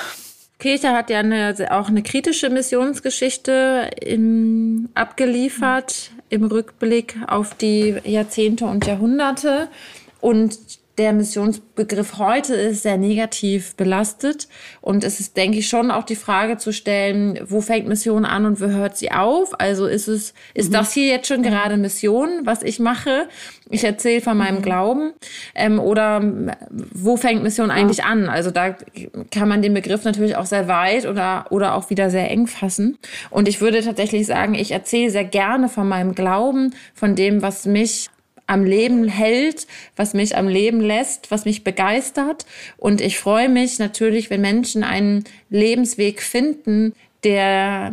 Kirche 0.59 0.91
hat 0.91 1.11
ja 1.11 1.19
eine, 1.19 1.55
auch 1.71 1.89
eine 1.89 2.03
kritische 2.03 2.49
Missionsgeschichte 2.49 3.91
im, 4.01 4.89
abgeliefert 4.95 6.11
im 6.31 6.45
Rückblick 6.45 7.17
auf 7.27 7.55
die 7.55 7.97
Jahrzehnte 8.05 8.67
und 8.67 8.87
Jahrhunderte. 8.87 9.69
Und 10.21 10.59
der 10.99 11.13
Missionsbegriff 11.13 12.19
heute 12.19 12.55
ist 12.55 12.83
sehr 12.83 12.97
negativ 12.97 13.75
belastet. 13.75 14.49
Und 14.81 15.03
es 15.03 15.19
ist, 15.19 15.37
denke 15.37 15.59
ich, 15.59 15.69
schon 15.69 15.91
auch 15.91 16.05
die 16.05 16.15
Frage 16.15 16.57
zu 16.57 16.73
stellen, 16.73 17.41
wo 17.47 17.61
fängt 17.61 17.89
Mission 17.89 18.25
an 18.25 18.47
und 18.47 18.61
wo 18.61 18.67
hört 18.67 18.97
sie 18.97 19.11
auf? 19.11 19.59
Also 19.61 19.87
ist 19.87 20.07
es, 20.07 20.35
ist 20.55 20.69
mhm. 20.69 20.75
das 20.75 20.93
hier 20.93 21.09
jetzt 21.09 21.27
schon 21.27 21.43
gerade 21.43 21.77
Mission, 21.77 22.43
was 22.45 22.63
ich 22.63 22.79
mache? 22.79 23.29
Ich 23.71 23.83
erzähle 23.83 24.21
von 24.21 24.37
meinem 24.37 24.59
mhm. 24.59 24.63
Glauben. 24.63 25.13
Ähm, 25.55 25.81
oder 25.81 26.23
wo 26.71 27.17
fängt 27.17 27.43
Mission 27.43 27.71
eigentlich 27.73 27.99
ja. 27.99 28.05
an? 28.05 28.29
Also 28.29 28.53
da 28.53 28.77
kann 29.33 29.49
man 29.49 29.63
den 29.63 29.75
Begriff 29.75 30.05
natürlich 30.05 30.37
auch 30.37 30.47
sehr 30.47 30.69
weit 30.69 31.07
oder, 31.07 31.47
oder 31.51 31.75
auch 31.75 31.91
wieder 31.91 32.09
sehr 32.11 32.31
eng 32.31 32.47
fassen. 32.47 32.99
Und 33.31 33.49
ich 33.49 33.61
würde 33.61 33.83
tatsächlich 33.83 34.27
sagen, 34.27 34.55
ich 34.55 34.71
erzähle 34.71 35.11
sehr 35.11 35.25
gerne 35.25 35.69
von 35.69 35.89
meinem 35.89 36.15
Glauben, 36.15 36.75
von 36.95 37.17
dem, 37.17 37.43
was 37.43 37.67
mich 37.67 38.11
am 38.47 38.65
Leben 38.65 39.09
hält, 39.09 39.67
was 39.97 40.15
mich 40.15 40.37
am 40.37 40.49
Leben 40.49 40.81
lässt, 40.81 41.31
was 41.31 41.45
mich 41.45 41.65
begeistert. 41.65 42.47
Und 42.77 43.01
ich 43.01 43.19
freue 43.19 43.49
mich 43.49 43.79
natürlich, 43.79 44.31
wenn 44.31 44.41
Menschen 44.41 44.85
einen 44.85 45.25
Lebensweg 45.51 46.23
finden, 46.23 46.95
der 47.23 47.93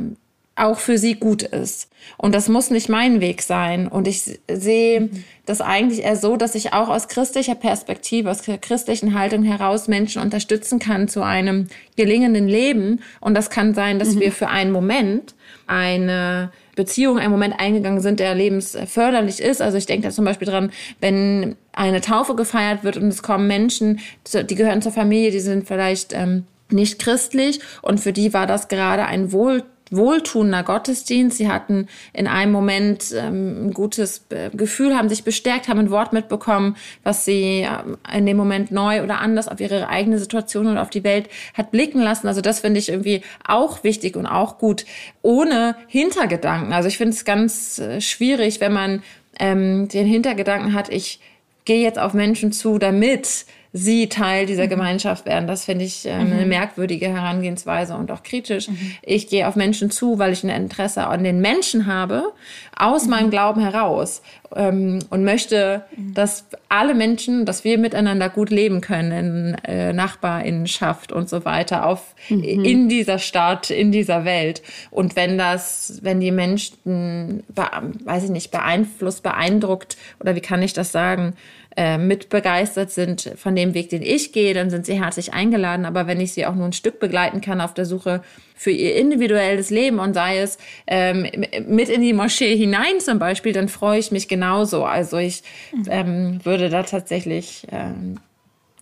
auch 0.55 0.79
für 0.79 0.97
sie 0.97 1.15
gut 1.15 1.43
ist. 1.43 1.89
Und 2.17 2.35
das 2.35 2.49
muss 2.49 2.69
nicht 2.69 2.89
mein 2.89 3.21
Weg 3.21 3.41
sein. 3.41 3.87
Und 3.87 4.07
ich 4.07 4.39
sehe 4.49 5.09
das 5.45 5.61
eigentlich 5.61 6.03
eher 6.03 6.15
so, 6.15 6.35
dass 6.35 6.55
ich 6.55 6.73
auch 6.73 6.89
aus 6.89 7.07
christlicher 7.07 7.55
Perspektive, 7.55 8.29
aus 8.29 8.43
christlichen 8.61 9.17
Haltung 9.17 9.43
heraus 9.43 9.87
Menschen 9.87 10.21
unterstützen 10.21 10.79
kann 10.79 11.07
zu 11.07 11.23
einem 11.23 11.67
gelingenden 11.95 12.47
Leben. 12.47 13.01
Und 13.21 13.33
das 13.33 13.49
kann 13.49 13.73
sein, 13.73 13.97
dass 13.97 14.15
mhm. 14.15 14.19
wir 14.19 14.31
für 14.31 14.49
einen 14.49 14.71
Moment 14.71 15.33
eine 15.67 16.51
Beziehung, 16.75 17.19
einen 17.19 17.31
Moment 17.31 17.59
eingegangen 17.59 18.01
sind, 18.01 18.19
der 18.19 18.33
lebensförderlich 18.35 19.39
ist. 19.41 19.61
Also 19.61 19.77
ich 19.77 19.85
denke 19.85 20.07
da 20.07 20.13
zum 20.13 20.25
Beispiel 20.25 20.47
dran, 20.47 20.71
wenn 20.99 21.55
eine 21.73 22.01
Taufe 22.01 22.35
gefeiert 22.35 22.83
wird 22.83 22.97
und 22.97 23.07
es 23.07 23.23
kommen 23.23 23.47
Menschen, 23.47 23.99
die 24.33 24.55
gehören 24.55 24.81
zur 24.81 24.91
Familie, 24.91 25.31
die 25.31 25.39
sind 25.39 25.67
vielleicht 25.67 26.13
ähm, 26.13 26.45
nicht 26.69 26.99
christlich 26.99 27.59
und 27.81 27.99
für 27.99 28.13
die 28.13 28.33
war 28.33 28.47
das 28.47 28.67
gerade 28.67 29.05
ein 29.05 29.31
wohl 29.31 29.63
wohltuender 29.91 30.63
Gottesdienst. 30.63 31.37
Sie 31.37 31.49
hatten 31.49 31.87
in 32.13 32.27
einem 32.27 32.51
Moment 32.51 33.13
ähm, 33.15 33.67
ein 33.67 33.73
gutes 33.73 34.25
Gefühl, 34.53 34.97
haben 34.97 35.09
sich 35.09 35.23
bestärkt, 35.23 35.67
haben 35.67 35.79
ein 35.79 35.91
Wort 35.91 36.13
mitbekommen, 36.13 36.77
was 37.03 37.25
sie 37.25 37.67
ähm, 37.67 37.97
in 38.13 38.25
dem 38.25 38.37
Moment 38.37 38.71
neu 38.71 39.03
oder 39.03 39.19
anders 39.19 39.47
auf 39.47 39.59
ihre 39.59 39.89
eigene 39.89 40.17
Situation 40.17 40.67
und 40.67 40.77
auf 40.77 40.89
die 40.89 41.03
Welt 41.03 41.29
hat 41.53 41.71
blicken 41.71 42.01
lassen. 42.01 42.27
Also 42.27 42.41
das 42.41 42.61
finde 42.61 42.79
ich 42.79 42.89
irgendwie 42.89 43.21
auch 43.45 43.83
wichtig 43.83 44.15
und 44.15 44.25
auch 44.25 44.57
gut, 44.57 44.85
ohne 45.21 45.75
Hintergedanken. 45.87 46.73
Also 46.73 46.87
ich 46.87 46.97
finde 46.97 47.13
es 47.13 47.25
ganz 47.25 47.79
äh, 47.79 48.01
schwierig, 48.01 48.61
wenn 48.61 48.73
man 48.73 49.03
ähm, 49.39 49.87
den 49.89 50.07
Hintergedanken 50.07 50.73
hat, 50.73 50.89
ich 50.89 51.19
gehe 51.65 51.83
jetzt 51.83 51.99
auf 51.99 52.13
Menschen 52.13 52.51
zu, 52.51 52.77
damit 52.77 53.45
sie 53.73 54.09
Teil 54.09 54.45
dieser 54.45 54.65
mhm. 54.65 54.69
Gemeinschaft 54.69 55.25
werden. 55.25 55.47
Das 55.47 55.65
finde 55.65 55.85
ich 55.85 56.05
äh, 56.05 56.11
eine 56.11 56.41
mhm. 56.41 56.49
merkwürdige 56.49 57.07
Herangehensweise 57.07 57.95
und 57.95 58.11
auch 58.11 58.23
kritisch. 58.23 58.67
Mhm. 58.67 58.95
Ich 59.01 59.29
gehe 59.29 59.47
auf 59.47 59.55
Menschen 59.55 59.91
zu, 59.91 60.19
weil 60.19 60.33
ich 60.33 60.43
ein 60.43 60.49
Interesse 60.49 61.07
an 61.07 61.23
den 61.23 61.39
Menschen 61.39 61.85
habe, 61.85 62.33
aus 62.75 63.05
mhm. 63.05 63.09
meinem 63.11 63.29
Glauben 63.29 63.61
heraus 63.61 64.21
ähm, 64.55 64.99
und 65.09 65.23
möchte, 65.23 65.85
mhm. 65.95 66.13
dass 66.13 66.45
alle 66.67 66.93
Menschen, 66.93 67.45
dass 67.45 67.63
wir 67.63 67.77
miteinander 67.77 68.27
gut 68.27 68.49
leben 68.49 68.81
können 68.81 69.11
in 69.11 69.55
äh, 69.63 69.93
Nachbarinnenschaft 69.93 71.13
und 71.13 71.29
so 71.29 71.45
weiter 71.45 71.85
auf 71.85 72.13
mhm. 72.27 72.43
in 72.43 72.89
dieser 72.89 73.19
Stadt, 73.19 73.69
in 73.69 73.93
dieser 73.93 74.25
Welt. 74.25 74.61
Und 74.89 75.15
wenn 75.15 75.37
das, 75.37 75.99
wenn 76.01 76.19
die 76.19 76.31
Menschen, 76.31 77.43
weiß 77.55 78.25
ich 78.25 78.29
nicht, 78.31 78.51
beeinflusst, 78.51 79.23
beeindruckt 79.23 79.95
oder 80.19 80.35
wie 80.35 80.41
kann 80.41 80.61
ich 80.61 80.73
das 80.73 80.91
sagen? 80.91 81.35
Äh, 81.77 81.97
mit 81.97 82.29
begeistert 82.29 82.91
sind 82.91 83.31
von 83.37 83.55
dem 83.55 83.73
Weg, 83.73 83.89
den 83.89 84.01
ich 84.01 84.33
gehe, 84.33 84.53
dann 84.53 84.69
sind 84.69 84.85
sie 84.85 85.01
herzlich 85.01 85.33
eingeladen. 85.33 85.85
Aber 85.85 86.05
wenn 86.05 86.19
ich 86.19 86.33
sie 86.33 86.45
auch 86.45 86.55
nur 86.55 86.65
ein 86.65 86.73
Stück 86.73 86.99
begleiten 86.99 87.39
kann 87.39 87.61
auf 87.61 87.73
der 87.73 87.85
Suche 87.85 88.21
für 88.55 88.71
ihr 88.71 88.95
individuelles 88.95 89.69
Leben 89.69 89.99
und 89.99 90.13
sei 90.13 90.39
es 90.39 90.57
ähm, 90.85 91.25
mit 91.67 91.89
in 91.89 92.01
die 92.01 92.13
Moschee 92.13 92.57
hinein 92.57 92.99
zum 92.99 93.19
Beispiel, 93.19 93.53
dann 93.53 93.69
freue 93.69 93.99
ich 93.99 94.11
mich 94.11 94.27
genauso. 94.27 94.83
Also 94.83 95.17
ich 95.17 95.43
ähm, 95.89 96.39
würde 96.43 96.69
da 96.69 96.83
tatsächlich 96.83 97.65
ähm, 97.71 98.19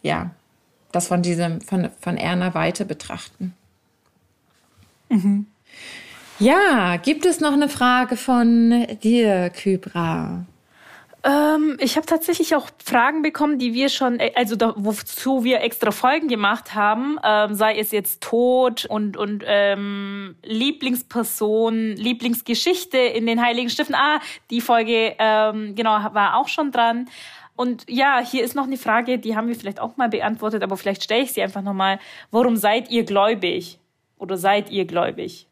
ja 0.02 0.32
das 0.92 1.08
von 1.08 1.22
diesem 1.22 1.62
von 1.62 1.90
von 2.00 2.18
Erna 2.18 2.56
Weite 2.56 2.86
betrachten. 2.86 3.54
Mhm. 5.10 5.46
Ja, 6.40 6.96
gibt 6.98 7.26
es 7.26 7.40
noch 7.40 7.54
eine 7.54 7.70
Frage 7.70 8.16
von 8.16 8.88
dir, 9.04 9.50
Kybra? 9.50 10.46
Ähm, 11.22 11.76
ich 11.80 11.98
habe 11.98 12.06
tatsächlich 12.06 12.56
auch 12.56 12.70
Fragen 12.84 13.22
bekommen, 13.22 13.60
die 13.60 13.74
wir 13.74 13.90
schon, 13.90 14.20
äh, 14.20 14.32
also 14.36 14.56
da, 14.56 14.74
wozu 14.78 15.44
wir 15.44 15.62
extra 15.62 15.92
Folgen 15.92 16.30
gemacht 16.30 16.76
haben, 16.76 17.20
ähm, 17.24 17.56
sei 17.56 17.78
es 17.78 17.92
jetzt 17.92 18.22
Tod 18.22 18.86
und 18.86 19.18
und 19.18 19.44
ähm, 19.46 20.36
Lieblingsperson, 20.44 21.96
Lieblingsgeschichte 21.98 22.98
in 22.98 23.26
den 23.26 23.42
Heiligen 23.42 23.70
Stiften. 23.70 23.96
Ah, 23.96 24.22
die 24.50 24.62
Folge 24.62 25.16
ähm, 25.20 25.76
genau 25.76 25.92
war 26.14 26.38
auch 26.38 26.48
schon 26.48 26.72
dran. 26.72 27.10
Und 27.58 27.84
ja, 27.90 28.20
hier 28.20 28.46
ist 28.46 28.56
noch 28.56 28.64
eine 28.64 28.78
Frage, 28.78 29.20
die 29.20 29.36
haben 29.36 29.50
wir 29.50 29.56
vielleicht 29.56 29.82
auch 29.82 29.98
mal 29.98 30.08
beantwortet, 30.08 30.64
aber 30.64 30.78
vielleicht 30.78 31.04
stelle 31.04 31.24
ich 31.24 31.34
sie 31.34 31.42
einfach 31.42 31.62
nochmal. 31.62 32.00
Warum 32.32 32.56
seid 32.56 32.90
ihr 32.90 33.04
gläubig? 33.04 33.80
Oder 34.18 34.38
seid 34.38 34.70
ihr 34.70 34.86
gläubig? 34.86 35.48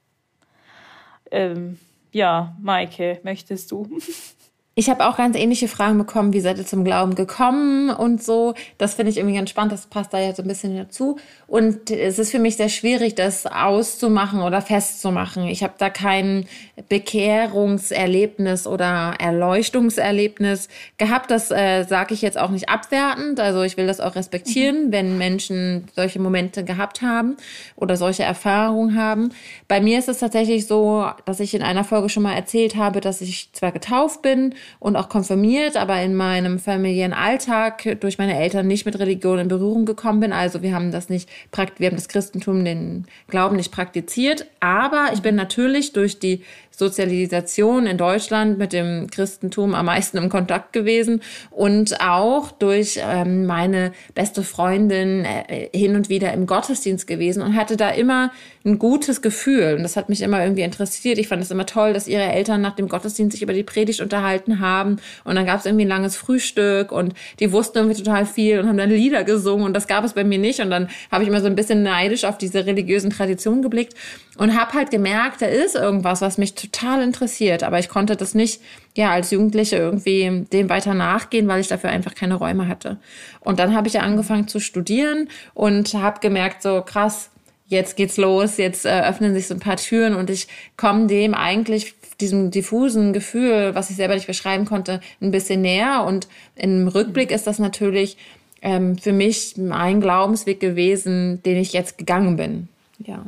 Ähm, 1.29 1.77
ja, 2.13 2.55
Maike, 2.61 3.19
möchtest 3.23 3.71
du? 3.71 3.89
Ich 4.79 4.91
habe 4.91 5.07
auch 5.07 5.17
ganz 5.17 5.35
ähnliche 5.35 5.67
Fragen 5.67 5.97
bekommen, 5.97 6.33
wie 6.33 6.39
seid 6.39 6.59
ihr 6.59 6.65
zum 6.67 6.83
Glauben 6.83 7.15
gekommen 7.15 7.89
und 7.89 8.23
so. 8.23 8.53
Das 8.77 8.93
finde 8.93 9.09
ich 9.09 9.17
irgendwie 9.17 9.35
ganz 9.35 9.49
spannend, 9.49 9.71
das 9.71 9.87
passt 9.87 10.13
da 10.13 10.19
ja 10.19 10.35
so 10.35 10.43
ein 10.43 10.47
bisschen 10.47 10.77
dazu. 10.77 11.17
Und 11.47 11.89
es 11.89 12.19
ist 12.19 12.29
für 12.29 12.37
mich 12.37 12.57
sehr 12.57 12.69
schwierig, 12.69 13.15
das 13.15 13.47
auszumachen 13.47 14.39
oder 14.43 14.61
festzumachen. 14.61 15.47
Ich 15.47 15.63
habe 15.63 15.73
da 15.79 15.89
kein 15.89 16.45
Bekehrungserlebnis 16.89 18.67
oder 18.67 19.15
Erleuchtungserlebnis 19.17 20.69
gehabt. 20.99 21.31
Das 21.31 21.49
äh, 21.49 21.83
sage 21.85 22.13
ich 22.13 22.21
jetzt 22.21 22.37
auch 22.37 22.51
nicht 22.51 22.69
abwertend. 22.69 23.39
Also 23.39 23.63
ich 23.63 23.77
will 23.77 23.87
das 23.87 23.99
auch 23.99 24.15
respektieren, 24.15 24.87
mhm. 24.87 24.91
wenn 24.91 25.17
Menschen 25.17 25.87
solche 25.95 26.19
Momente 26.19 26.63
gehabt 26.63 27.01
haben 27.01 27.37
oder 27.77 27.97
solche 27.97 28.21
Erfahrungen 28.21 28.95
haben. 28.95 29.29
Bei 29.67 29.81
mir 29.81 29.97
ist 29.97 30.07
es 30.07 30.19
tatsächlich 30.19 30.67
so, 30.67 31.09
dass 31.25 31.39
ich 31.39 31.55
in 31.55 31.63
einer 31.63 31.83
Folge 31.83 32.09
schon 32.09 32.21
mal 32.21 32.35
erzählt 32.35 32.75
habe, 32.75 33.01
dass 33.01 33.21
ich 33.21 33.49
zwar 33.53 33.71
getauft 33.71 34.21
bin, 34.21 34.53
und 34.79 34.95
auch 34.95 35.09
konfirmiert, 35.09 35.77
aber 35.77 36.01
in 36.01 36.15
meinem 36.15 36.59
familiären 36.59 37.13
Alltag 37.13 37.97
durch 37.99 38.17
meine 38.17 38.37
Eltern 38.37 38.67
nicht 38.67 38.85
mit 38.85 38.99
Religion 38.99 39.39
in 39.39 39.47
Berührung 39.47 39.85
gekommen 39.85 40.19
bin. 40.19 40.33
Also 40.33 40.61
wir 40.61 40.73
haben 40.73 40.91
das 40.91 41.09
nicht, 41.09 41.29
wir 41.77 41.87
haben 41.87 41.95
das 41.95 42.07
Christentum, 42.07 42.63
den 42.63 43.05
Glauben 43.27 43.55
nicht 43.55 43.71
praktiziert. 43.71 44.45
Aber 44.59 45.09
ich 45.13 45.21
bin 45.21 45.35
natürlich 45.35 45.93
durch 45.93 46.19
die 46.19 46.43
Sozialisation 46.77 47.87
in 47.87 47.97
Deutschland 47.97 48.59
mit 48.59 48.71
dem 48.71 49.07
Christentum 49.09 49.73
am 49.73 49.87
meisten 49.87 50.17
im 50.17 50.29
Kontakt 50.29 50.73
gewesen 50.73 51.23
und 51.49 51.99
auch 52.01 52.51
durch 52.51 52.99
ähm, 53.01 53.47
meine 53.47 53.93
beste 54.13 54.43
Freundin 54.43 55.25
äh, 55.25 55.69
hin 55.75 55.95
und 55.95 56.09
wieder 56.09 56.31
im 56.33 56.45
Gottesdienst 56.45 57.07
gewesen 57.07 57.41
und 57.41 57.55
hatte 57.55 57.77
da 57.77 57.89
immer 57.89 58.31
ein 58.63 58.77
gutes 58.77 59.23
Gefühl. 59.23 59.73
Und 59.75 59.81
das 59.83 59.95
hat 59.95 60.07
mich 60.07 60.21
immer 60.21 60.43
irgendwie 60.43 60.61
interessiert. 60.61 61.17
Ich 61.17 61.27
fand 61.27 61.41
es 61.41 61.49
immer 61.49 61.65
toll, 61.65 61.93
dass 61.93 62.07
ihre 62.07 62.23
Eltern 62.23 62.61
nach 62.61 62.75
dem 62.75 62.87
Gottesdienst 62.89 63.31
sich 63.31 63.41
über 63.41 63.53
die 63.53 63.63
Predigt 63.63 63.99
unterhalten 63.99 64.59
haben. 64.59 64.97
Und 65.23 65.35
dann 65.35 65.47
gab 65.47 65.59
es 65.59 65.65
irgendwie 65.65 65.85
ein 65.85 65.89
langes 65.89 66.15
Frühstück 66.15 66.91
und 66.91 67.13
die 67.39 67.51
wussten 67.51 67.79
irgendwie 67.79 67.97
total 67.97 68.27
viel 68.27 68.59
und 68.59 68.67
haben 68.67 68.77
dann 68.77 68.91
Lieder 68.91 69.23
gesungen. 69.23 69.65
Und 69.65 69.73
das 69.73 69.87
gab 69.87 70.03
es 70.03 70.13
bei 70.13 70.23
mir 70.23 70.37
nicht. 70.37 70.59
Und 70.59 70.69
dann 70.69 70.89
habe 71.11 71.23
ich 71.23 71.29
immer 71.29 71.41
so 71.41 71.47
ein 71.47 71.55
bisschen 71.55 71.81
neidisch 71.81 72.23
auf 72.23 72.37
diese 72.37 72.67
religiösen 72.67 73.09
Traditionen 73.09 73.63
geblickt 73.63 73.95
und 74.37 74.55
habe 74.59 74.73
halt 74.73 74.91
gemerkt, 74.91 75.41
da 75.41 75.47
ist 75.47 75.75
irgendwas, 75.75 76.21
was 76.21 76.37
mich 76.37 76.53
total 76.71 77.01
interessiert, 77.01 77.63
aber 77.63 77.79
ich 77.79 77.89
konnte 77.89 78.15
das 78.15 78.35
nicht 78.35 78.61
ja 78.95 79.11
als 79.11 79.31
Jugendliche 79.31 79.77
irgendwie 79.77 80.45
dem 80.51 80.69
weiter 80.69 80.93
nachgehen, 80.93 81.47
weil 81.47 81.61
ich 81.61 81.67
dafür 81.67 81.89
einfach 81.89 82.15
keine 82.15 82.35
Räume 82.35 82.67
hatte. 82.67 82.97
Und 83.39 83.59
dann 83.59 83.75
habe 83.75 83.87
ich 83.87 83.93
ja 83.93 84.01
angefangen 84.01 84.47
zu 84.47 84.59
studieren 84.59 85.29
und 85.53 85.93
habe 85.93 86.19
gemerkt, 86.19 86.61
so 86.61 86.81
krass, 86.81 87.29
jetzt 87.67 87.95
geht's 87.97 88.17
los, 88.17 88.57
jetzt 88.57 88.85
äh, 88.85 89.01
öffnen 89.01 89.33
sich 89.33 89.47
so 89.47 89.53
ein 89.53 89.59
paar 89.59 89.77
Türen 89.77 90.15
und 90.15 90.29
ich 90.29 90.47
komme 90.77 91.07
dem 91.07 91.33
eigentlich 91.33 91.95
diesem 92.19 92.49
diffusen 92.49 93.13
Gefühl, 93.13 93.75
was 93.75 93.89
ich 93.89 93.95
selber 93.95 94.15
nicht 94.15 94.27
beschreiben 94.27 94.65
konnte, 94.65 95.01
ein 95.21 95.31
bisschen 95.31 95.61
näher. 95.61 96.03
Und 96.05 96.27
im 96.55 96.87
Rückblick 96.87 97.31
ist 97.31 97.45
das 97.45 97.59
natürlich 97.59 98.17
ähm, 98.61 98.97
für 98.97 99.13
mich 99.13 99.55
ein 99.57 100.01
Glaubensweg 100.01 100.59
gewesen, 100.59 101.43
den 101.43 101.57
ich 101.57 101.73
jetzt 101.73 101.97
gegangen 101.97 102.35
bin. 102.37 102.69
Ja. 103.05 103.23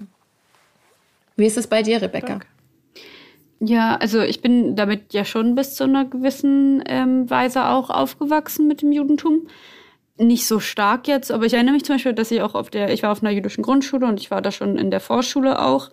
Wie 1.35 1.45
ist 1.45 1.57
es 1.57 1.67
bei 1.67 1.83
dir, 1.83 2.01
Rebecca? 2.01 2.27
Danke. 2.27 2.47
Ja, 3.59 3.97
also 3.97 4.21
ich 4.21 4.41
bin 4.41 4.75
damit 4.75 5.13
ja 5.13 5.25
schon 5.25 5.53
bis 5.55 5.75
zu 5.75 5.83
einer 5.83 6.05
gewissen 6.05 6.81
ähm, 6.87 7.29
Weise 7.29 7.65
auch 7.67 7.89
aufgewachsen 7.89 8.67
mit 8.67 8.81
dem 8.81 8.91
Judentum. 8.93 9.47
Nicht 10.17 10.47
so 10.47 10.59
stark 10.59 11.07
jetzt, 11.07 11.31
aber 11.31 11.45
ich 11.45 11.53
erinnere 11.53 11.73
mich 11.73 11.85
zum 11.85 11.95
Beispiel, 11.95 12.13
dass 12.13 12.31
ich 12.31 12.41
auch 12.41 12.55
auf 12.55 12.69
der, 12.69 12.91
ich 12.93 13.03
war 13.03 13.11
auf 13.11 13.21
einer 13.21 13.31
jüdischen 13.31 13.63
Grundschule 13.63 14.07
und 14.07 14.19
ich 14.19 14.31
war 14.31 14.41
da 14.41 14.51
schon 14.51 14.77
in 14.77 14.91
der 14.91 15.01
Vorschule 15.01 15.61
auch. 15.61 15.91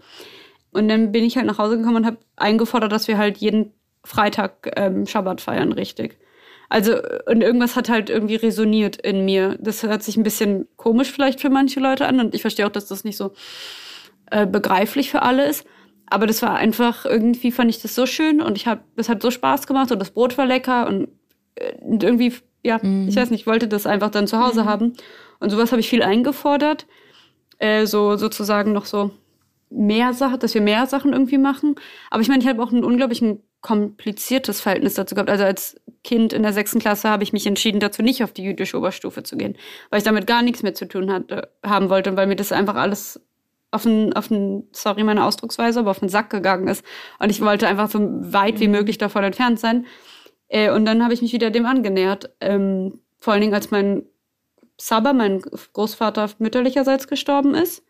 Und 0.73 0.89
dann 0.89 1.12
bin 1.12 1.25
ich 1.25 1.37
halt 1.37 1.47
nach 1.47 1.59
Hause 1.59 1.79
gekommen 1.79 1.97
und 1.97 2.07
habe 2.07 2.19
eingefordert, 2.37 2.93
dass 2.93 3.09
wir 3.09 3.19
halt 3.19 3.39
jeden 3.39 3.73
Freitag 4.05 4.73
ähm, 4.77 5.07
Schabbat 5.07 5.41
feiern, 5.41 5.73
richtig. 5.73 6.19
Also, 6.69 6.95
und 7.27 7.43
irgendwas 7.43 7.77
hat 7.77 7.89
halt 7.89 8.11
irgendwie 8.11 8.37
resoniert 8.37 8.97
in 8.97 9.25
mir. 9.25 9.57
Das 9.61 9.83
hört 9.83 10.03
sich 10.03 10.17
ein 10.17 10.23
bisschen 10.23 10.69
komisch 10.77 11.11
vielleicht 11.12 11.41
für 11.41 11.51
manche 11.51 11.81
Leute 11.81 12.07
an 12.07 12.21
und 12.21 12.35
ich 12.35 12.43
verstehe 12.43 12.67
auch, 12.67 12.73
dass 12.73 12.87
das 12.87 13.05
nicht 13.05 13.17
so 13.17 13.33
äh, 14.31 14.47
begreiflich 14.47 15.11
für 15.11 15.23
alle 15.23 15.47
ist. 15.47 15.67
Aber 16.09 16.27
das 16.27 16.43
war 16.43 16.55
einfach, 16.55 17.05
irgendwie 17.05 17.51
fand 17.51 17.71
ich 17.71 17.83
das 17.83 17.95
so 17.95 18.07
schön 18.07 18.41
und 18.41 18.57
ich 18.57 18.67
habe, 18.67 18.83
das 18.97 19.09
hat 19.09 19.23
so 19.23 19.31
Spaß 19.31 19.67
gemacht 19.67 19.91
und 19.91 19.99
das 19.99 20.11
Brot 20.11 20.39
war 20.39 20.47
lecker 20.47 20.87
und, 20.87 21.09
äh, 21.57 21.75
und 21.81 22.03
irgendwie, 22.03 22.33
ja, 22.63 22.79
mhm. 22.81 23.09
ich 23.09 23.17
weiß 23.17 23.31
nicht, 23.31 23.41
ich 23.41 23.47
wollte 23.47 23.69
das 23.69 23.87
einfach 23.87 24.11
dann 24.11 24.27
zu 24.27 24.39
Hause 24.39 24.63
mhm. 24.63 24.69
haben. 24.69 24.93
Und 25.41 25.51
sowas 25.51 25.73
habe 25.73 25.81
ich 25.81 25.89
viel 25.89 26.03
eingefordert. 26.03 26.87
Äh, 27.59 27.87
so 27.87 28.17
sozusagen 28.17 28.73
noch 28.73 28.85
so 28.85 29.11
mehr 29.71 30.13
Sachen, 30.13 30.39
dass 30.39 30.55
wir 30.55 30.61
mehr 30.61 30.87
Sachen 30.87 31.13
irgendwie 31.13 31.39
machen. 31.39 31.75
Aber 32.11 32.23
ich 32.23 32.29
meine, 32.29 32.43
ich 32.43 32.49
habe 32.49 32.63
auch 32.63 32.71
ein 32.71 32.85
unglaublich 32.85 33.23
kompliziertes 33.61 34.61
Verhältnis 34.61 34.95
dazu 34.95 35.15
gehabt. 35.15 35.31
Also 35.31 35.45
als 35.45 35.81
Kind 36.05 36.33
in 36.33 36.43
der 36.43 36.53
sechsten 36.53 36.79
Klasse 36.79 37.09
habe 37.09 37.25
ich 37.25 37.33
mich 37.33 37.47
entschieden, 37.47 37.81
dazu 37.81 38.03
nicht 38.03 38.23
auf 38.23 38.33
die 38.33 38.45
jüdische 38.45 38.79
Oberstufe 38.79 39.23
zu 39.23 39.37
gehen, 39.37 39.57
weil 39.91 39.99
ich 39.99 40.05
damit 40.05 40.27
gar 40.27 40.43
nichts 40.43 40.63
mehr 40.63 40.75
zu 40.75 40.87
tun 40.87 41.11
hatte, 41.11 41.51
haben 41.65 41.91
wollte 41.91 42.11
und 42.11 42.17
weil 42.17 42.29
mir 42.29 42.37
das 42.37 42.53
einfach 42.53 42.77
alles 42.77 43.21
auf 43.71 43.83
den, 43.83 44.12
auf 44.14 44.29
den, 44.29 44.69
sorry 44.73 45.05
meine 45.05 45.25
Ausdrucksweise, 45.25 45.81
aber 45.81 45.91
auf 45.91 46.01
den 46.01 46.09
Sack 46.09 46.31
gegangen 46.31 46.69
ist. 46.69 46.85
Und 47.19 47.31
ich 47.31 47.41
wollte 47.41 47.67
einfach 47.67 47.91
so 47.91 47.99
weit 48.01 48.61
wie 48.61 48.69
mhm. 48.69 48.75
möglich 48.75 48.99
davon 48.99 49.25
entfernt 49.25 49.61
sein. 49.61 49.87
Äh, 50.49 50.71
und 50.71 50.85
dann 50.85 51.03
habe 51.03 51.14
ich 51.14 51.23
mich 51.23 51.33
wieder 51.33 51.51
dem 51.51 51.67
angenähert. 51.67 52.31
Ähm, 52.41 53.01
vor 53.19 53.33
allen 53.33 53.43
Dingen, 53.43 53.55
als 53.55 53.71
mein 53.71 54.05
Saba, 54.79 55.12
mein 55.12 55.41
Großvater 55.73 56.31
mütterlicherseits 56.39 57.09
gestorben 57.09 57.55
ist. 57.55 57.83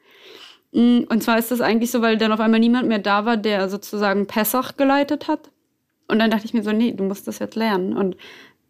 Mm, 0.72 1.00
und 1.08 1.22
zwar 1.22 1.38
ist 1.38 1.50
das 1.50 1.60
eigentlich 1.60 1.90
so, 1.90 2.02
weil 2.02 2.16
dann 2.16 2.32
auf 2.32 2.40
einmal 2.40 2.60
niemand 2.60 2.88
mehr 2.88 2.98
da 2.98 3.24
war, 3.24 3.36
der 3.36 3.68
sozusagen 3.68 4.26
Pessach 4.26 4.76
geleitet 4.76 5.28
hat. 5.28 5.50
Und 6.08 6.20
dann 6.20 6.30
dachte 6.30 6.46
ich 6.46 6.54
mir 6.54 6.62
so, 6.62 6.72
nee, 6.72 6.92
du 6.92 7.04
musst 7.04 7.26
das 7.26 7.40
jetzt 7.40 7.56
lernen. 7.56 7.96
Und 7.96 8.16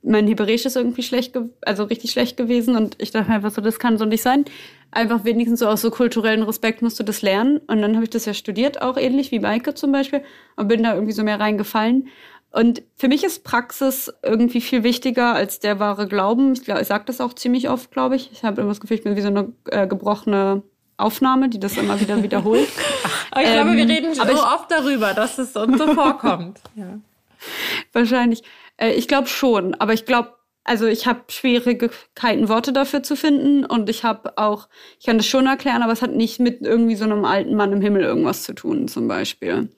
mein 0.07 0.27
Hebräisch 0.27 0.65
ist 0.65 0.77
irgendwie 0.77 1.03
schlecht, 1.03 1.37
also 1.63 1.85
richtig 1.85 2.13
schlecht 2.13 2.37
gewesen. 2.37 2.77
Und 2.77 2.97
ich 2.99 3.11
dachte 3.11 3.29
mir 3.29 3.37
einfach 3.37 3.51
so, 3.51 3.61
das 3.61 3.79
kann 3.79 3.99
so 3.99 4.05
nicht 4.05 4.23
sein. 4.23 4.45
Einfach 4.91 5.25
wenigstens 5.25 5.61
so 5.61 5.69
aus 5.69 5.83
so 5.83 5.91
kulturellen 5.91 6.43
Respekt 6.43 6.81
musst 6.81 6.99
du 6.99 7.03
das 7.03 7.23
lernen. 7.23 7.59
Und 7.67 7.83
dann 7.83 7.95
habe 7.95 8.05
ich 8.05 8.11
das 8.11 8.25
ja 8.25 8.33
studiert, 8.33 8.81
auch 8.81 8.97
ähnlich 8.97 9.33
wie 9.33 9.41
Maike 9.41 9.75
zum 9.75 9.93
Beispiel. 9.93 10.23
Und 10.55 10.69
bin 10.69 10.83
da 10.83 10.95
irgendwie 10.95 11.13
so 11.13 11.25
mehr 11.25 11.41
reingefallen. 11.41 12.09
Und 12.53 12.83
für 12.95 13.09
mich 13.09 13.25
ist 13.25 13.45
Praxis 13.45 14.13
irgendwie 14.23 14.61
viel 14.61 14.83
wichtiger 14.83 15.35
als 15.35 15.59
der 15.61 15.79
wahre 15.81 16.07
Glauben. 16.07 16.53
Ich, 16.53 16.65
glaub, 16.65 16.81
ich 16.81 16.87
sage 16.87 17.05
das 17.07 17.21
auch 17.21 17.35
ziemlich 17.35 17.69
oft, 17.69 17.91
glaube 17.91 18.17
ich. 18.17 18.31
Ich 18.33 18.45
habe 18.45 18.63
immer 18.63 18.71
das 18.71 18.81
Gefühl, 18.81 18.97
ich 18.97 19.05
bin 19.05 19.17
wie 19.17 19.21
so 19.21 19.29
eine 19.29 19.53
äh, 19.67 19.87
gebrochene 19.87 20.63
Aufnahme, 20.97 21.49
die 21.49 21.61
das 21.61 21.77
immer 21.77 22.01
wieder 22.01 22.23
wiederholt. 22.23 22.69
aber 23.33 23.43
ich 23.43 23.49
ähm, 23.49 23.55
glaube, 23.55 23.77
wir 23.77 23.89
reden 23.89 24.15
so 24.15 24.23
oft 24.23 24.71
darüber, 24.71 25.13
dass 25.13 25.37
es 25.39 25.55
uns 25.57 25.77
so 25.77 25.93
vorkommt. 25.93 26.61
Ja. 26.77 26.99
Wahrscheinlich. 27.93 28.43
Äh, 28.77 28.93
ich 28.93 29.09
glaube 29.09 29.29
schon, 29.29 29.75
aber 29.75 29.93
ich 29.93 30.05
glaube, 30.05 30.35
also 30.65 30.87
ich 30.87 31.07
habe 31.07 31.21
Schwierigkeiten, 31.29 32.49
Worte 32.49 32.73
dafür 32.73 33.03
zu 33.03 33.17
finden 33.17 33.65
und 33.65 33.89
ich 33.89 34.03
habe 34.03 34.37
auch, 34.37 34.69
ich 34.99 35.07
kann 35.07 35.17
das 35.17 35.27
schon 35.27 35.47
erklären, 35.47 35.83
aber 35.83 35.93
es 35.93 36.03
hat 36.03 36.13
nicht 36.13 36.41
mit 36.41 36.63
irgendwie 36.63 36.97
so 36.97 37.05
einem 37.05 37.25
alten 37.25 37.55
Mann 37.55 37.73
im 37.73 37.81
Himmel 37.81 38.03
irgendwas 38.03 38.43
zu 38.43 38.53
tun, 38.53 38.89
zum 38.89 39.07
Beispiel. 39.07 39.69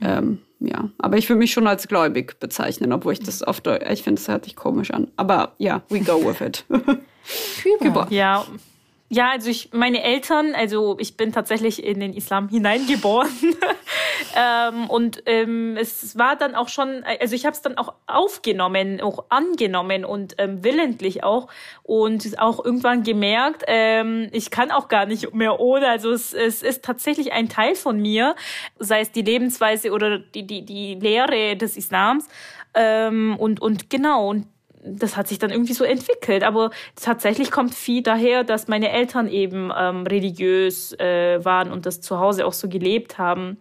Ähm, 0.00 0.38
ja, 0.58 0.90
aber 0.98 1.18
ich 1.18 1.28
würde 1.28 1.38
mich 1.38 1.52
schon 1.52 1.66
als 1.66 1.86
gläubig 1.86 2.38
bezeichnen, 2.40 2.92
obwohl 2.92 3.12
ich 3.12 3.20
das 3.20 3.46
oft, 3.46 3.66
ich 3.66 4.02
finde, 4.02 4.20
das 4.20 4.28
hört 4.28 4.44
sich 4.44 4.56
komisch 4.56 4.90
an. 4.90 5.08
Aber 5.16 5.54
ja, 5.58 5.82
we 5.88 6.00
go 6.00 6.24
with 6.24 6.40
it. 6.40 6.64
Ja, 8.10 8.44
ja, 9.14 9.32
also 9.32 9.50
ich, 9.50 9.74
meine 9.74 10.02
Eltern, 10.02 10.54
also 10.54 10.96
ich 10.98 11.18
bin 11.18 11.32
tatsächlich 11.32 11.84
in 11.84 12.00
den 12.00 12.14
Islam 12.14 12.48
hineingeboren. 12.48 13.28
ähm, 14.34 14.88
und 14.88 15.22
ähm, 15.26 15.76
es 15.76 16.16
war 16.16 16.34
dann 16.34 16.54
auch 16.54 16.70
schon, 16.70 17.04
also 17.20 17.34
ich 17.34 17.44
habe 17.44 17.52
es 17.52 17.60
dann 17.60 17.76
auch 17.76 17.92
aufgenommen, 18.06 19.02
auch 19.02 19.26
angenommen 19.28 20.06
und 20.06 20.36
ähm, 20.38 20.64
willentlich 20.64 21.24
auch. 21.24 21.48
Und 21.82 22.38
auch 22.38 22.64
irgendwann 22.64 23.02
gemerkt, 23.02 23.64
ähm, 23.66 24.30
ich 24.32 24.50
kann 24.50 24.70
auch 24.70 24.88
gar 24.88 25.04
nicht 25.04 25.34
mehr 25.34 25.60
ohne. 25.60 25.88
Also 25.88 26.10
es, 26.10 26.32
es 26.32 26.62
ist 26.62 26.82
tatsächlich 26.82 27.34
ein 27.34 27.50
Teil 27.50 27.74
von 27.74 28.00
mir, 28.00 28.34
sei 28.78 29.00
es 29.00 29.12
die 29.12 29.20
Lebensweise 29.20 29.90
oder 29.90 30.20
die, 30.20 30.46
die, 30.46 30.64
die 30.64 30.94
Lehre 30.94 31.54
des 31.58 31.76
Islams. 31.76 32.28
Ähm, 32.72 33.36
und, 33.38 33.60
und 33.60 33.90
genau, 33.90 34.30
und 34.30 34.46
das 34.84 35.16
hat 35.16 35.28
sich 35.28 35.38
dann 35.38 35.50
irgendwie 35.50 35.72
so 35.72 35.84
entwickelt. 35.84 36.42
Aber 36.42 36.70
tatsächlich 36.96 37.50
kommt 37.50 37.74
viel 37.74 38.02
daher, 38.02 38.44
dass 38.44 38.68
meine 38.68 38.90
Eltern 38.90 39.28
eben 39.28 39.70
ähm, 39.76 40.06
religiös 40.06 40.92
äh, 40.98 41.44
waren 41.44 41.72
und 41.72 41.86
das 41.86 42.00
zu 42.00 42.18
Hause 42.18 42.46
auch 42.46 42.52
so 42.52 42.68
gelebt 42.68 43.18
haben. 43.18 43.58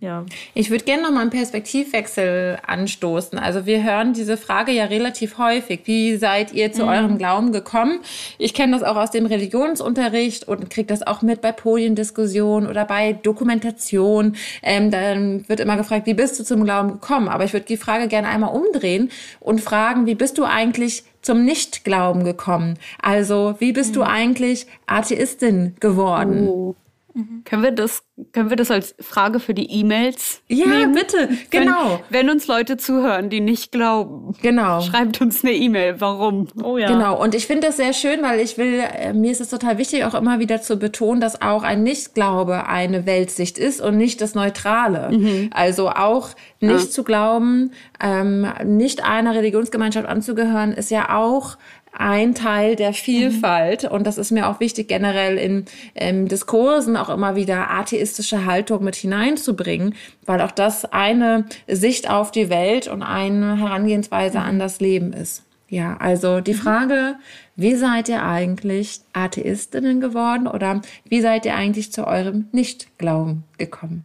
Ja. 0.00 0.24
Ich 0.54 0.70
würde 0.70 0.84
gerne 0.84 1.02
noch 1.02 1.10
mal 1.10 1.20
einen 1.20 1.30
Perspektivwechsel 1.30 2.58
anstoßen. 2.66 3.38
Also 3.38 3.66
wir 3.66 3.84
hören 3.84 4.14
diese 4.14 4.38
Frage 4.38 4.72
ja 4.72 4.86
relativ 4.86 5.36
häufig. 5.36 5.82
Wie 5.84 6.16
seid 6.16 6.54
ihr 6.54 6.72
zu 6.72 6.84
mhm. 6.84 6.88
eurem 6.88 7.18
Glauben 7.18 7.52
gekommen? 7.52 8.00
Ich 8.38 8.54
kenne 8.54 8.72
das 8.72 8.82
auch 8.82 8.96
aus 8.96 9.10
dem 9.10 9.26
Religionsunterricht 9.26 10.48
und 10.48 10.70
kriege 10.70 10.86
das 10.86 11.06
auch 11.06 11.20
mit 11.20 11.42
bei 11.42 11.52
Podiendiskussionen 11.52 12.66
oder 12.66 12.86
bei 12.86 13.12
Dokumentation. 13.12 14.36
Ähm, 14.62 14.90
dann 14.90 15.46
wird 15.50 15.60
immer 15.60 15.76
gefragt, 15.76 16.06
wie 16.06 16.14
bist 16.14 16.40
du 16.40 16.44
zum 16.44 16.64
Glauben 16.64 16.92
gekommen? 16.92 17.28
Aber 17.28 17.44
ich 17.44 17.52
würde 17.52 17.66
die 17.66 17.76
Frage 17.76 18.08
gerne 18.08 18.28
einmal 18.28 18.54
umdrehen 18.54 19.10
und 19.38 19.60
fragen, 19.60 20.06
wie 20.06 20.14
bist 20.14 20.38
du 20.38 20.44
eigentlich 20.44 21.04
zum 21.20 21.44
Nichtglauben 21.44 22.24
gekommen? 22.24 22.78
Also 23.02 23.56
wie 23.58 23.72
bist 23.72 23.90
mhm. 23.90 23.94
du 23.94 24.02
eigentlich 24.04 24.66
Atheistin 24.86 25.74
geworden? 25.78 26.48
Oh. 26.48 26.74
Mhm. 27.14 27.42
Können 27.44 27.62
wir 27.62 27.72
das, 27.72 28.02
können 28.32 28.50
wir 28.50 28.56
das 28.56 28.70
als 28.70 28.94
Frage 29.00 29.40
für 29.40 29.54
die 29.54 29.70
E-Mails? 29.70 30.42
Ja, 30.48 30.66
nehmen? 30.66 30.94
bitte, 30.94 31.28
genau. 31.50 32.00
Wenn, 32.08 32.26
wenn, 32.26 32.30
uns 32.30 32.46
Leute 32.46 32.76
zuhören, 32.76 33.30
die 33.30 33.40
nicht 33.40 33.72
glauben, 33.72 34.34
genau. 34.42 34.80
schreibt 34.80 35.20
uns 35.20 35.42
eine 35.42 35.52
E-Mail. 35.52 36.00
Warum? 36.00 36.48
Oh 36.62 36.78
ja. 36.78 36.88
Genau. 36.88 37.20
Und 37.20 37.34
ich 37.34 37.46
finde 37.46 37.66
das 37.66 37.76
sehr 37.76 37.92
schön, 37.92 38.22
weil 38.22 38.40
ich 38.40 38.58
will, 38.58 38.80
äh, 38.80 39.12
mir 39.12 39.32
ist 39.32 39.40
es 39.40 39.48
total 39.48 39.78
wichtig, 39.78 40.04
auch 40.04 40.14
immer 40.14 40.38
wieder 40.38 40.62
zu 40.62 40.76
betonen, 40.76 41.20
dass 41.20 41.42
auch 41.42 41.62
ein 41.62 41.82
Nichtglaube 41.82 42.66
eine 42.66 43.06
Weltsicht 43.06 43.58
ist 43.58 43.80
und 43.80 43.96
nicht 43.96 44.20
das 44.20 44.34
Neutrale. 44.34 45.10
Mhm. 45.10 45.50
Also 45.52 45.90
auch 45.90 46.30
nicht 46.60 46.84
ja. 46.84 46.90
zu 46.90 47.04
glauben, 47.04 47.72
ähm, 48.00 48.46
nicht 48.64 49.04
einer 49.04 49.34
Religionsgemeinschaft 49.34 50.06
anzugehören, 50.06 50.72
ist 50.72 50.90
ja 50.90 51.16
auch 51.16 51.56
ein 51.92 52.34
Teil 52.34 52.76
der 52.76 52.92
Vielfalt. 52.92 53.84
Mhm. 53.84 53.90
Und 53.90 54.06
das 54.06 54.18
ist 54.18 54.30
mir 54.30 54.48
auch 54.48 54.60
wichtig, 54.60 54.88
generell 54.88 55.38
in 55.38 55.64
ähm, 55.94 56.28
Diskursen 56.28 56.96
auch 56.96 57.08
immer 57.08 57.36
wieder 57.36 57.70
atheistische 57.70 58.44
Haltung 58.44 58.84
mit 58.84 58.96
hineinzubringen, 58.96 59.94
weil 60.26 60.40
auch 60.40 60.52
das 60.52 60.84
eine 60.84 61.46
Sicht 61.66 62.08
auf 62.08 62.30
die 62.30 62.50
Welt 62.50 62.88
und 62.88 63.02
eine 63.02 63.58
Herangehensweise 63.58 64.38
mhm. 64.38 64.44
an 64.44 64.58
das 64.58 64.80
Leben 64.80 65.12
ist. 65.12 65.44
Ja, 65.68 65.96
also 65.98 66.40
die 66.40 66.54
mhm. 66.54 66.58
Frage, 66.58 67.16
wie 67.54 67.76
seid 67.76 68.08
ihr 68.08 68.24
eigentlich 68.24 69.00
Atheistinnen 69.12 70.00
geworden 70.00 70.48
oder 70.48 70.80
wie 71.04 71.20
seid 71.20 71.46
ihr 71.46 71.54
eigentlich 71.54 71.92
zu 71.92 72.06
eurem 72.06 72.48
Nichtglauben 72.52 73.44
gekommen? 73.56 74.04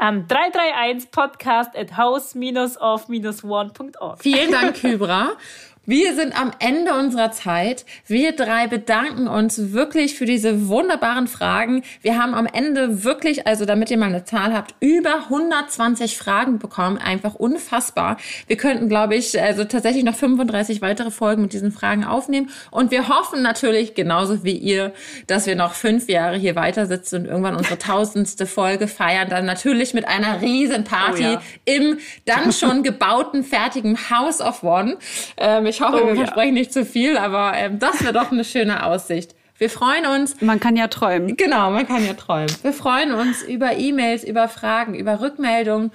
Am 0.00 0.28
331 0.28 1.10
podcast 1.10 1.76
at 1.76 1.96
house-of-one.org. 1.96 4.22
Vielen 4.22 4.52
Dank, 4.52 4.80
Hybra. 4.80 5.30
Wir 5.88 6.14
sind 6.14 6.38
am 6.38 6.50
Ende 6.58 6.92
unserer 6.92 7.32
Zeit. 7.32 7.86
Wir 8.06 8.32
drei 8.32 8.66
bedanken 8.66 9.26
uns 9.26 9.72
wirklich 9.72 10.16
für 10.16 10.26
diese 10.26 10.68
wunderbaren 10.68 11.28
Fragen. 11.28 11.82
Wir 12.02 12.22
haben 12.22 12.34
am 12.34 12.44
Ende 12.44 13.04
wirklich, 13.04 13.46
also 13.46 13.64
damit 13.64 13.90
ihr 13.90 13.96
mal 13.96 14.10
eine 14.10 14.22
Zahl 14.22 14.52
habt, 14.52 14.74
über 14.80 15.14
120 15.30 16.18
Fragen 16.18 16.58
bekommen. 16.58 16.98
Einfach 16.98 17.36
unfassbar. 17.36 18.18
Wir 18.48 18.58
könnten, 18.58 18.90
glaube 18.90 19.14
ich, 19.14 19.40
also 19.40 19.64
tatsächlich 19.64 20.04
noch 20.04 20.14
35 20.14 20.82
weitere 20.82 21.10
Folgen 21.10 21.40
mit 21.40 21.54
diesen 21.54 21.72
Fragen 21.72 22.04
aufnehmen. 22.04 22.50
Und 22.70 22.90
wir 22.90 23.08
hoffen 23.08 23.40
natürlich, 23.40 23.94
genauso 23.94 24.44
wie 24.44 24.58
ihr, 24.58 24.92
dass 25.26 25.46
wir 25.46 25.56
noch 25.56 25.72
fünf 25.72 26.06
Jahre 26.10 26.36
hier 26.36 26.54
weiter 26.54 26.84
sitzen 26.84 27.20
und 27.20 27.24
irgendwann 27.24 27.56
unsere 27.56 27.78
tausendste 27.78 28.44
Folge 28.44 28.88
feiern. 28.88 29.30
Dann 29.30 29.46
natürlich 29.46 29.94
mit 29.94 30.06
einer 30.06 30.42
riesen 30.42 30.84
Party 30.84 31.24
oh 31.24 31.32
ja. 31.32 31.42
im 31.64 31.96
dann 32.26 32.52
schon 32.52 32.82
gebauten, 32.82 33.42
fertigen 33.42 33.96
House 34.10 34.42
of 34.42 34.62
One. 34.62 34.98
Ähm, 35.38 35.64
ich 35.64 35.77
hoffe, 35.80 36.02
oh, 36.02 36.06
wir 36.06 36.14
ja. 36.14 36.24
versprechen 36.24 36.54
nicht 36.54 36.72
zu 36.72 36.84
viel, 36.84 37.16
aber 37.16 37.52
ähm, 37.54 37.78
das 37.78 38.02
wäre 38.02 38.12
doch 38.12 38.30
eine 38.32 38.44
schöne 38.44 38.84
Aussicht. 38.84 39.34
Wir 39.58 39.70
freuen 39.70 40.06
uns. 40.06 40.40
Man 40.40 40.60
kann 40.60 40.76
ja 40.76 40.86
träumen. 40.86 41.36
Genau, 41.36 41.70
man 41.70 41.86
kann 41.86 42.06
ja 42.06 42.14
träumen. 42.14 42.54
Wir 42.62 42.72
freuen 42.72 43.12
uns 43.12 43.42
über 43.42 43.76
E-Mails, 43.76 44.22
über 44.22 44.48
Fragen, 44.48 44.94
über 44.94 45.20
Rückmeldungen 45.20 45.90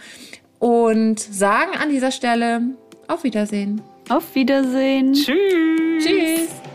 und 0.60 1.20
sagen 1.20 1.72
an 1.82 1.90
dieser 1.90 2.12
Stelle 2.12 2.62
auf 3.08 3.24
Wiedersehen. 3.24 3.82
Auf 4.10 4.36
Wiedersehen. 4.36 5.14
Tschüss. 5.14 6.06
Tschüss. 6.06 6.73